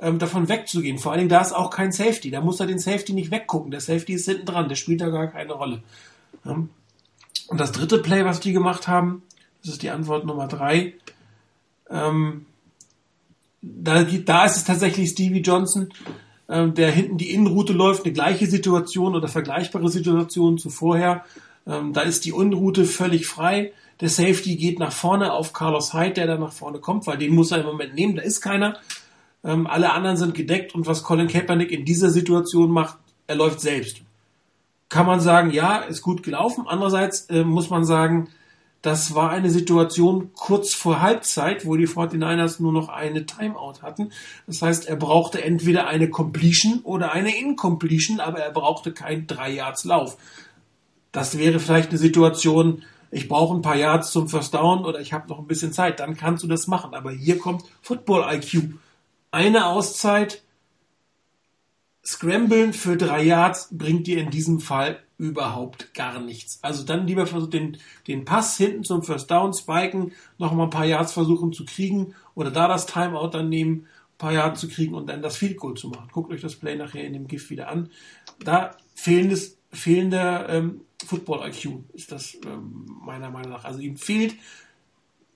[0.00, 0.98] ähm, davon wegzugehen.
[0.98, 2.30] Vor allen Dingen, da ist auch kein Safety.
[2.30, 3.70] Da muss er den Safety nicht weggucken.
[3.70, 5.82] Der Safety ist hinten dran, der spielt da gar keine Rolle.
[6.46, 6.70] Ähm,
[7.48, 9.22] und das dritte Play, was die gemacht haben,
[9.62, 10.94] das ist die Antwort Nummer drei.
[11.90, 12.46] Ähm,
[13.62, 15.88] da, da ist es tatsächlich Stevie Johnson,
[16.48, 21.24] ähm, der hinten die Innenroute läuft, eine gleiche Situation oder vergleichbare Situation zu vorher.
[21.66, 23.72] Ähm, da ist die Innenroute völlig frei.
[24.00, 27.34] Der Safety geht nach vorne auf Carlos Hyde, der da nach vorne kommt, weil den
[27.34, 28.16] muss er im Moment nehmen.
[28.16, 28.78] Da ist keiner.
[29.44, 33.60] Ähm, alle anderen sind gedeckt und was Colin Kaepernick in dieser Situation macht, er läuft
[33.60, 34.02] selbst
[34.88, 36.64] kann man sagen, ja, ist gut gelaufen.
[36.66, 38.28] Andererseits äh, muss man sagen,
[38.82, 44.12] das war eine Situation kurz vor Halbzeit, wo die 49ers nur noch eine Timeout hatten.
[44.46, 49.50] Das heißt, er brauchte entweder eine Completion oder eine Incompletion, aber er brauchte kein 3
[49.50, 50.16] Yards Lauf.
[51.10, 55.12] Das wäre vielleicht eine Situation, ich brauche ein paar Yards zum First Down oder ich
[55.12, 56.94] habe noch ein bisschen Zeit, dann kannst du das machen.
[56.94, 58.74] Aber hier kommt Football IQ.
[59.32, 60.42] Eine Auszeit,
[62.04, 66.60] Scramblen für drei Yards bringt dir in diesem Fall überhaupt gar nichts.
[66.62, 67.76] Also dann lieber versuchen, den,
[68.06, 72.14] den Pass hinten zum First Down spiken, noch mal ein paar Yards versuchen zu kriegen
[72.34, 75.56] oder da das Timeout dann nehmen, ein paar Yards zu kriegen und dann das Field
[75.56, 76.08] Goal zu machen.
[76.12, 77.90] Guckt euch das Play nachher in dem GIF wieder an.
[78.38, 83.64] Da fehlendes, fehlender ähm, Football IQ ist das ähm, meiner Meinung nach.
[83.64, 84.36] Also ihm fehlt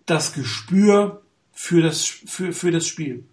[0.06, 1.22] das Gespür
[1.52, 3.24] für das, für, für das Spiel.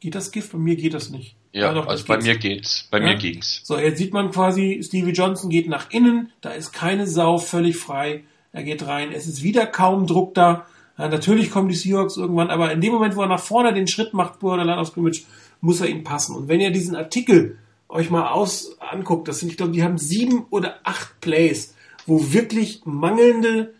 [0.00, 0.52] Geht das GIF?
[0.52, 1.36] Bei mir geht das nicht.
[1.52, 2.88] Ja, doch, also bei mir geht's.
[2.90, 3.04] Bei ja?
[3.04, 3.60] mir ging's.
[3.64, 7.76] So, jetzt sieht man quasi, Stevie Johnson geht nach innen, da ist keine Sau völlig
[7.76, 8.24] frei.
[8.52, 10.66] Er geht rein, es ist wieder kaum Druck da.
[10.98, 13.86] Ja, natürlich kommen die Seahawks irgendwann, aber in dem Moment, wo er nach vorne den
[13.86, 15.22] Schritt macht, Borderline aus Scrimmage,
[15.60, 16.36] muss er ihm passen.
[16.36, 17.58] Und wenn ihr diesen Artikel
[17.88, 21.74] euch mal aus anguckt, das sind, ich glaube, die haben sieben oder acht Plays,
[22.06, 23.74] wo wirklich mangelnde,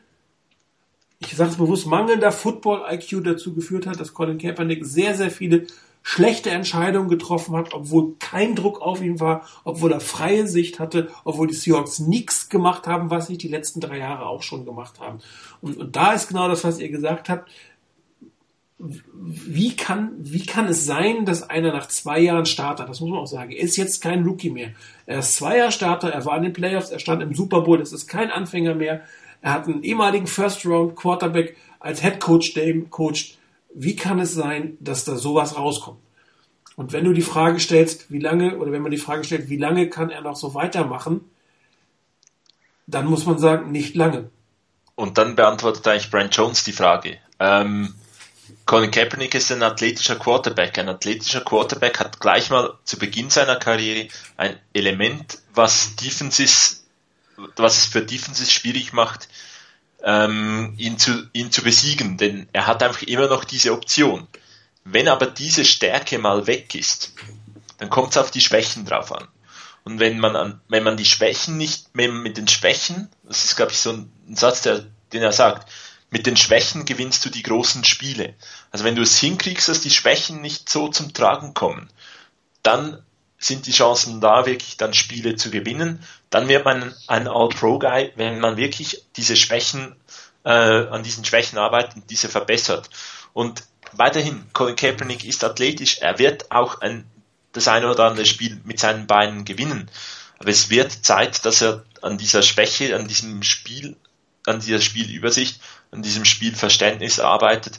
[1.21, 5.67] ich sage es bewusst, mangelnder Football-IQ dazu geführt hat, dass Colin Kaepernick sehr, sehr viele
[6.03, 11.09] schlechte Entscheidungen getroffen hat, obwohl kein Druck auf ihn war, obwohl er freie Sicht hatte,
[11.25, 15.01] obwohl die Seahawks nichts gemacht haben, was sie die letzten drei Jahre auch schon gemacht
[15.01, 15.19] haben.
[15.61, 17.51] Und, und da ist genau das, was ihr gesagt habt.
[18.79, 23.21] Wie kann, wie kann es sein, dass einer nach zwei Jahren Starter, das muss man
[23.21, 24.71] auch sagen, ist jetzt kein Rookie mehr.
[25.07, 27.79] Er ist zwei Jahre Starter, er war in den Playoffs, er stand im Super Bowl,
[27.79, 29.03] das ist kein Anfänger mehr.
[29.41, 33.39] Er hat einen ehemaligen First Round Quarterback als Head Coach, der ihm coacht
[33.75, 35.99] wie kann es sein, dass da sowas rauskommt?
[36.77, 39.59] Und wenn du die Frage stellst, wie lange, oder wenn man die Frage stellt, wie
[39.59, 41.21] lange kann er noch so weitermachen,
[42.87, 44.31] dann muss man sagen, nicht lange.
[44.95, 47.19] Und dann beantwortet eigentlich Brent Jones die Frage.
[47.39, 47.95] Ähm,
[48.67, 50.79] Colin Kaepernick ist ein athletischer Quarterback.
[50.79, 56.87] Ein athletischer Quarterback hat gleich mal zu Beginn seiner Karriere ein Element, was Defenses,
[57.57, 59.29] was es für Defenses schwierig macht,
[60.05, 64.27] ähm, ihn, zu, ihn zu besiegen, denn er hat einfach immer noch diese Option.
[64.85, 67.13] Wenn aber diese Stärke mal weg ist,
[67.79, 69.29] dann kommt es auf die Schwächen drauf an.
[69.85, 73.57] Und wenn man an, wenn man die Schwächen nicht, wenn mit den Schwächen, das ist
[73.57, 75.71] glaube ich so ein, ein Satz, der, den er sagt,
[76.11, 78.35] mit den Schwächen gewinnst du die großen Spiele.
[78.71, 81.89] Also wenn du es hinkriegst, dass die Schwächen nicht so zum Tragen kommen,
[82.63, 83.03] dann
[83.39, 86.05] sind die Chancen da, wirklich dann Spiele zu gewinnen.
[86.33, 89.95] Dann wird man ein All-Pro-Guy, wenn man wirklich diese Schwächen,
[90.45, 92.89] äh, an diesen Schwächen arbeitet und diese verbessert.
[93.35, 97.05] Und weiterhin, Colin Kaepernick ist athletisch, er wird auch ein,
[97.53, 99.91] das eine oder andere Spiel mit seinen Beinen gewinnen.
[100.39, 103.97] Aber es wird Zeit, dass er an dieser Schwäche, an diesem Spiel,
[104.47, 105.61] an dieser Spielübersicht,
[105.91, 107.79] an diesem Spielverständnis arbeitet.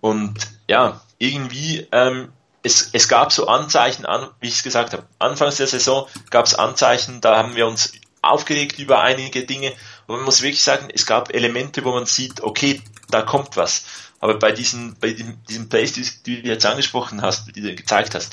[0.00, 2.32] Und ja, irgendwie ähm,
[2.62, 6.46] es, es gab so Anzeichen, an, wie ich es gesagt habe, anfangs der Saison gab
[6.46, 9.72] es Anzeichen, da haben wir uns aufgeregt über einige Dinge.
[10.06, 12.80] Und man muss wirklich sagen, es gab Elemente, wo man sieht, okay,
[13.10, 13.84] da kommt was.
[14.20, 18.14] Aber bei diesen, bei diesen, diesen Plays, die, du jetzt angesprochen hast, die du gezeigt
[18.14, 18.32] hast,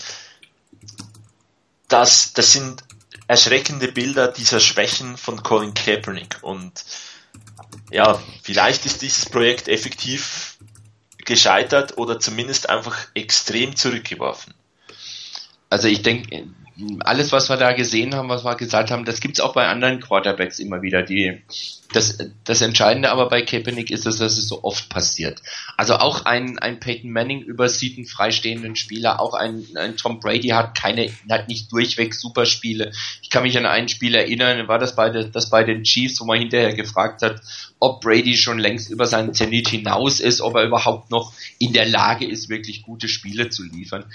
[1.87, 2.83] das, das sind
[3.27, 6.37] erschreckende Bilder dieser Schwächen von Colin Kaepernick.
[6.43, 6.85] Und
[7.89, 10.57] ja, vielleicht ist dieses Projekt effektiv
[11.29, 14.53] gescheitert oder zumindest einfach extrem zurückgeworfen.
[15.69, 16.47] Also ich denke,
[17.01, 19.99] alles, was wir da gesehen haben, was wir gesagt haben, das gibt's auch bei anderen
[19.99, 21.03] Quarterbacks immer wieder.
[21.03, 21.41] Die,
[21.93, 25.41] das, das Entscheidende aber bei Kaepernick ist, dass, dass es so oft passiert.
[25.77, 30.49] Also auch ein, ein Peyton Manning übersieht einen freistehenden Spieler, auch ein, ein Tom Brady
[30.49, 32.91] hat keine, hat nicht durchweg Superspiele.
[33.21, 36.25] Ich kann mich an ein Spiel erinnern, war das bei, das bei den Chiefs, wo
[36.25, 37.41] man hinterher gefragt hat,
[37.79, 41.87] ob Brady schon längst über seinen Zenit hinaus ist, ob er überhaupt noch in der
[41.87, 44.05] Lage ist, wirklich gute Spiele zu liefern.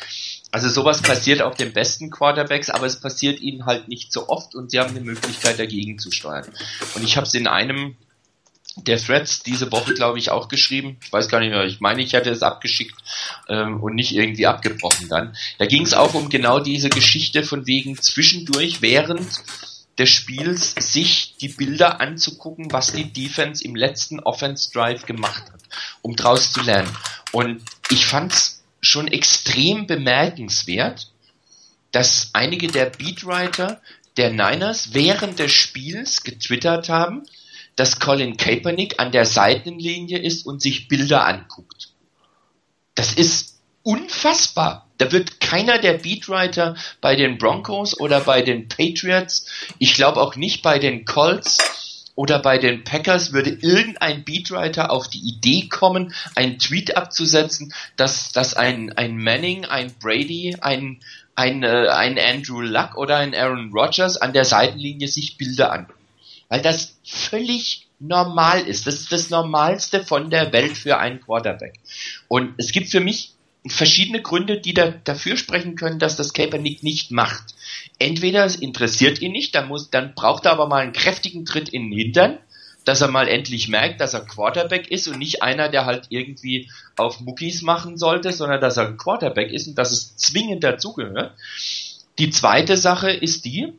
[0.50, 4.54] Also sowas passiert auch den besten Quarterbacks, aber es passiert ihnen halt nicht so oft
[4.54, 6.46] und sie haben eine Möglichkeit dagegen zu steuern.
[6.94, 7.96] Und ich habe es in einem
[8.76, 10.98] der Threads diese Woche, glaube ich, auch geschrieben.
[11.02, 11.64] Ich weiß gar nicht mehr.
[11.64, 12.96] Ich meine, ich hatte es abgeschickt
[13.48, 15.36] ähm, und nicht irgendwie abgebrochen dann.
[15.58, 19.42] Da ging es auch um genau diese Geschichte von wegen zwischendurch, während
[19.98, 25.62] des Spiels sich die Bilder anzugucken, was die Defense im letzten Offense Drive gemacht hat,
[26.02, 26.90] um draus zu lernen.
[27.32, 31.12] Und ich fand's schon extrem bemerkenswert,
[31.92, 33.80] dass einige der Beatwriter
[34.16, 37.22] der Niners während des Spiels getwittert haben,
[37.76, 41.92] dass Colin Kaepernick an der Seitenlinie ist und sich Bilder anguckt.
[42.94, 43.53] Das ist
[43.84, 44.88] unfassbar.
[44.98, 49.46] Da wird keiner der Beatwriter bei den Broncos oder bei den Patriots,
[49.78, 51.58] ich glaube auch nicht bei den Colts
[52.16, 58.30] oder bei den Packers würde irgendein Beatwriter auf die Idee kommen, einen Tweet abzusetzen, dass,
[58.30, 61.00] dass ein, ein Manning, ein Brady, ein,
[61.34, 65.98] ein, äh, ein Andrew Luck oder ein Aaron Rodgers an der Seitenlinie sich Bilder angucken.
[66.48, 68.86] Weil das völlig normal ist.
[68.86, 71.74] Das ist das Normalste von der Welt für einen Quarterback.
[72.28, 73.33] Und es gibt für mich
[73.66, 77.54] verschiedene Gründe, die da, dafür sprechen können, dass das Kaepernick nicht macht.
[77.98, 81.70] Entweder es interessiert ihn nicht, dann, muss, dann braucht er aber mal einen kräftigen Tritt
[81.70, 82.38] in den Hintern,
[82.84, 86.70] dass er mal endlich merkt, dass er Quarterback ist und nicht einer, der halt irgendwie
[86.96, 91.34] auf Muckis machen sollte, sondern dass er Quarterback ist und dass es zwingend dazugehört.
[92.18, 93.72] Die zweite Sache ist die,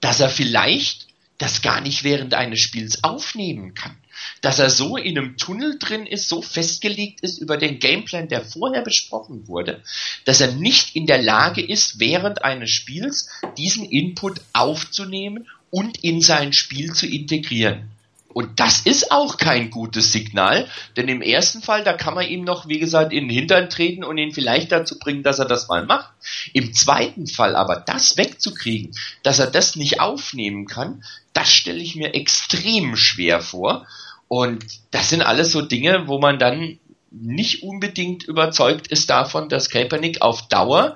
[0.00, 1.06] dass er vielleicht
[1.38, 3.96] das gar nicht während eines Spiels aufnehmen kann
[4.40, 8.44] dass er so in einem Tunnel drin ist, so festgelegt ist über den Gameplan, der
[8.44, 9.82] vorher besprochen wurde,
[10.24, 16.20] dass er nicht in der Lage ist, während eines Spiels diesen Input aufzunehmen und in
[16.20, 17.90] sein Spiel zu integrieren.
[18.32, 22.44] Und das ist auch kein gutes Signal, denn im ersten Fall, da kann man ihm
[22.44, 25.66] noch, wie gesagt, in den Hintern treten und ihn vielleicht dazu bringen, dass er das
[25.66, 26.10] mal macht.
[26.52, 28.92] Im zweiten Fall aber das wegzukriegen,
[29.24, 31.02] dass er das nicht aufnehmen kann,
[31.32, 33.86] das stelle ich mir extrem schwer vor.
[34.32, 36.78] Und das sind alles so Dinge, wo man dann
[37.10, 40.94] nicht unbedingt überzeugt ist davon, dass Kaepernick auf Dauer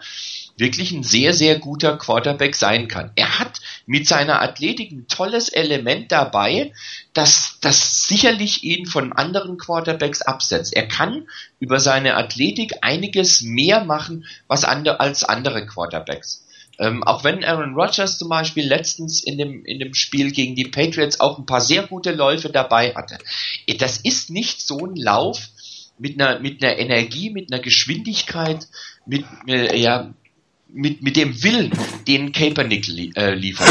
[0.57, 3.11] wirklich ein sehr, sehr guter Quarterback sein kann.
[3.17, 6.73] Er hat mit seiner Athletik ein tolles Element dabei,
[7.13, 10.73] das, das sicherlich ihn von anderen Quarterbacks absetzt.
[10.73, 11.27] Er kann
[11.59, 16.47] über seine Athletik einiges mehr machen, was andere, als andere Quarterbacks.
[16.79, 20.65] Ähm, auch wenn Aaron Rodgers zum Beispiel letztens in dem, in dem Spiel gegen die
[20.65, 23.19] Patriots auch ein paar sehr gute Läufe dabei hatte.
[23.79, 25.51] Das ist nicht so ein Lauf
[25.99, 28.67] mit einer, mit einer Energie, mit einer Geschwindigkeit,
[29.07, 30.13] mit, äh, ja,
[30.75, 31.71] mit, mit dem Willen,
[32.07, 33.69] den Kaepernick li äh, liefert.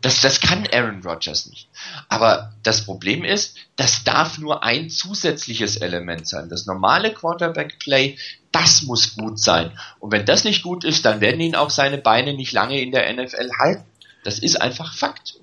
[0.00, 1.68] Das, das kann Aaron Rodgers nicht.
[2.08, 6.48] Aber das Problem ist, das darf nur ein zusätzliches Element sein.
[6.48, 8.16] Das normale Quarterback-Play,
[8.50, 9.72] das muss gut sein.
[9.98, 12.92] Und wenn das nicht gut ist, dann werden ihn auch seine Beine nicht lange in
[12.92, 13.84] der NFL halten.
[14.24, 15.38] Das ist einfach Fakt.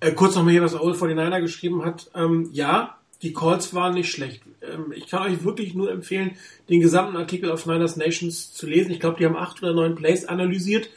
[0.00, 2.10] Äh, kurz noch mal hier, was Old 49er geschrieben hat.
[2.14, 4.42] Ähm, ja, die Calls waren nicht schlecht.
[4.62, 6.32] Ähm, ich kann euch wirklich nur empfehlen,
[6.68, 8.90] den gesamten Artikel auf Niners Nations zu lesen.
[8.90, 10.90] Ich glaube, die haben acht oder neun Plays analysiert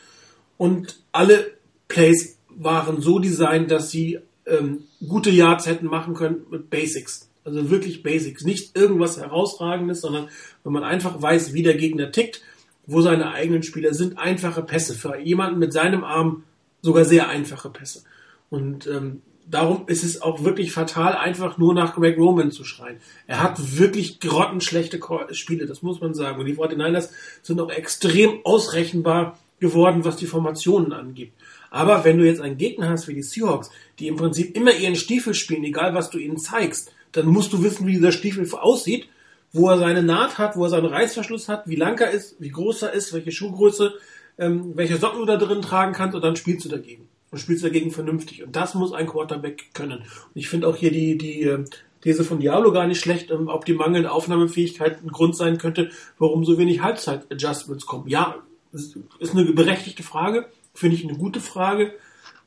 [0.57, 1.51] und alle
[1.87, 7.29] Plays waren so designt, dass sie ähm, gute Yards hätten machen können mit Basics.
[7.43, 8.43] Also wirklich Basics.
[8.43, 10.29] Nicht irgendwas Herausragendes, sondern
[10.63, 12.41] wenn man einfach weiß, wie der Gegner tickt,
[12.85, 14.93] wo seine eigenen Spieler sind, einfache Pässe.
[14.93, 16.43] Für jemanden mit seinem Arm
[16.81, 18.03] sogar sehr einfache Pässe.
[18.49, 22.97] Und ähm, darum ist es auch wirklich fatal, einfach nur nach Greg Roman zu schreien.
[23.27, 24.99] Er hat wirklich grottenschlechte
[25.31, 26.39] Spiele, das muss man sagen.
[26.39, 27.09] Und die 49ers
[27.41, 31.31] sind auch extrem ausrechenbar geworden, was die Formationen angeht.
[31.69, 33.69] Aber wenn du jetzt einen Gegner hast wie die Seahawks,
[33.99, 37.63] die im Prinzip immer ihren Stiefel spielen, egal was du ihnen zeigst, dann musst du
[37.63, 39.07] wissen, wie dieser Stiefel aussieht,
[39.53, 42.49] wo er seine Naht hat, wo er seinen Reißverschluss hat, wie lang er ist, wie
[42.49, 43.93] groß er ist, welche Schuhgröße,
[44.37, 47.63] ähm, welche Socken du da drin tragen kannst und dann spielst du dagegen und spielst
[47.63, 48.43] dagegen vernünftig.
[48.43, 49.99] Und das muss ein Quarterback können.
[49.99, 51.63] Und ich finde auch hier die, die äh,
[52.01, 55.91] These von Diablo gar nicht schlecht, ähm, ob die mangelnde Aufnahmefähigkeit ein Grund sein könnte,
[56.19, 58.07] warum so wenig Halbzeit-Adjustments kommen.
[58.07, 58.35] Ja,
[58.73, 61.93] ist eine berechtigte Frage, finde ich eine gute Frage.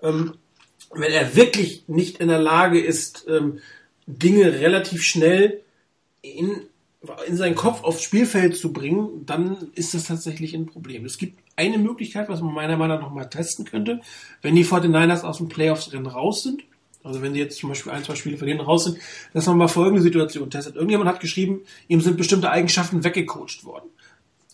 [0.03, 0.35] Ähm,
[0.93, 3.61] wenn er wirklich nicht in der Lage ist, ähm,
[4.07, 5.63] Dinge relativ schnell
[6.23, 6.63] in
[7.27, 11.05] in seinen Kopf aufs Spielfeld zu bringen, dann ist das tatsächlich ein Problem.
[11.05, 14.01] Es gibt eine Möglichkeit, was man meiner Meinung nach noch mal testen könnte,
[14.43, 16.63] wenn die 49ers aus dem Playoffs-Rennen raus sind,
[17.03, 18.99] also wenn sie jetzt zum Beispiel ein, zwei Spiele verlieren raus sind,
[19.35, 20.75] dass man mal folgende Situation testet.
[20.75, 23.91] Irgendjemand hat geschrieben, ihm sind bestimmte Eigenschaften weggecoacht worden.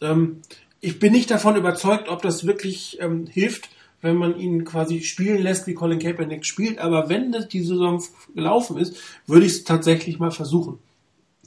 [0.01, 0.43] Ähm,
[0.81, 3.69] ich bin nicht davon überzeugt, ob das wirklich ähm, hilft,
[4.01, 6.79] wenn man ihn quasi spielen lässt, wie Colin Kaepernick spielt.
[6.79, 8.03] Aber wenn das die Saison
[8.35, 8.97] gelaufen ist,
[9.27, 10.79] würde ich es tatsächlich mal versuchen.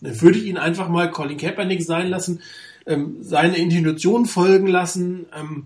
[0.04, 2.42] Dann würde ich ihn einfach mal Colin Kaepernick sein lassen,
[2.86, 5.66] ähm, seine Institution folgen lassen, ähm,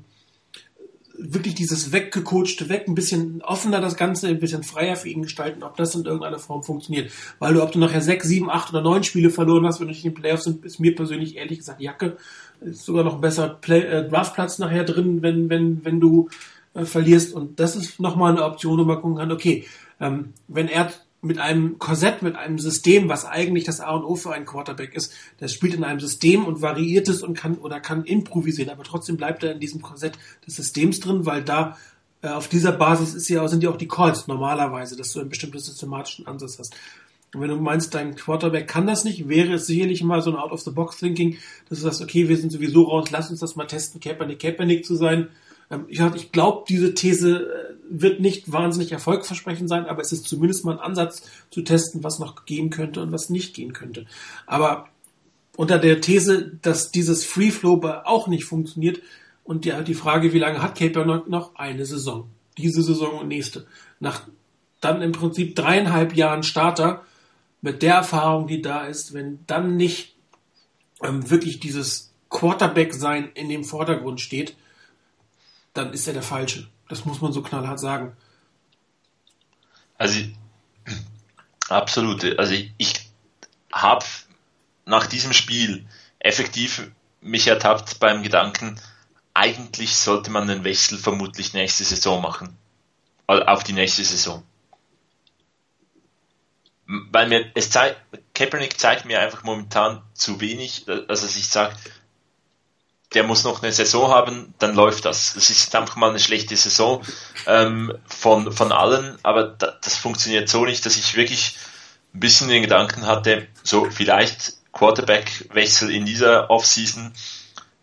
[1.18, 5.64] wirklich dieses weggecoachte weg, ein bisschen offener das Ganze, ein bisschen freier für ihn gestalten,
[5.64, 7.11] ob das in irgendeiner Form funktioniert.
[7.39, 9.93] Weil du, ob du nachher sechs, sieben, acht oder neun Spiele verloren hast, wenn du
[9.93, 12.18] nicht in den Playoffs sind, ist mir persönlich ehrlich gesagt Jacke.
[12.61, 16.30] Ist sogar noch ein besser Play, äh, Draftplatz nachher drin, wenn, wenn, wenn du
[16.73, 17.34] äh, verlierst.
[17.34, 19.65] Und das ist nochmal eine Option, wo man gucken kann, okay,
[19.99, 20.91] ähm, wenn er
[21.22, 24.94] mit einem Korsett, mit einem System, was eigentlich das A und O für einen Quarterback
[24.94, 28.84] ist, das spielt in einem System und variiert es und kann oder kann improvisieren, aber
[28.84, 31.77] trotzdem bleibt er in diesem Korsett des Systems drin, weil da
[32.22, 35.30] äh, auf dieser Basis ist ja, sind ja auch die Calls normalerweise, dass du einen
[35.30, 36.76] bestimmten systematischen Ansatz hast.
[37.34, 40.38] Und wenn du meinst, dein Quarterback kann das nicht, wäre es sicherlich mal so ein
[40.38, 41.38] Out-of-the-Box-Thinking,
[41.68, 44.85] dass du sagst, okay, wir sind sowieso raus, lass uns das mal testen, Kaepernick, Kaepernick
[44.85, 45.27] zu sein,
[45.88, 50.65] ich, ich glaube, diese These äh, wird nicht wahnsinnig erfolgversprechend sein, aber es ist zumindest
[50.65, 54.06] mal ein Ansatz zu testen, was noch gehen könnte und was nicht gehen könnte.
[54.45, 54.88] Aber
[55.56, 59.02] unter der These, dass dieses Free Flow auch nicht funktioniert
[59.44, 62.30] und ja, die Frage, wie lange hat Caper noch, noch eine Saison?
[62.57, 63.65] Diese Saison und nächste.
[63.99, 64.27] Nach
[64.81, 67.03] dann im Prinzip dreieinhalb Jahren Starter
[67.61, 70.15] mit der Erfahrung, die da ist, wenn dann nicht
[71.03, 74.56] ähm, wirklich dieses Quarterback-Sein in dem Vordergrund steht,
[75.77, 76.67] dann ist er der Falsche.
[76.89, 78.15] Das muss man so knallhart sagen.
[79.97, 80.19] Also
[81.69, 82.23] absolut.
[82.39, 82.93] Also ich, ich
[83.71, 84.05] habe
[84.85, 85.85] nach diesem Spiel
[86.19, 86.89] effektiv
[87.21, 88.79] mich ertappt beim Gedanken,
[89.33, 92.57] eigentlich sollte man den Wechsel vermutlich nächste Saison machen.
[93.27, 94.43] Auf die nächste Saison.
[96.85, 97.99] Weil mir es zeigt,
[98.33, 101.75] Kaepernick zeigt mir einfach momentan zu wenig, also ich sage,
[103.18, 105.34] der muss noch eine Saison haben, dann läuft das.
[105.34, 107.02] Das ist einfach mal eine schlechte Saison
[107.48, 111.56] ähm, von, von allen, aber da, das funktioniert so nicht, dass ich wirklich
[112.14, 117.11] ein bisschen den Gedanken hatte, so vielleicht Quarterback-Wechsel in dieser Offseason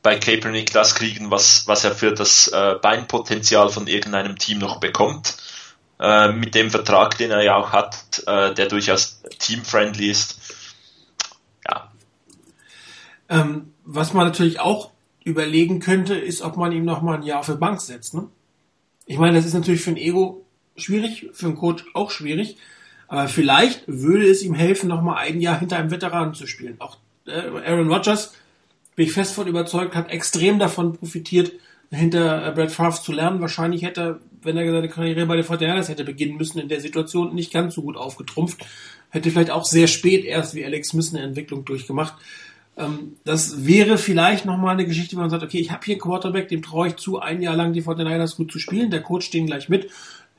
[0.02, 4.78] bei Kaepernick das kriegen, was, was er für das äh, Beinpotenzial von irgendeinem Team noch
[4.78, 5.36] bekommt.
[5.98, 10.38] Äh, mit dem Vertrag, den er ja auch hat, äh, der durchaus teamfriendly ist.
[11.68, 11.90] Ja.
[13.28, 14.93] Ähm, was man natürlich auch
[15.24, 18.14] überlegen könnte, ist, ob man ihm noch mal ein Jahr die Bank setzt.
[18.14, 18.28] Ne?
[19.06, 20.44] Ich meine, das ist natürlich für ein Ego
[20.76, 22.56] schwierig, für einen Coach auch schwierig,
[23.08, 26.76] aber vielleicht würde es ihm helfen, noch mal ein Jahr hinter einem Veteranen zu spielen.
[26.78, 27.32] Auch äh,
[27.66, 28.34] Aaron Rodgers,
[28.96, 31.52] bin ich fest von überzeugt, hat extrem davon profitiert,
[31.90, 33.40] hinter äh, Brad Favre zu lernen.
[33.40, 36.80] Wahrscheinlich hätte er, wenn er seine Karriere bei den Fortinanders hätte beginnen müssen, in der
[36.80, 38.64] Situation nicht ganz so gut aufgetrumpft.
[39.10, 42.14] Hätte vielleicht auch sehr spät erst wie Alex Smith eine Entwicklung durchgemacht.
[42.76, 46.00] Ähm, das wäre vielleicht nochmal eine Geschichte, wo man sagt, okay, ich habe hier einen
[46.00, 49.26] Quarterback, dem traue ich zu, ein Jahr lang die 49ers gut zu spielen, der Coach
[49.26, 49.90] stehen gleich mit,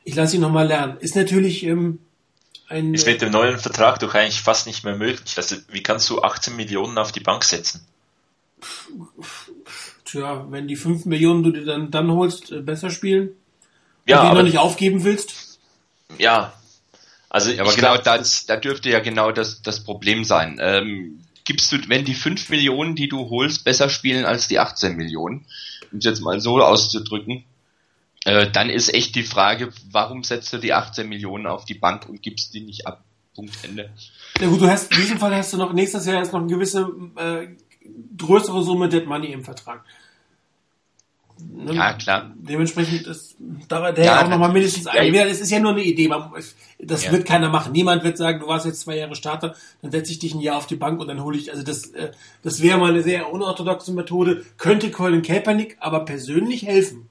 [0.04, 0.98] ich lasse ihn nochmal lernen.
[1.00, 2.00] Ist natürlich ähm,
[2.68, 2.94] ein...
[2.94, 5.38] Ist mit dem neuen Vertrag doch eigentlich fast nicht mehr möglich.
[5.38, 7.86] Also wie kannst du 18 Millionen auf die Bank setzen?
[10.04, 13.32] Tja, wenn die 5 Millionen du dir dann, dann holst, äh, besser spielen,
[14.06, 15.60] ja, und die noch nicht aufgeben willst.
[16.18, 16.54] Ja,
[17.30, 20.58] also ja, aber genau da, da dürfte ja genau das, das Problem sein.
[20.62, 24.96] Ähm, gibst du, wenn die 5 Millionen, die du holst, besser spielen als die 18
[24.98, 25.46] Millionen,
[25.92, 27.46] um es jetzt mal so auszudrücken,
[28.26, 32.10] äh, dann ist echt die Frage, warum setzt du die 18 Millionen auf die Bank
[32.10, 33.04] und gibst die nicht ab?
[33.36, 33.92] Punkt Ende.
[34.40, 36.50] Ja gut, du hast, in diesem Fall hast du noch, nächstes Jahr ist noch eine
[36.50, 37.48] gewisse äh,
[38.18, 39.84] größere Summe Dead Money im Vertrag.
[41.40, 41.74] Ne?
[41.74, 42.32] Ja, klar.
[42.36, 43.36] Dementsprechend ist
[43.68, 45.14] da der ja, auch nochmal mindestens ein.
[45.14, 46.10] Ja, es ist ja nur eine Idee.
[46.80, 47.12] Das ja.
[47.12, 47.72] wird keiner machen.
[47.72, 50.58] Niemand wird sagen, du warst jetzt zwei Jahre Starter, dann setze ich dich ein Jahr
[50.58, 51.52] auf die Bank und dann hole ich.
[51.52, 52.12] Also das, äh,
[52.44, 54.46] das wäre mal eine sehr unorthodoxe Methode.
[54.58, 57.10] Könnte Colin Kaepernick aber persönlich helfen.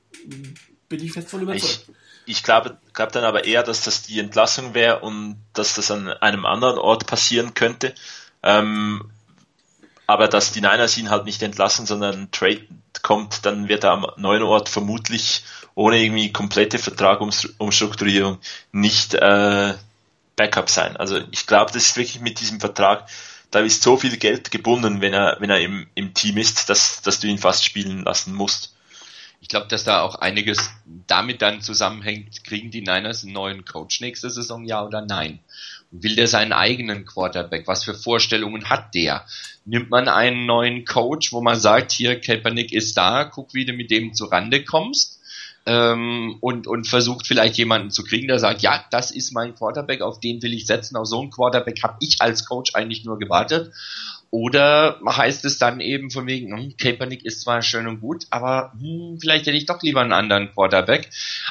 [0.89, 1.87] Bin ich fest von überzeugt.
[2.25, 5.91] Ich, ich glaube, glaube dann aber eher, dass das die Entlassung wäre und dass das
[5.91, 7.95] an einem anderen Ort passieren könnte.
[8.43, 9.11] Ähm,
[10.07, 12.67] aber dass die Niners ihn halt nicht entlassen, sondern Trade
[13.03, 15.45] kommt, dann wird er am neuen Ort vermutlich
[15.75, 18.39] ohne irgendwie komplette Vertragumstrukturierung
[18.73, 19.75] nicht äh,
[20.37, 20.97] Backup sein.
[20.97, 23.09] Also ich glaube, das ist wirklich mit diesem Vertrag,
[23.51, 27.03] da ist so viel Geld gebunden, wenn er, wenn er im, im Team ist, dass,
[27.03, 28.75] dass du ihn fast spielen lassen musst.
[29.41, 30.71] Ich glaube, dass da auch einiges
[31.07, 35.41] damit dann zusammenhängt, kriegen die Niners einen neuen Coach nächste Saison, ja oder nein?
[35.97, 37.69] Will der seinen eigenen Quarterback?
[37.69, 39.25] Was für Vorstellungen hat der?
[39.65, 43.73] Nimmt man einen neuen Coach, wo man sagt, hier, Kaepernick ist da, guck, wie du
[43.73, 45.21] mit dem zurande kommst?
[45.67, 50.03] Ähm, und, und versucht vielleicht jemanden zu kriegen, der sagt, ja, das ist mein Quarterback,
[50.03, 53.19] auf den will ich setzen, auf so einen Quarterback habe ich als Coach eigentlich nur
[53.19, 53.73] gewartet.
[54.35, 58.73] Oder heißt es dann eben von wegen, hm, Kaepernick ist zwar schön und gut, aber
[58.77, 61.09] hm, vielleicht hätte ich doch lieber einen anderen Quarterback.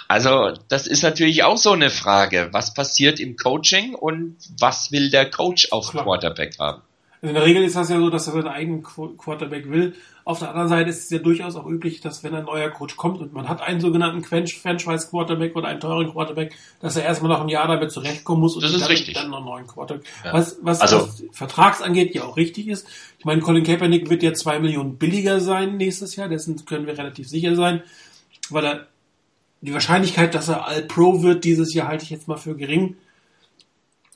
[0.10, 2.50] Also das ist natürlich auch so eine Frage.
[2.52, 5.92] Was passiert im Coaching und was will der Coach auf.
[5.92, 6.82] Quarterback haben?
[7.24, 9.96] Also in der Regel ist das ja so, dass er seinen eigenen Quarterback will.
[10.26, 12.98] Auf der anderen Seite ist es ja durchaus auch üblich, dass wenn ein neuer Coach
[12.98, 17.40] kommt und man hat einen sogenannten Franchise-Quarterback oder einen teuren Quarterback, dass er erstmal noch
[17.40, 20.06] ein Jahr damit zurechtkommen muss und dann, dann, noch einen neuen Quarterback.
[20.26, 20.34] Ja.
[20.34, 22.90] Was, was, also, was Vertrags angeht, ja auch richtig ist.
[23.18, 26.98] Ich meine, Colin Kaepernick wird ja zwei Millionen billiger sein nächstes Jahr, dessen können wir
[26.98, 27.84] relativ sicher sein,
[28.50, 28.88] weil er
[29.62, 32.98] die Wahrscheinlichkeit, dass er All-Pro wird dieses Jahr halte ich jetzt mal für gering.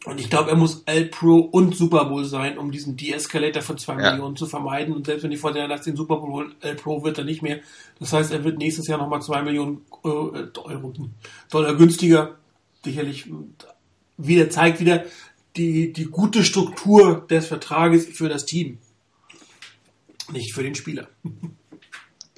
[0.08, 4.02] Und ich glaube, er muss All-Pro und Super Bowl sein, um diesen De-Escalator von zwei
[4.02, 4.12] ja.
[4.12, 4.96] Millionen zu vermeiden.
[4.96, 7.60] Und selbst wenn die Fortinanders den Super Bowl holen, All-Pro wird er nicht mehr.
[8.00, 10.94] Das heißt, er wird nächstes Jahr nochmal zwei Millionen äh, Euro,
[11.52, 12.38] Dollar günstiger.
[12.86, 13.30] Sicherlich
[14.16, 15.04] wieder zeigt wieder
[15.58, 18.78] die, die gute Struktur des Vertrages für das Team.
[20.32, 21.10] Nicht für den Spieler.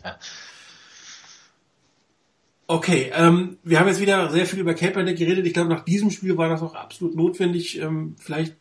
[0.04, 0.18] Ja.
[2.72, 5.44] Okay, ähm, wir haben jetzt wieder sehr viel über Kaepernick geredet.
[5.48, 7.80] Ich glaube, nach diesem Spiel war das auch absolut notwendig.
[7.80, 8.56] Ähm, vielleicht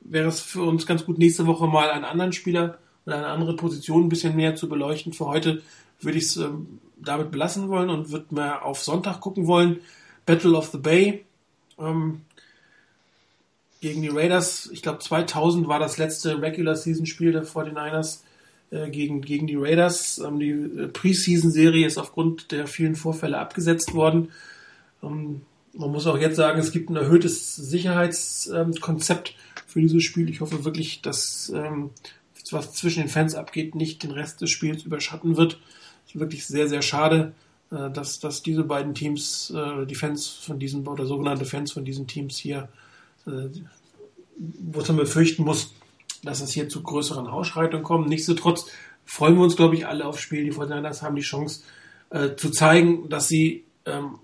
[0.00, 3.54] wäre es für uns ganz gut, nächste Woche mal einen anderen Spieler oder eine andere
[3.54, 5.12] Position ein bisschen mehr zu beleuchten.
[5.12, 5.60] Für heute
[6.00, 9.80] würde ich es ähm, damit belassen wollen und würde mehr auf Sonntag gucken wollen.
[10.24, 11.26] Battle of the Bay
[11.78, 12.22] ähm,
[13.82, 14.70] gegen die Raiders.
[14.72, 18.20] Ich glaube, 2000 war das letzte Regular Season Spiel der 49ers.
[18.72, 20.18] Äh, gegen, gegen die Raiders.
[20.18, 24.32] Ähm, die äh, Preseason-Serie ist aufgrund der vielen Vorfälle abgesetzt worden.
[25.02, 25.42] Ähm,
[25.74, 29.34] man muss auch jetzt sagen, es gibt ein erhöhtes Sicherheitskonzept
[29.66, 30.30] für dieses Spiel.
[30.30, 31.90] Ich hoffe wirklich, dass ähm,
[32.50, 35.60] was zwischen den Fans abgeht, nicht den Rest des Spiels überschatten wird.
[36.06, 37.34] Es ist wirklich sehr, sehr schade,
[37.70, 39.52] äh, dass, dass diese beiden Teams,
[39.88, 42.68] die Fans von diesen, oder sogenannte Fans von diesen Teams hier,
[43.24, 45.72] wo man befürchten muss,
[46.22, 48.08] dass es hier zu größeren Ausschreitungen kommt.
[48.08, 48.66] Nichtsdestotrotz
[49.04, 50.44] freuen wir uns, glaube ich, alle aufs Spiel.
[50.44, 51.62] Die Fortinanders haben die Chance
[52.10, 54.18] äh, zu zeigen, dass sie ähm,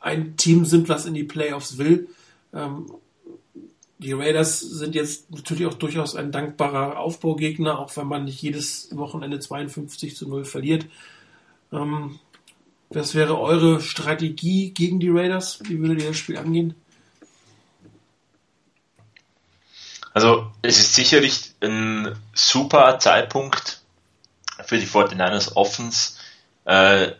[0.00, 2.08] ein Team sind, was in die Playoffs will.
[2.52, 2.86] Ähm,
[3.98, 8.88] die Raiders sind jetzt natürlich auch durchaus ein dankbarer Aufbaugegner, auch wenn man nicht jedes
[8.96, 10.86] Wochenende 52 zu 0 verliert.
[11.72, 12.18] Ähm,
[12.90, 15.60] was wäre eure Strategie gegen die Raiders?
[15.64, 16.74] Wie würdet ihr das Spiel angehen?
[20.14, 23.80] Also es ist sicherlich ein super Zeitpunkt
[24.64, 26.18] für die 49ers Offens,
[26.64, 27.10] äh,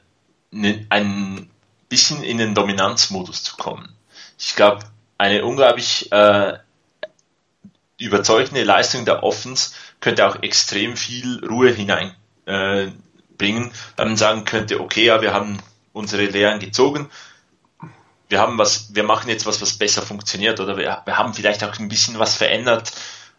[0.53, 1.51] ne, ein
[1.89, 3.93] bisschen in den Dominanzmodus zu kommen.
[4.39, 4.85] Ich glaube,
[5.19, 6.59] eine unglaublich äh,
[7.99, 12.15] überzeugende Leistung der Offens könnte auch extrem viel Ruhe hineinbringen,
[12.47, 15.59] äh, weil man sagen könnte, okay, ja, wir haben
[15.93, 17.11] unsere Lehren gezogen,
[18.29, 21.63] wir haben was, wir machen jetzt was, was besser funktioniert oder wir, wir haben vielleicht
[21.65, 22.93] auch ein bisschen was verändert,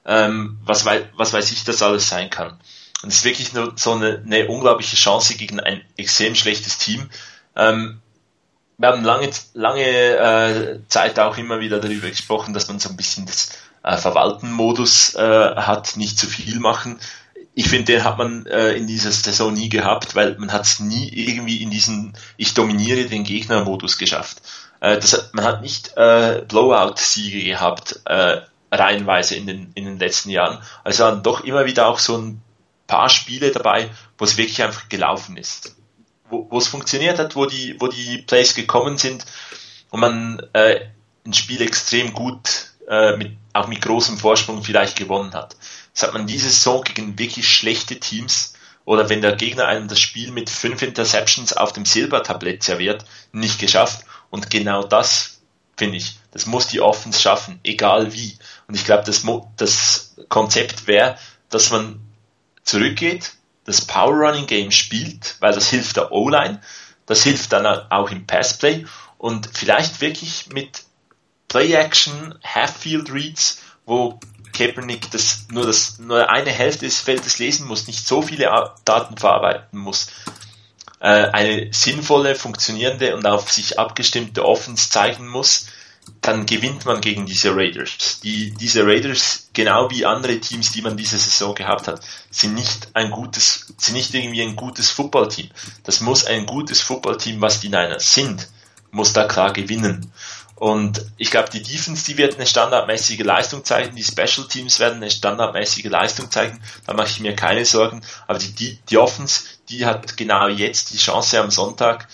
[0.05, 2.59] ähm, was, wei was weiß ich, das alles sein kann.
[3.03, 7.09] Und es ist wirklich nur so eine, eine unglaubliche Chance gegen ein extrem schlechtes Team.
[7.55, 8.01] Ähm,
[8.77, 12.97] wir haben lange, lange äh, Zeit auch immer wieder darüber gesprochen, dass man so ein
[12.97, 13.51] bisschen das
[13.83, 16.99] äh, Verwalten-Modus äh, hat, nicht zu viel machen.
[17.57, 20.81] Ich finde, den hat man äh, in dieser Saison nie gehabt, weil man hat es
[20.81, 24.41] nie irgendwie in diesen Ich dominiere den Gegner-Modus geschafft.
[24.81, 28.41] Äh, das, man hat nicht äh, Blowout-Siege gehabt, äh,
[28.71, 30.61] reihenweise in den, in den letzten Jahren.
[30.83, 32.41] Also waren doch immer wieder auch so ein
[32.87, 35.75] paar Spiele dabei, wo es wirklich einfach gelaufen ist.
[36.29, 39.25] Wo, wo es funktioniert hat, wo die, wo die Plays gekommen sind
[39.91, 40.81] und man äh,
[41.25, 45.55] ein Spiel extrem gut, äh, mit, auch mit großem Vorsprung vielleicht gewonnen hat.
[45.93, 48.53] Das hat man diese Saison gegen wirklich schlechte Teams
[48.85, 53.59] oder wenn der Gegner einem das Spiel mit fünf Interceptions auf dem Silbertablett serviert, nicht
[53.59, 54.05] geschafft.
[54.29, 55.39] Und genau das,
[55.75, 58.37] finde ich, das muss die Offense schaffen, egal wie.
[58.67, 59.23] Und ich glaube, das,
[59.57, 61.17] das Konzept wäre,
[61.49, 61.99] dass man
[62.63, 63.33] zurückgeht,
[63.65, 66.61] das Power Running Game spielt, weil das hilft der O-Line,
[67.07, 68.85] das hilft dann auch im Passplay
[69.17, 70.83] und vielleicht wirklich mit
[71.55, 74.19] Play-Action, Half-Field Reads, wo
[74.51, 78.51] Kaepernick das nur, das nur eine Hälfte des Feldes lesen muss, nicht so viele
[78.83, 80.07] Daten verarbeiten muss,
[80.99, 85.67] äh, eine sinnvolle, funktionierende und auf sich abgestimmte Offense zeigen muss,
[86.19, 88.19] dann gewinnt man gegen diese Raiders.
[88.21, 92.01] Die, diese Raiders, genau wie andere Teams, die man diese Saison gehabt hat,
[92.31, 95.49] sind nicht ein gutes, sind nicht irgendwie ein gutes Footballteam.
[95.85, 98.49] Das muss ein gutes Footballteam, was die Niners sind,
[98.91, 100.11] muss da klar gewinnen.
[100.55, 104.95] Und ich glaube, die Defense, die wird eine standardmäßige Leistung zeigen, die Special Teams werden
[104.95, 108.01] eine standardmäßige Leistung zeigen, da mache ich mir keine Sorgen.
[108.25, 112.07] Aber die, die, die Offense, die hat genau jetzt die Chance am Sonntag,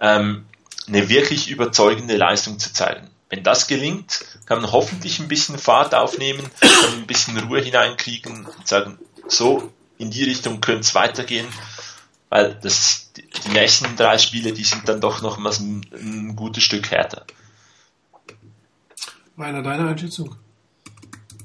[0.00, 0.46] ähm,
[0.88, 3.10] eine wirklich überzeugende Leistung zu zeigen.
[3.28, 8.46] Wenn das gelingt, kann man hoffentlich ein bisschen Fahrt aufnehmen, kann ein bisschen Ruhe hineinkriegen
[8.46, 8.98] und sagen,
[9.28, 11.46] so, in die Richtung könnte es weitergehen,
[12.30, 16.64] weil das, die nächsten drei Spiele, die sind dann doch noch mal ein, ein gutes
[16.64, 17.26] Stück härter.
[19.38, 20.36] Rainer, deine Einschätzung?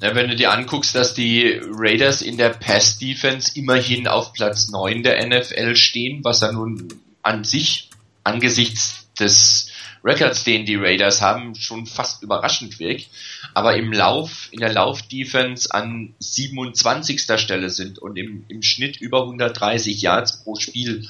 [0.02, 5.02] Ja, wenn du dir anguckst, dass die Raiders in der Pass-Defense immerhin auf Platz 9
[5.02, 6.88] der NFL stehen, was ja nun
[7.24, 7.90] an sich
[8.24, 9.72] angesichts des
[10.04, 13.10] Records, den die Raiders haben, schon fast überraschend wirkt,
[13.56, 17.22] aber im Lauf, in der Lauf-Defense an 27.
[17.40, 21.08] Stelle sind und im, im Schnitt über 130 Yards pro Spiel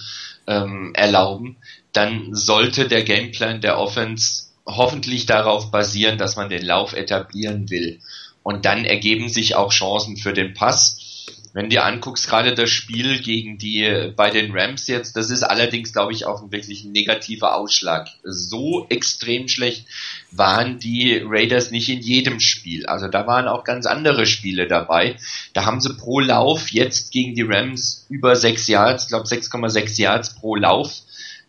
[0.48, 1.58] ähm, erlauben,
[1.92, 8.00] dann sollte der Gameplan der Offense hoffentlich darauf basieren, dass man den Lauf etablieren will.
[8.44, 11.00] Und dann ergeben sich auch Chancen für den Pass.
[11.54, 15.92] Wenn du anguckst, gerade das Spiel gegen die bei den Rams jetzt, das ist allerdings,
[15.92, 18.10] glaube ich, auch ein wirklich negativer Ausschlag.
[18.24, 19.86] So extrem schlecht
[20.32, 22.86] waren die Raiders nicht in jedem Spiel.
[22.86, 25.18] Also da waren auch ganz andere Spiele dabei.
[25.54, 30.00] Da haben sie pro Lauf jetzt gegen die Rams über 6 Yards, ich glaube 6,6
[30.00, 30.92] Yards pro Lauf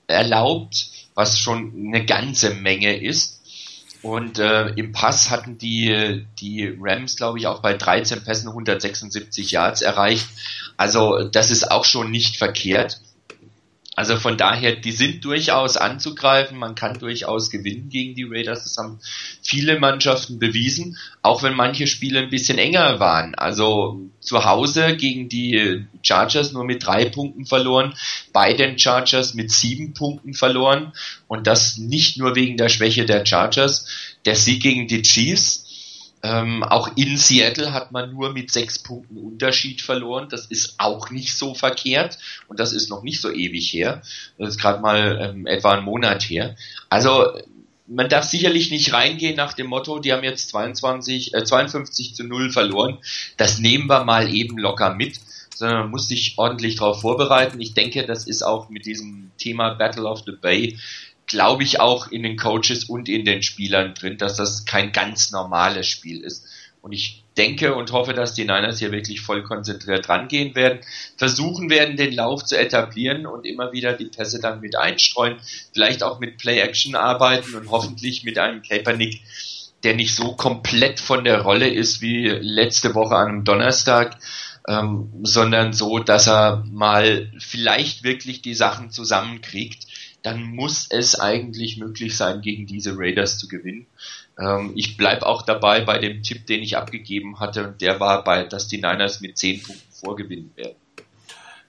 [0.07, 0.87] erlaubt
[1.19, 3.41] was schon eine ganze Menge ist.
[4.03, 9.51] Und äh, im Pass hatten die, die Rams, glaube ich, auch bei 13 Pässen 176
[9.51, 10.29] Yards erreicht.
[10.77, 13.01] Also das ist auch schon nicht verkehrt.
[13.99, 18.77] Also von daher, die sind durchaus anzugreifen, man kann durchaus gewinnen gegen die Raiders, das
[18.77, 19.01] haben
[19.43, 23.35] viele Mannschaften bewiesen, auch wenn manche Spiele ein bisschen enger waren.
[23.35, 27.93] Also zu Hause gegen die Chargers nur mit drei Punkten verloren,
[28.33, 30.93] bei den Chargers mit sieben Punkten verloren
[31.27, 33.85] und das nicht nur wegen der Schwäche der Chargers.
[34.27, 35.68] Der Sieg gegen die Chiefs,
[36.23, 40.29] ähm, auch in Seattle hat man nur mit sechs Punkten Unterschied verloren.
[40.31, 42.19] Das ist auch nicht so verkehrt
[42.49, 44.03] und das ist noch nicht so ewig her.
[44.37, 46.57] Das ist gerade mal ähm, etwa ein Monat her.
[46.89, 47.27] Also
[47.87, 52.25] man darf sicherlich nicht reingehen nach dem Motto, die haben jetzt 22, äh, 52 zu
[52.25, 52.99] 0 verloren.
[53.37, 55.21] Das nehmen wir mal eben locker mit,
[55.55, 57.61] sondern man muss sich ordentlich darauf vorbereiten.
[57.61, 60.79] Ich denke, das ist auch mit diesem Thema Battle of the Bay
[61.29, 65.31] glaube ich auch in den Coaches und in den Spielern drin, dass das kein ganz
[65.31, 66.47] normales Spiel ist.
[66.81, 70.81] Und ich denke und hoffe, dass die Niners hier wirklich voll konzentriert rangehen werden,
[71.17, 75.37] versuchen werden, den Lauf zu etablieren und immer wieder die Pässe dann mit einstreuen,
[75.73, 79.23] vielleicht auch mit Play-Action arbeiten und hoffentlich mit einem Kaepernick,
[79.85, 84.19] der nicht so komplett von der Rolle ist wie letzte Woche an einem Donnerstag,
[84.67, 89.88] ähm, sondern so, dass er mal vielleicht wirklich die Sachen zusammenkriegt
[90.23, 93.87] dann muss es eigentlich möglich sein, gegen diese Raiders zu gewinnen.
[94.39, 98.25] Ähm, ich bleibe auch dabei bei dem Tipp, den ich abgegeben hatte, und der war
[98.25, 100.77] bei, dass die Niners mit 10 Punkten vorgewinnen werden.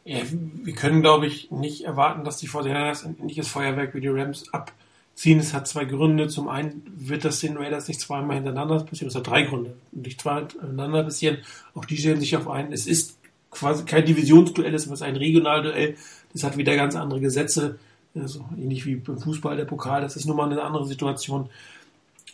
[0.06, 4.08] Ja, wir können, glaube ich, nicht erwarten, dass die 49ers ein ähnliches Feuerwerk wie die
[4.08, 5.40] Rams abziehen.
[5.40, 6.28] Es hat zwei Gründe.
[6.30, 9.10] Zum einen wird das den Raiders nicht zweimal hintereinander passieren.
[9.10, 9.76] Es hat drei Gründe.
[9.92, 11.38] Nicht zweimal hintereinander passieren.
[11.76, 12.74] Auch die stellen sich auf einen.
[12.74, 13.20] Es ist
[13.52, 15.96] quasi kein Divisionsduell, es ist ein Regionalduell.
[16.34, 17.78] Das hat wieder ganz andere Gesetze
[18.16, 21.50] also ähnlich wie beim Fußball der Pokal, das ist nun mal eine andere Situation.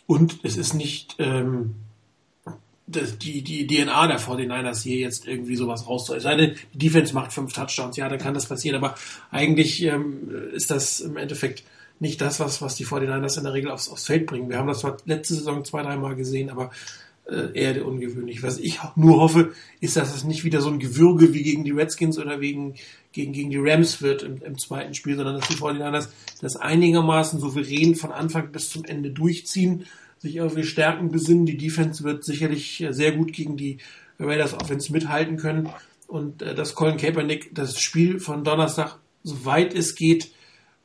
[0.06, 1.74] Und es ist nicht ähm,
[2.86, 6.18] das, die, die DNA der 49ers hier jetzt irgendwie sowas rauszuholen.
[6.18, 8.94] Es sei denn, die Defense macht fünf Touchdowns, ja, dann kann das passieren, aber
[9.30, 11.64] eigentlich ähm, ist das im Endeffekt
[11.98, 14.48] nicht das, was, was die 49ers in der Regel aufs, aufs Feld bringen.
[14.50, 16.70] Wir haben das zwar letzte Saison zwei, dreimal gesehen, aber
[17.28, 18.42] äh, eher ungewöhnlich.
[18.42, 21.72] Was ich nur hoffe, ist, dass es nicht wieder so ein Gewürge wie gegen die
[21.72, 22.74] Redskins oder wegen,
[23.12, 26.08] gegen, gegen die Rams wird im, im zweiten Spiel, sondern dass die 49ers
[26.40, 29.86] das einigermaßen souverän von Anfang bis zum Ende durchziehen,
[30.18, 31.46] sich auf die Stärken besinnen.
[31.46, 33.78] Die Defense wird sicherlich sehr gut gegen die
[34.18, 35.68] Raiders Offense mithalten können
[36.06, 40.30] und äh, dass Colin Kaepernick das Spiel von Donnerstag, soweit es geht,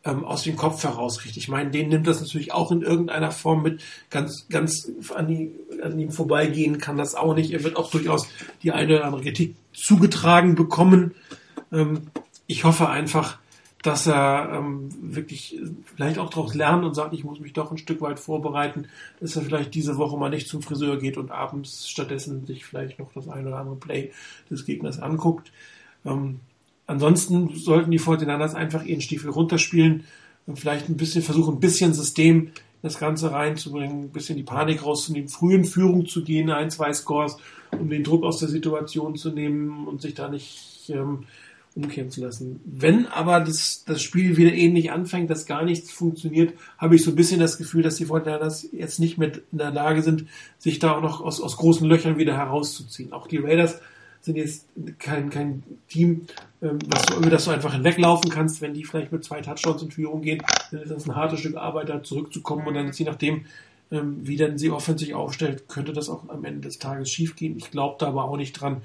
[0.04, 1.38] ähm, aus dem Kopf heraus kriegt.
[1.38, 3.82] Ich meine, den nimmt das natürlich auch in irgendeiner Form mit.
[4.10, 5.52] Ganz, ganz an, die,
[5.84, 7.52] an ihm vorbeigehen kann das auch nicht.
[7.52, 8.28] Er wird auch durchaus
[8.64, 11.14] die eine oder andere Kritik zugetragen bekommen.
[11.72, 12.08] Ähm,
[12.48, 13.38] ich hoffe einfach,
[13.84, 15.60] dass er ähm, wirklich
[15.96, 18.88] vielleicht auch daraus lernt und sagt, ich muss mich doch ein Stück weit vorbereiten,
[19.20, 23.00] dass er vielleicht diese Woche mal nicht zum Friseur geht und abends stattdessen sich vielleicht
[23.00, 24.12] noch das eine oder andere Play
[24.50, 25.52] des Gegners anguckt.
[26.06, 26.42] Ähm,
[26.92, 30.04] Ansonsten sollten die Fortinanders einfach ihren Stiefel runterspielen
[30.46, 32.52] und vielleicht ein bisschen versuchen, ein bisschen System in
[32.82, 36.92] das Ganze reinzubringen, ein bisschen die Panik rauszunehmen, früh in Führung zu gehen, ein, zwei
[36.92, 37.38] Scores,
[37.72, 41.24] um den Druck aus der Situation zu nehmen und sich da nicht ähm,
[41.76, 42.60] umkehren zu lassen.
[42.66, 47.12] Wenn aber das, das Spiel wieder ähnlich anfängt, dass gar nichts funktioniert, habe ich so
[47.12, 50.26] ein bisschen das Gefühl, dass die Fortinanders jetzt nicht mehr in der Lage sind,
[50.58, 53.14] sich da auch noch aus, aus großen Löchern wieder herauszuziehen.
[53.14, 53.80] Auch die Raiders
[54.22, 54.68] sind jetzt
[55.00, 56.28] kein, kein Team,
[56.62, 59.82] ähm, was du, über das du einfach hinweglaufen kannst, wenn die vielleicht mit zwei Touchdowns
[59.82, 63.00] in Führung gehen, dann ist das ein hartes Stück Arbeit, da zurückzukommen und dann ist
[63.00, 63.46] je nachdem,
[63.92, 67.58] ähm, wie dann sie offensiv aufstellt, könnte das auch am Ende des Tages schiefgehen.
[67.58, 68.84] Ich glaube da aber auch nicht dran.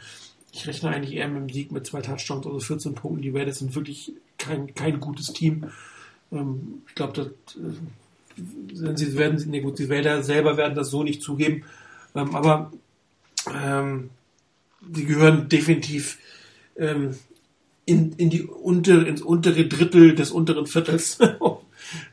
[0.53, 3.23] Ich rechne eigentlich eher mit dem Sieg mit zwei Touchdowns, also 14 Punkten.
[3.23, 5.67] Die Raiders sind wirklich kein, kein gutes Team.
[6.33, 11.23] Ähm, ich glaube, äh, sie werden, nee, gut, die Raiders selber werden das so nicht
[11.23, 11.65] zugeben.
[12.15, 12.73] Aber
[13.55, 14.11] ähm,
[14.89, 16.19] die gehören definitiv
[16.77, 17.17] ähm,
[17.85, 21.19] in, in die unter, ins untere Drittel des unteren Viertels.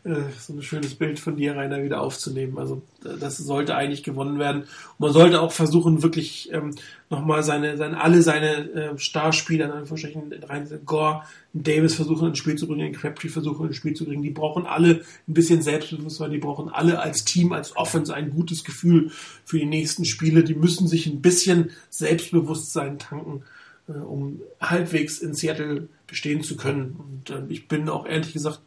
[0.05, 2.57] Äh, so ein schönes Bild von dir, Rainer, wieder aufzunehmen.
[2.57, 4.63] Also das sollte eigentlich gewonnen werden.
[4.63, 6.75] Und man sollte auch versuchen, wirklich ähm,
[7.09, 11.23] nochmal seine, seine, alle seine äh, Starspieler, in Anführungsstrichen, rein Gore,
[11.53, 14.23] Davis versuchen ins Spiel zu bringen, Crabtree versuchen ins Spiel zu bringen.
[14.23, 18.65] Die brauchen alle ein bisschen Selbstbewusstsein, die brauchen alle als Team, als Offense ein gutes
[18.65, 19.09] Gefühl
[19.45, 20.43] für die nächsten Spiele.
[20.43, 23.43] Die müssen sich ein bisschen Selbstbewusstsein tanken
[23.87, 26.95] äh, um halbwegs in Seattle bestehen zu können.
[26.97, 28.59] Und äh, ich bin auch ehrlich gesagt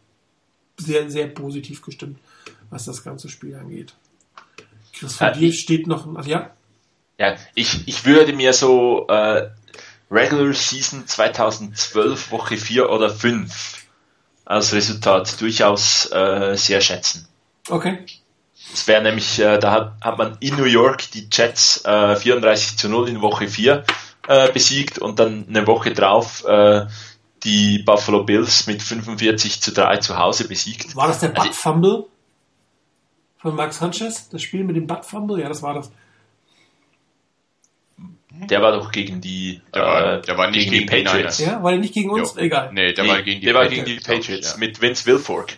[0.78, 2.18] sehr, sehr positiv gestimmt,
[2.70, 3.94] was das ganze Spiel angeht.
[4.92, 6.50] Chris, für dir steht noch, ach ja?
[7.18, 9.48] Ja, ich, ich würde mir so äh,
[10.10, 13.86] Regular Season 2012 Woche 4 oder 5
[14.44, 17.26] als Resultat durchaus äh, sehr schätzen.
[17.68, 17.98] Okay.
[18.72, 22.78] Es wäre nämlich, äh, da hat, hat man in New York die Jets äh, 34
[22.78, 23.84] zu 0 in Woche 4
[24.28, 26.86] äh, besiegt und dann eine Woche drauf äh,
[27.47, 30.97] die Buffalo Bills mit 45 zu 3 zu Hause besiegt.
[30.97, 32.06] War das der Butt Fumble
[33.39, 34.28] von Max Sanchez?
[34.28, 35.40] Das Spiel mit dem Butt Fumble?
[35.40, 35.90] Ja, das war das.
[38.51, 41.39] Der war doch gegen die, der war, äh, der war nicht gegen, gegen die Patriots.
[41.39, 42.35] Ja, war der nicht gegen uns?
[42.35, 42.40] Jo.
[42.40, 42.70] Egal.
[42.74, 43.78] Nee, der nee, war gegen die der Patriots.
[43.78, 44.59] war gegen die Patriots ja.
[44.59, 45.56] mit Vince Wilfork.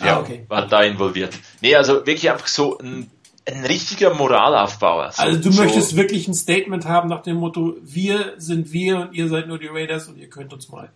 [0.00, 0.44] Ja, ah, okay.
[0.48, 1.34] War da involviert.
[1.62, 3.10] Nee, also wirklich einfach so ein
[3.46, 5.06] ein richtiger Moralaufbauer.
[5.06, 8.98] Also, also du so möchtest wirklich ein Statement haben nach dem Motto, wir sind wir
[8.98, 10.90] und ihr seid nur die Raiders und ihr könnt uns mal.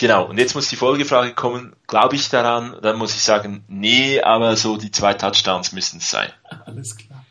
[0.00, 2.74] Genau, und jetzt muss die Folgefrage kommen, glaube ich daran?
[2.80, 6.30] Dann muss ich sagen, nee, aber so die zwei Touchdowns müssen es sein.
[6.64, 7.26] Alles klar.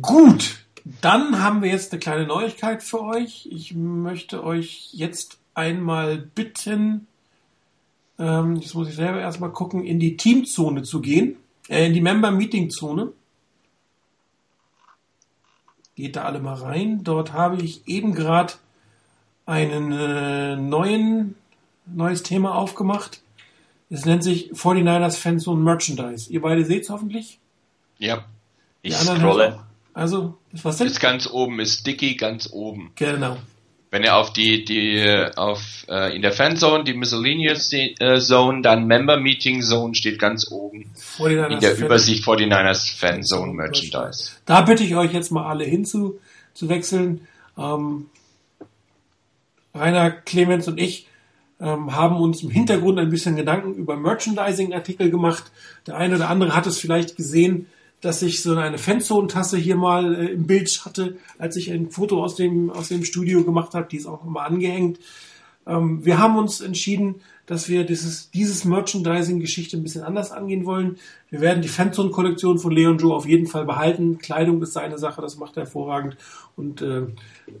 [0.00, 0.56] Gut,
[1.00, 3.48] dann haben wir jetzt eine kleine Neuigkeit für euch.
[3.48, 7.06] Ich möchte euch jetzt einmal bitten,
[8.18, 11.36] ähm, jetzt muss ich selber erstmal gucken, in die Teamzone zu gehen,
[11.68, 13.12] äh, in die Member-Meeting-Zone.
[15.94, 17.04] Geht da alle mal rein.
[17.04, 18.54] Dort habe ich eben gerade
[19.46, 21.36] einen äh, neuen
[21.86, 23.20] neues Thema aufgemacht.
[23.90, 26.32] Es nennt sich 49ers Fans und Merchandise.
[26.32, 27.38] Ihr beide seht es hoffentlich?
[27.98, 28.24] Ja.
[28.80, 29.60] Ich scrolle.
[29.94, 30.86] Also, was denn?
[30.86, 32.92] Ist ganz oben, ist Dicky ganz oben.
[32.96, 33.36] Genau.
[33.90, 38.86] Wenn ihr auf die, die, auf, äh, in der Fanzone, die Miscellaneous äh, Zone, dann
[38.86, 40.90] Member Meeting Zone steht ganz oben.
[41.18, 44.32] In der Fan Übersicht 49ers Fanzone Merchandise.
[44.46, 46.18] Da bitte ich euch jetzt mal alle hinzu,
[46.54, 47.28] zu wechseln.
[47.58, 48.06] Ähm,
[49.74, 51.06] Rainer, Clemens und ich
[51.62, 55.52] ähm, haben uns im Hintergrund ein bisschen Gedanken über Merchandising-Artikel gemacht.
[55.86, 57.66] Der eine oder andere hat es vielleicht gesehen,
[58.00, 62.22] dass ich so eine Fanzone-Tasse hier mal äh, im Bild hatte, als ich ein Foto
[62.22, 63.86] aus dem, aus dem Studio gemacht habe.
[63.88, 64.98] Die ist auch nochmal angehängt.
[65.66, 70.96] Ähm, wir haben uns entschieden, dass wir dieses, dieses Merchandising-Geschichte ein bisschen anders angehen wollen.
[71.28, 74.18] Wir werden die Fanzone-Kollektion von Leon Joe auf jeden Fall behalten.
[74.18, 76.16] Kleidung ist seine Sache, das macht er hervorragend.
[76.56, 77.02] Und äh,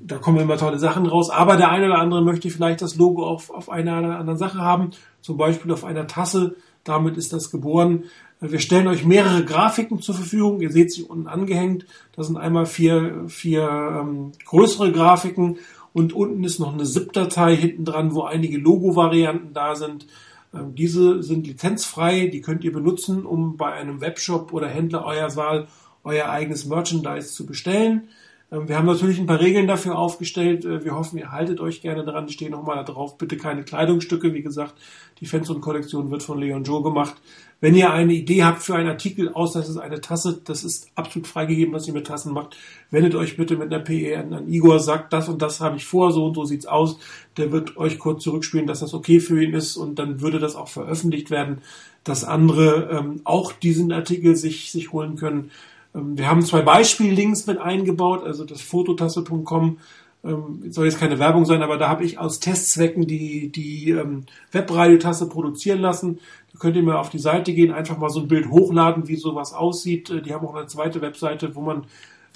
[0.00, 1.30] da kommen immer tolle Sachen raus.
[1.30, 4.58] Aber der eine oder andere möchte vielleicht das Logo auf, auf einer oder anderen Sache
[4.58, 4.90] haben.
[5.20, 6.54] Zum Beispiel auf einer Tasse.
[6.84, 8.04] Damit ist das geboren.
[8.40, 10.60] Wir stellen euch mehrere Grafiken zur Verfügung.
[10.60, 11.86] Ihr seht sie unten angehängt.
[12.16, 13.62] Das sind einmal vier, vier
[14.00, 15.58] ähm, größere Grafiken
[15.92, 20.06] und unten ist noch eine ZIP-Datei hinten dran, wo einige Logo-Varianten da sind.
[20.54, 25.36] Ähm, diese sind lizenzfrei, die könnt ihr benutzen, um bei einem Webshop oder Händler eurer
[25.36, 25.68] Wahl
[26.04, 28.08] euer eigenes Merchandise zu bestellen.
[28.52, 30.64] Ähm, wir haben natürlich ein paar Regeln dafür aufgestellt.
[30.64, 32.26] Äh, wir hoffen, ihr haltet euch gerne dran.
[32.26, 33.18] Die stehen nochmal da drauf.
[33.18, 34.34] Bitte keine Kleidungsstücke.
[34.34, 34.74] Wie gesagt,
[35.20, 37.14] die Fans und Kollektion wird von Leon Joe gemacht.
[37.60, 40.90] Wenn ihr eine Idee habt für einen Artikel, außer es ist eine Tasse, das ist
[40.96, 42.56] absolut freigegeben, was ihr mit Tassen macht,
[42.90, 45.84] wendet euch bitte mit einer PE an, an Igor, sagt, das und das habe ich
[45.84, 46.98] vor, so und so sieht's aus.
[47.36, 50.56] Der wird euch kurz zurückspielen, dass das okay für ihn ist und dann würde das
[50.56, 51.58] auch veröffentlicht werden,
[52.02, 55.52] dass andere ähm, auch diesen Artikel sich, sich holen können.
[55.94, 59.78] Ähm, wir haben zwei Beispiellinks mit eingebaut, also das fototasse.com
[60.24, 64.24] ähm, soll jetzt keine Werbung sein, aber da habe ich aus Testzwecken die, die ähm,
[64.52, 66.20] Webradiotasse produzieren lassen.
[66.52, 69.16] Da könnt ihr mal auf die Seite gehen, einfach mal so ein Bild hochladen, wie
[69.16, 70.10] sowas aussieht.
[70.10, 71.86] Äh, die haben auch eine zweite Webseite, wo man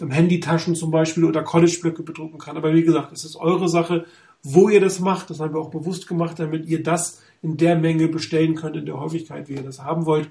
[0.01, 2.57] ähm, Handytaschen zum Beispiel oder College-Blöcke bedrucken kann.
[2.57, 4.05] Aber wie gesagt, es ist eure Sache.
[4.43, 5.31] wo ihr das macht.
[5.31, 8.87] Das haben wir auch bewusst gemacht, damit ihr das in der Menge bestellen könnt, in
[8.87, 10.29] der Häufigkeit, wie ihr das haben wollt.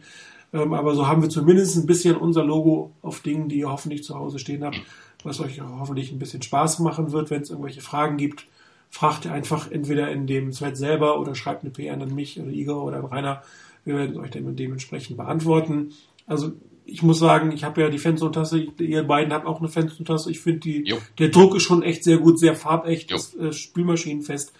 [0.55, 4.05] Ähm, aber so haben wir zumindest ein bisschen unser Logo auf Dingen, die ihr hoffentlich
[4.05, 4.81] zu Hause stehen habt,
[5.23, 8.47] was euch hoffentlich ein bisschen Spaß machen wird, wenn es irgendwelche Fragen gibt.
[8.89, 12.51] Fragt ihr einfach entweder in dem Thread selber oder schreibt eine PR an mich oder
[12.51, 13.43] Igor oder Rainer.
[13.83, 15.91] Wir werden euch dann dementsprechend beantworten.
[16.25, 16.53] Also
[16.85, 20.31] ich muss sagen, ich habe ja die Fenster-Tasse, ihr beiden habt auch eine Fenster-Tasse.
[20.31, 20.83] Ich finde,
[21.19, 24.53] der Druck ist schon echt sehr gut, sehr farbecht, ist, äh, spülmaschinenfest.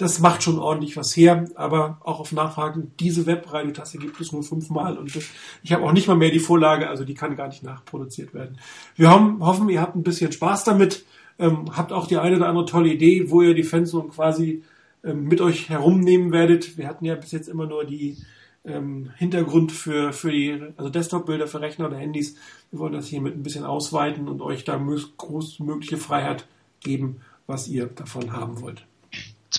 [0.00, 4.42] Das macht schon ordentlich was her, aber auch auf Nachfragen, diese Webradiotasse gibt es nur
[4.42, 5.14] fünfmal und
[5.62, 8.56] ich habe auch nicht mal mehr die Vorlage, also die kann gar nicht nachproduziert werden.
[8.96, 11.04] Wir haben, hoffen, ihr habt ein bisschen Spaß damit,
[11.38, 14.62] ähm, habt auch die eine oder andere tolle Idee, wo ihr die Fenster quasi
[15.04, 16.78] ähm, mit euch herumnehmen werdet.
[16.78, 18.16] Wir hatten ja bis jetzt immer nur die
[18.64, 22.36] ähm, Hintergrund für, für die, also Desktop-Bilder für Rechner oder Handys.
[22.70, 24.82] Wir wollen das hier mit ein bisschen ausweiten und euch da
[25.18, 26.46] großmögliche Freiheit
[26.80, 28.86] geben, was ihr davon haben wollt.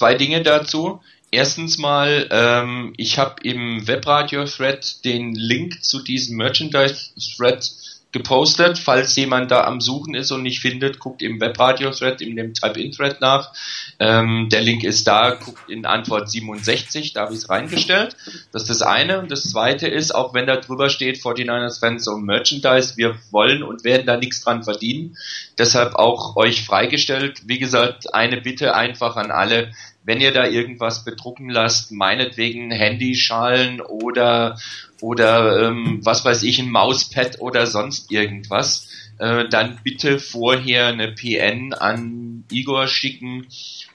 [0.02, 1.00] Zwei Dinge dazu.
[1.30, 7.70] Erstens mal, ähm, ich habe im Webradio-Thread den Link zu diesem Merchandise-Thread
[8.12, 8.78] gepostet.
[8.78, 13.22] Falls jemand da am Suchen ist und nicht findet, guckt im Webradio-Thread, in dem Type-In-Thread
[13.22, 13.54] nach.
[14.00, 18.16] Ähm, der Link ist da, guckt in Antwort 67, da habe ich es reingestellt.
[18.52, 19.20] Das ist das eine.
[19.20, 23.64] Und das zweite ist, auch wenn da drüber steht, 49ers Fans und Merchandise, wir wollen
[23.64, 25.16] und werden da nichts dran verdienen.
[25.58, 27.42] Deshalb auch euch freigestellt.
[27.46, 29.72] Wie gesagt, eine Bitte einfach an alle,
[30.04, 34.58] wenn ihr da irgendwas bedrucken lasst, meinetwegen Handyschalen oder
[35.00, 38.88] oder ähm, was weiß ich, ein Mauspad oder sonst irgendwas,
[39.20, 43.48] äh, dann bitte vorher eine PN an Igor schicken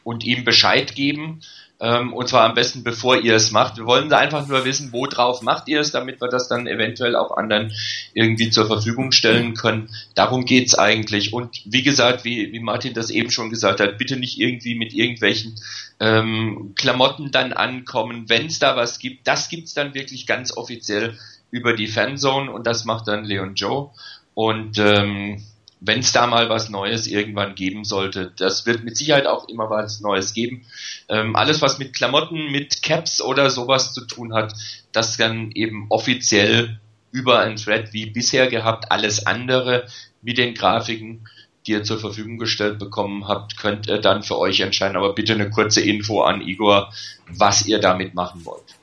[0.05, 1.41] und ihm Bescheid geben.
[1.79, 3.77] Ähm, und zwar am besten, bevor ihr es macht.
[3.77, 6.67] Wir wollen da einfach nur wissen, wo drauf macht ihr es, damit wir das dann
[6.67, 7.73] eventuell auch anderen
[8.15, 9.91] irgendwie zur Verfügung stellen können.
[10.15, 11.35] Darum geht's eigentlich.
[11.35, 14.95] Und wie gesagt, wie, wie Martin das eben schon gesagt hat, bitte nicht irgendwie mit
[14.95, 15.57] irgendwelchen
[16.01, 18.29] ähm, Klamotten dann ankommen.
[18.29, 21.19] Wenn es da was gibt, das gibt's dann wirklich ganz offiziell
[21.51, 23.91] über die Fanzone und das macht dann Leon Joe.
[24.35, 25.43] Und ähm,
[25.87, 28.33] wenn es da mal was Neues irgendwann geben sollte.
[28.37, 30.67] Das wird mit Sicherheit auch immer was Neues geben.
[31.09, 34.53] Ähm, alles, was mit Klamotten, mit Caps oder sowas zu tun hat,
[34.91, 36.81] das dann eben offiziell
[37.13, 38.91] über ein Thread wie bisher gehabt.
[38.91, 39.87] Alles andere
[40.23, 41.29] mit den Grafiken,
[41.67, 44.97] die ihr zur Verfügung gestellt bekommen habt, könnt ihr dann für euch entscheiden.
[44.97, 46.93] Aber bitte eine kurze Info an Igor,
[47.29, 48.75] was ihr damit machen wollt.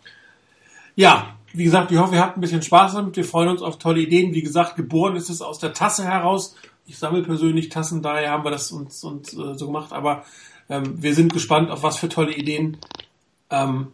[0.96, 3.18] Ja, wie gesagt, ich hoffe, ihr habt ein bisschen Spaß damit.
[3.18, 4.34] Wir freuen uns auf tolle Ideen.
[4.34, 6.56] Wie gesagt, geboren ist es aus der Tasse heraus
[6.86, 9.94] ich sammle persönlich Tassen, daher haben wir das uns, uns äh, so gemacht.
[9.94, 10.26] Aber
[10.70, 12.78] ähm, wir sind gespannt, auf was für tolle Ideen
[13.50, 13.94] ähm,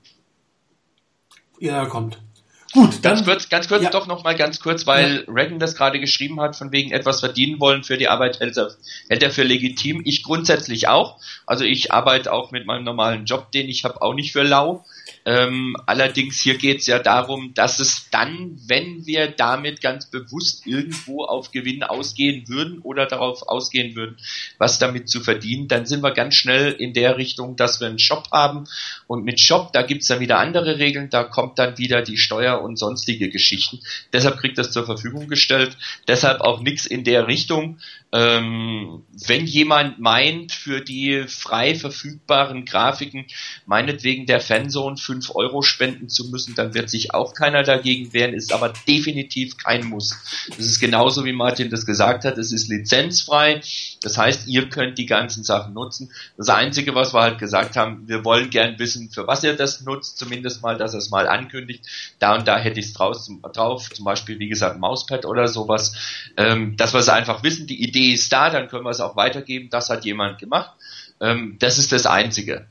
[1.60, 2.22] ihr da kommt.
[2.71, 3.89] Gut, ganz kurz, ganz kurz ja.
[3.89, 5.33] doch noch mal ganz kurz, weil ja.
[5.33, 8.75] Reagan das gerade geschrieben hat, von wegen etwas verdienen wollen für die Arbeit hält er,
[9.09, 10.01] hält er für legitim.
[10.05, 11.19] Ich grundsätzlich auch.
[11.47, 14.85] Also ich arbeite auch mit meinem normalen Job, den ich habe, auch nicht für lau.
[15.25, 20.67] Ähm, allerdings hier geht es ja darum, dass es dann, wenn wir damit ganz bewusst
[20.67, 24.17] irgendwo auf Gewinn ausgehen würden oder darauf ausgehen würden,
[24.59, 27.99] was damit zu verdienen, dann sind wir ganz schnell in der Richtung, dass wir einen
[27.99, 28.65] Shop haben.
[29.07, 32.17] Und mit Shop, da gibt es dann wieder andere Regeln, da kommt dann wieder die
[32.17, 33.80] Steuer und sonstige Geschichten.
[34.14, 35.77] Deshalb kriegt das zur Verfügung gestellt.
[36.07, 37.80] Deshalb auch nichts in der Richtung.
[38.11, 43.27] Ähm, wenn jemand meint, für die frei verfügbaren Grafiken
[43.68, 48.34] meinetwegen der Fanzone 5 Euro spenden zu müssen, dann wird sich auch keiner dagegen wehren,
[48.34, 50.18] ist aber definitiv kein Muss.
[50.49, 53.61] Das ist genauso wie Martin das gesagt hat, es ist lizenzfrei,
[54.02, 56.11] das heißt, ihr könnt die ganzen Sachen nutzen.
[56.36, 59.81] Das Einzige, was wir halt gesagt haben, wir wollen gern wissen, für was ihr das
[59.81, 61.86] nutzt, zumindest mal, dass er es mal ankündigt.
[62.18, 65.94] Da und da hätte ich es drauf, zum Beispiel, wie gesagt, Mauspad oder sowas,
[66.38, 69.01] ähm, dass wir es einfach wissen, die Idee Idee ist da, dann können wir es
[69.01, 70.71] auch weitergeben, das hat jemand gemacht.
[71.19, 72.65] Ähm, das ist das Einzige.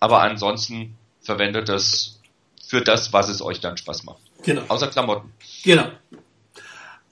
[0.00, 2.20] Aber ansonsten verwendet das
[2.66, 4.20] für das, was es euch dann Spaß macht.
[4.42, 4.62] Genau.
[4.68, 5.32] Außer Klamotten.
[5.64, 5.86] Genau.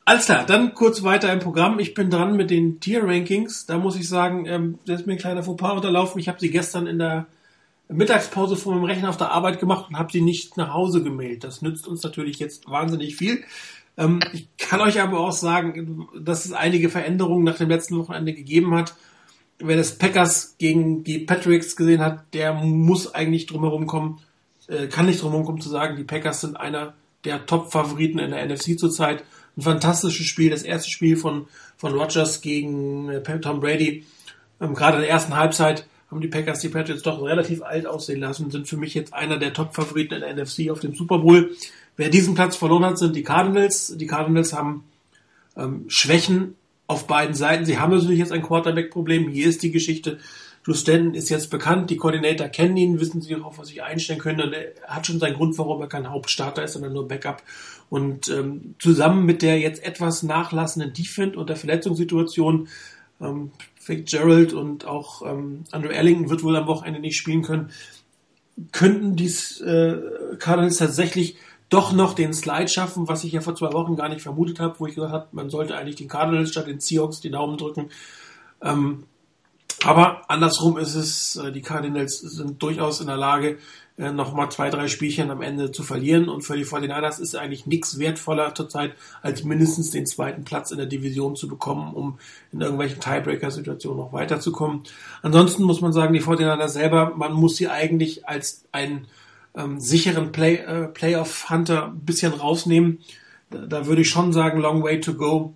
[0.05, 1.79] Alles klar, dann kurz weiter im Programm.
[1.79, 3.65] Ich bin dran mit den Tier-Rankings.
[3.65, 6.21] Da muss ich sagen, ähm, das ist mir ein kleiner Fauxpas unterlaufen.
[6.21, 7.27] Ich habe sie gestern in der
[7.89, 11.45] Mittagspause vor meinem Rechner auf der Arbeit gemacht und habe sie nicht nach Hause gemailt.
[11.45, 13.45] Das nützt uns natürlich jetzt wahnsinnig viel.
[13.97, 18.33] Ähm, ich kann euch aber auch sagen, dass es einige Veränderungen nach dem letzten Wochenende
[18.33, 18.95] gegeben hat.
[19.59, 24.21] Wer das Packers gegen die Patricks gesehen hat, der muss eigentlich drumherum kommen,
[24.69, 26.95] äh, kann nicht drumherum kommen zu sagen, die Packers sind einer
[27.25, 29.25] der Top-Favoriten in der NFC zurzeit.
[29.57, 31.47] Ein fantastisches Spiel, das erste Spiel von,
[31.77, 34.05] von Rogers gegen äh, Tom Brady.
[34.61, 38.21] Ähm, gerade in der ersten Halbzeit haben die Packers die Patriots doch relativ alt aussehen
[38.21, 41.57] lassen, sind für mich jetzt einer der Top-Favoriten in der NFC auf dem Super Bowl.
[41.97, 43.97] Wer diesen Platz verloren hat, sind die Cardinals.
[43.97, 44.85] Die Cardinals haben
[45.57, 46.55] ähm, Schwächen
[46.87, 47.65] auf beiden Seiten.
[47.65, 49.29] Sie haben natürlich jetzt ein Quarterback-Problem.
[49.29, 50.19] Hier ist die Geschichte,
[50.65, 54.19] Drew Stanton ist jetzt bekannt, die Koordinator kennen ihn, wissen sie, auf was sie einstellen
[54.19, 54.41] können.
[54.41, 57.43] Und er hat schon seinen Grund, warum er kein Hauptstarter ist, sondern nur Backup.
[57.91, 62.69] Und ähm, zusammen mit der jetzt etwas nachlassenden Defense und der Verletzungssituation,
[63.21, 67.69] ähm, Fitzgerald und auch ähm, Andrew Ellington wird wohl am Wochenende nicht spielen können,
[68.73, 69.99] könnten dies äh,
[70.39, 71.37] Cardinals tatsächlich
[71.69, 74.79] doch noch den Slide schaffen, was ich ja vor zwei Wochen gar nicht vermutet habe,
[74.79, 77.91] wo ich gesagt habe, man sollte eigentlich den Cardinals statt den Seahawks die Daumen drücken.
[78.63, 79.05] Ähm,
[79.85, 83.59] aber andersrum ist es, äh, die Cardinals sind durchaus in der Lage,
[83.97, 86.29] äh, nochmal zwei, drei Spielchen am Ende zu verlieren.
[86.29, 90.79] Und für die 49ers ist eigentlich nichts wertvoller zurzeit, als mindestens den zweiten Platz in
[90.79, 92.19] der Division zu bekommen, um
[92.51, 94.83] in irgendwelchen Tiebreaker-Situationen noch weiterzukommen.
[95.23, 99.07] Ansonsten muss man sagen, die 49ers selber, man muss sie eigentlich als einen
[99.57, 102.99] ähm, sicheren Play, äh, Playoff-Hunter ein bisschen rausnehmen.
[103.51, 105.55] Da, da würde ich schon sagen, long way to go.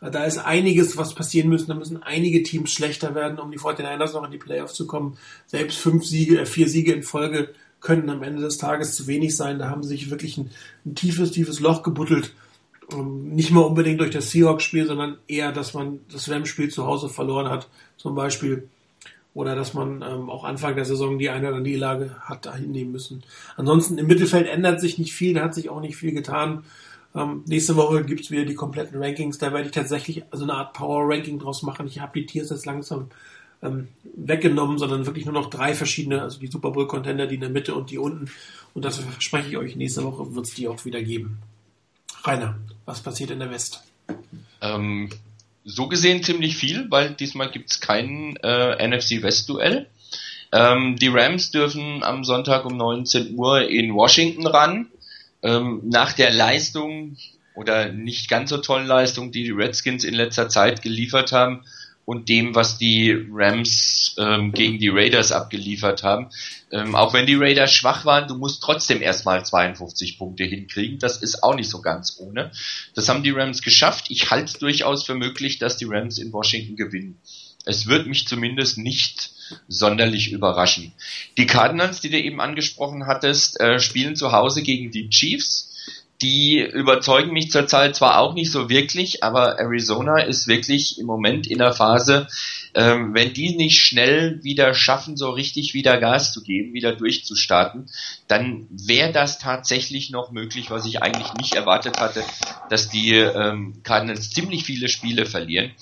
[0.00, 1.68] Da ist einiges, was passieren müssen.
[1.68, 5.16] Da müssen einige Teams schlechter werden, um die 49ers noch in die Playoffs zu kommen.
[5.46, 9.36] Selbst fünf Siege, äh, vier Siege in Folge können am Ende des Tages zu wenig
[9.36, 9.58] sein.
[9.58, 10.50] Da haben sie sich wirklich ein,
[10.84, 12.34] ein tiefes, tiefes Loch gebuddelt.
[12.92, 16.86] Um, ähm, nicht mal unbedingt durch das Seahawks-Spiel, sondern eher, dass man das Rams-Spiel zu
[16.86, 18.68] Hause verloren hat, zum Beispiel.
[19.34, 22.92] Oder dass man ähm, auch Anfang der Saison die eine oder andere Niederlage hat hinnehmen
[22.92, 23.22] müssen.
[23.56, 26.64] Ansonsten im Mittelfeld ändert sich nicht viel, da hat sich auch nicht viel getan.
[27.14, 29.38] Ähm, nächste Woche gibt's wieder die kompletten Rankings.
[29.38, 31.86] Da werde ich tatsächlich so eine Art Power-Ranking draus machen.
[31.86, 33.08] Ich habe die Tiers jetzt langsam
[33.62, 37.50] ähm, weggenommen, sondern wirklich nur noch drei verschiedene, also die Super Bowl-Contender, die in der
[37.50, 38.30] Mitte und die unten.
[38.74, 41.38] Und das verspreche ich euch, nächste Woche wird's die auch wieder geben.
[42.24, 43.82] Rainer, was passiert in der West?
[44.60, 45.10] Ähm,
[45.64, 49.86] so gesehen ziemlich viel, weil diesmal gibt's kein äh, NFC West-Duell.
[50.52, 54.88] Ähm, die Rams dürfen am Sonntag um 19 Uhr in Washington ran
[55.42, 57.16] ähm, nach der Leistung
[57.54, 61.64] oder nicht ganz so tollen Leistung, die die Redskins in letzter Zeit geliefert haben
[62.04, 66.30] und dem, was die Rams ähm, gegen die Raiders abgeliefert haben.
[66.70, 70.98] Ähm, auch wenn die Raiders schwach waren, du musst trotzdem erstmal 52 Punkte hinkriegen.
[70.98, 72.50] Das ist auch nicht so ganz ohne.
[72.94, 74.06] Das haben die Rams geschafft.
[74.08, 77.18] Ich halte es durchaus für möglich, dass die Rams in Washington gewinnen.
[77.64, 79.30] Es wird mich zumindest nicht
[79.68, 80.92] sonderlich überraschen.
[81.36, 85.71] Die Cardinals, die du eben angesprochen hattest, äh, spielen zu Hause gegen die Chiefs.
[86.22, 91.48] Die überzeugen mich zurzeit zwar auch nicht so wirklich, aber Arizona ist wirklich im Moment
[91.48, 92.28] in der Phase,
[92.74, 97.90] ähm, wenn die nicht schnell wieder schaffen, so richtig wieder Gas zu geben, wieder durchzustarten,
[98.28, 102.22] dann wäre das tatsächlich noch möglich, was ich eigentlich nicht erwartet hatte,
[102.70, 105.72] dass die ähm, Cardinals ziemlich viele Spiele verlieren.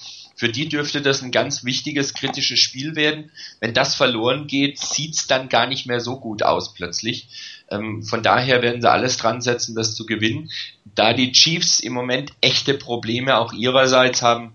[0.41, 3.31] Für die dürfte das ein ganz wichtiges, kritisches Spiel werden.
[3.61, 7.29] Wenn das verloren geht, sieht's dann gar nicht mehr so gut aus plötzlich.
[7.71, 10.51] Ähm, von daher werden sie alles dran setzen, das zu gewinnen.
[10.95, 14.55] Da die Chiefs im Moment echte Probleme auch ihrerseits haben,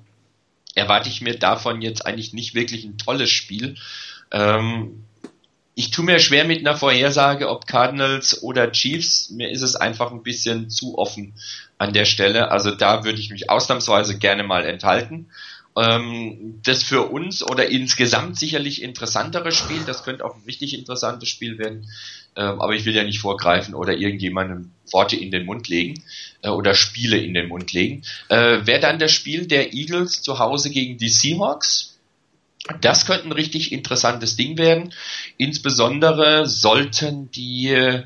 [0.73, 3.75] erwarte ich mir davon jetzt eigentlich nicht wirklich ein tolles Spiel.
[4.31, 5.03] Ähm,
[5.75, 9.29] ich tue mir schwer mit einer Vorhersage, ob Cardinals oder Chiefs.
[9.29, 11.35] Mir ist es einfach ein bisschen zu offen
[11.77, 12.49] an der Stelle.
[12.49, 15.27] Also da würde ich mich ausnahmsweise gerne mal enthalten.
[15.77, 21.27] Ähm, das für uns oder insgesamt sicherlich interessantere Spiel, das könnte auch ein richtig interessantes
[21.27, 21.89] Spiel werden,
[22.37, 26.01] ähm, aber ich will ja nicht vorgreifen oder irgendjemandem Worte in den Mund legen
[26.43, 28.03] äh, oder Spiele in den Mund legen.
[28.29, 31.97] Äh, Wäre dann das Spiel der Eagles zu Hause gegen die Seahawks?
[32.81, 34.93] Das könnte ein richtig interessantes Ding werden.
[35.37, 38.03] Insbesondere sollten die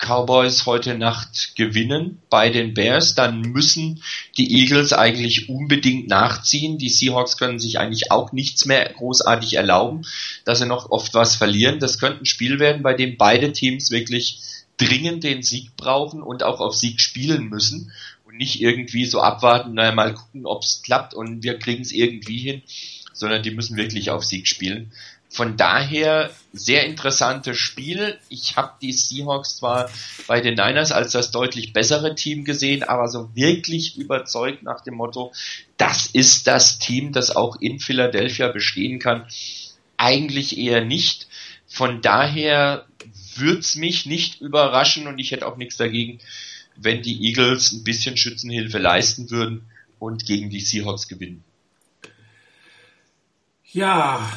[0.00, 4.02] Cowboys heute Nacht gewinnen bei den Bears, dann müssen
[4.38, 6.78] die Eagles eigentlich unbedingt nachziehen.
[6.78, 10.02] Die Seahawks können sich eigentlich auch nichts mehr großartig erlauben,
[10.46, 11.80] dass sie noch oft was verlieren.
[11.80, 14.40] Das könnte ein Spiel werden, bei dem beide Teams wirklich
[14.78, 17.92] dringend den Sieg brauchen und auch auf Sieg spielen müssen
[18.24, 21.92] und nicht irgendwie so abwarten, naja, mal gucken, ob es klappt und wir kriegen es
[21.92, 22.62] irgendwie hin,
[23.12, 24.92] sondern die müssen wirklich auf Sieg spielen.
[25.30, 28.18] Von daher sehr interessantes Spiel.
[28.28, 29.88] Ich habe die Seahawks zwar
[30.26, 34.94] bei den Niners als das deutlich bessere Team gesehen, aber so wirklich überzeugt nach dem
[34.94, 35.32] Motto,
[35.76, 39.24] das ist das Team, das auch in Philadelphia bestehen kann,
[39.96, 41.28] eigentlich eher nicht.
[41.68, 42.86] Von daher
[43.36, 46.18] wird's mich nicht überraschen und ich hätte auch nichts dagegen,
[46.74, 49.70] wenn die Eagles ein bisschen Schützenhilfe leisten würden
[50.00, 51.44] und gegen die Seahawks gewinnen.
[53.72, 54.28] Ja,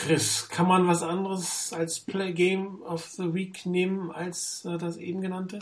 [0.00, 4.96] Chris, kann man was anderes als Play Game of the Week nehmen als äh, das
[4.96, 5.60] eben genannte?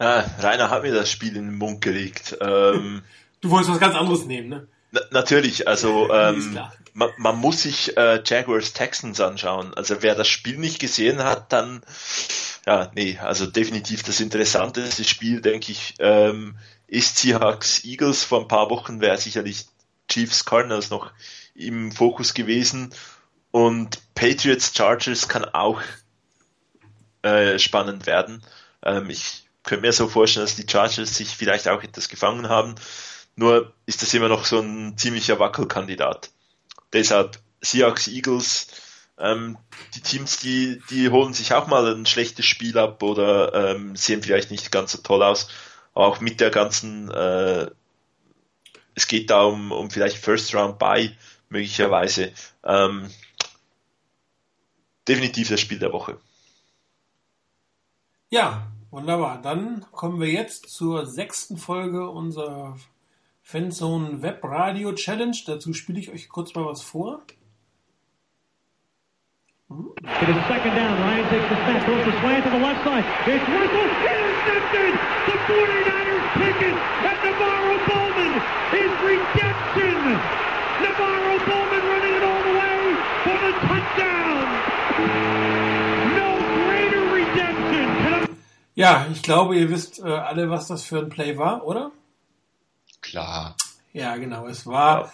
[0.00, 2.36] Ja, Rainer hat mir das Spiel in den Mund gelegt.
[2.40, 3.02] Ähm,
[3.40, 4.68] du wolltest was ganz anderes nehmen, ne?
[4.92, 6.58] Na, natürlich, also ähm,
[6.94, 9.74] man, man, muss sich äh, Jaguars Texans anschauen.
[9.74, 11.82] Also wer das Spiel nicht gesehen hat, dann
[12.66, 16.56] ja, nee, also definitiv das interessanteste Spiel, denke ich, ähm,
[16.88, 18.24] ist Seahawks Eagles.
[18.24, 19.66] Vor ein paar Wochen wäre sicherlich
[20.08, 21.12] Chiefs Cardinals noch
[21.54, 22.94] im Fokus gewesen.
[23.50, 25.80] Und Patriots Chargers kann auch
[27.22, 28.42] äh, spannend werden.
[28.82, 32.74] Ähm, ich könnte mir so vorstellen, dass die Chargers sich vielleicht auch etwas gefangen haben.
[33.34, 36.30] Nur ist das immer noch so ein ziemlicher Wackelkandidat.
[36.92, 38.68] Deshalb Seahawks, Eagles,
[39.18, 39.58] ähm,
[39.94, 44.22] die Teams, die, die holen sich auch mal ein schlechtes Spiel ab oder ähm, sehen
[44.22, 45.48] vielleicht nicht ganz so toll aus.
[45.94, 47.70] Aber auch mit der ganzen, äh,
[48.96, 51.14] es geht da um, um vielleicht First Round Buy
[51.50, 52.32] möglicherweise.
[52.64, 53.08] Ähm,
[55.06, 56.18] definitiv das Spiel der Woche.
[58.30, 59.40] Ja, wunderbar.
[59.40, 62.76] Dann kommen wir jetzt zur sechsten Folge unserer
[63.42, 65.36] Fanzone Web Radio Challenge.
[65.46, 67.22] Dazu spiele ich euch kurz mal was vor.
[69.68, 70.96] It is second down.
[71.00, 73.04] Ryan takes the snap, throws the slant to the left side.
[73.26, 74.94] It's Russell intercepted.
[75.26, 76.05] The 49ers
[76.38, 76.76] pick it,
[77.08, 78.32] and Navarro Bowman
[78.82, 79.98] is redemption.
[80.84, 82.80] Navarro Bowman running it all the way
[83.24, 84.46] for the touchdown.
[86.18, 86.28] No
[86.64, 88.36] greater redemption.
[88.74, 91.92] Ja, ich glaube, ihr wisst äh, alle, was das für ein Play war, oder?
[93.00, 93.56] Klar.
[93.92, 94.46] Ja, genau.
[94.46, 95.12] Es war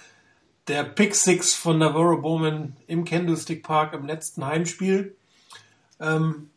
[0.68, 5.16] der Pick Six von Navarro Bowman im Candlestick Park im letzten Heimspiel.
[6.00, 6.50] Ähm,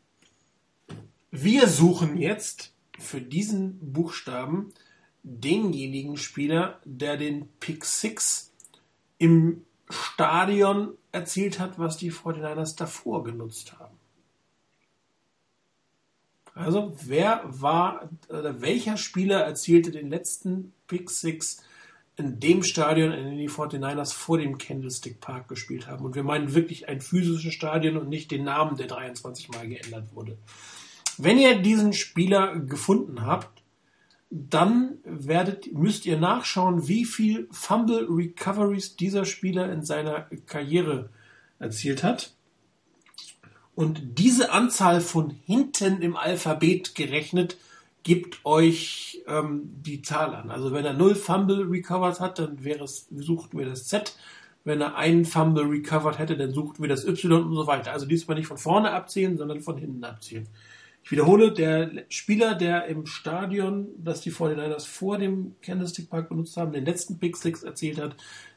[1.31, 4.73] wir suchen jetzt für diesen Buchstaben
[5.23, 8.53] denjenigen Spieler, der den Pick Six
[9.17, 13.97] im Stadion erzielt hat, was die 49ers davor genutzt haben.
[16.53, 21.61] Also, wer war, oder welcher Spieler erzielte den letzten Pick Six
[22.17, 26.05] in dem Stadion, in dem die 49ers vor dem Candlestick Park gespielt haben.
[26.05, 30.15] Und wir meinen wirklich ein physisches Stadion und nicht den Namen, der 23 Mal geändert
[30.15, 30.37] wurde.
[31.17, 33.63] Wenn ihr diesen Spieler gefunden habt,
[34.29, 41.09] dann werdet, müsst ihr nachschauen, wie viel Fumble Recoveries dieser Spieler in seiner Karriere
[41.59, 42.33] erzielt hat.
[43.75, 47.57] Und diese Anzahl von hinten im Alphabet gerechnet
[48.03, 50.51] gibt euch ähm, die Zahl an.
[50.51, 54.15] Also wenn er null Fumble recovered hat, dann wäre es, wir das Z.
[54.63, 57.91] Wenn er einen Fumble recovered hätte, dann suchten wir das Y und so weiter.
[57.91, 60.47] Also diesmal nicht von vorne abzählen, sondern von hinten abzählen.
[61.05, 66.57] Ich wiederhole, der Spieler, der im Stadion, das die 49ers vor dem Candlestick Park benutzt
[66.57, 68.15] haben, den letzten Pick Six erzählt hat,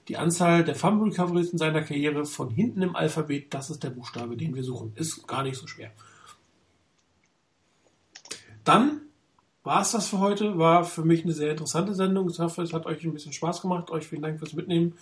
[0.08, 3.90] die Anzahl der Fumble Recoveries in seiner Karriere von hinten im Alphabet, das ist der
[3.90, 4.92] Buchstabe, den wir suchen.
[4.96, 5.90] Ist gar nicht so schwer.
[8.64, 9.02] Dann
[9.62, 10.56] war es das für heute.
[10.56, 12.30] War für mich eine sehr interessante Sendung.
[12.30, 13.90] Ich hoffe, es hat euch ein bisschen Spaß gemacht.
[13.90, 14.94] Euch vielen Dank fürs Mitnehmen.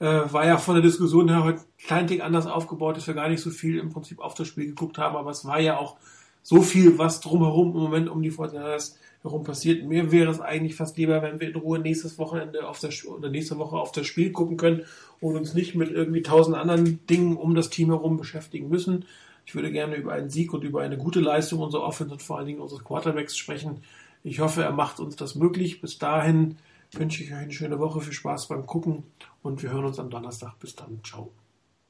[0.00, 3.14] Äh, war ja von der Diskussion her heute ein klein Tick anders aufgebaut, dass wir
[3.14, 5.78] gar nicht so viel im Prinzip auf das Spiel geguckt haben, aber es war ja
[5.78, 5.96] auch
[6.42, 9.84] so viel, was drumherum im Moment um die Fortinanders herum passiert.
[9.84, 13.28] Mir wäre es eigentlich fast lieber, wenn wir in Ruhe nächstes Wochenende auf das oder
[13.28, 14.82] nächste Woche auf das Spiel gucken können
[15.20, 19.04] und uns nicht mit irgendwie tausend anderen Dingen um das Team herum beschäftigen müssen.
[19.44, 22.38] Ich würde gerne über einen Sieg und über eine gute Leistung unserer Offense und vor
[22.38, 23.82] allen Dingen unseres Quarterbacks sprechen.
[24.22, 25.80] Ich hoffe, er macht uns das möglich.
[25.80, 26.56] Bis dahin
[26.92, 29.04] wünsche ich euch eine schöne Woche, viel Spaß beim Gucken
[29.42, 30.58] und wir hören uns am Donnerstag.
[30.60, 31.00] Bis dann.
[31.04, 31.30] Ciao.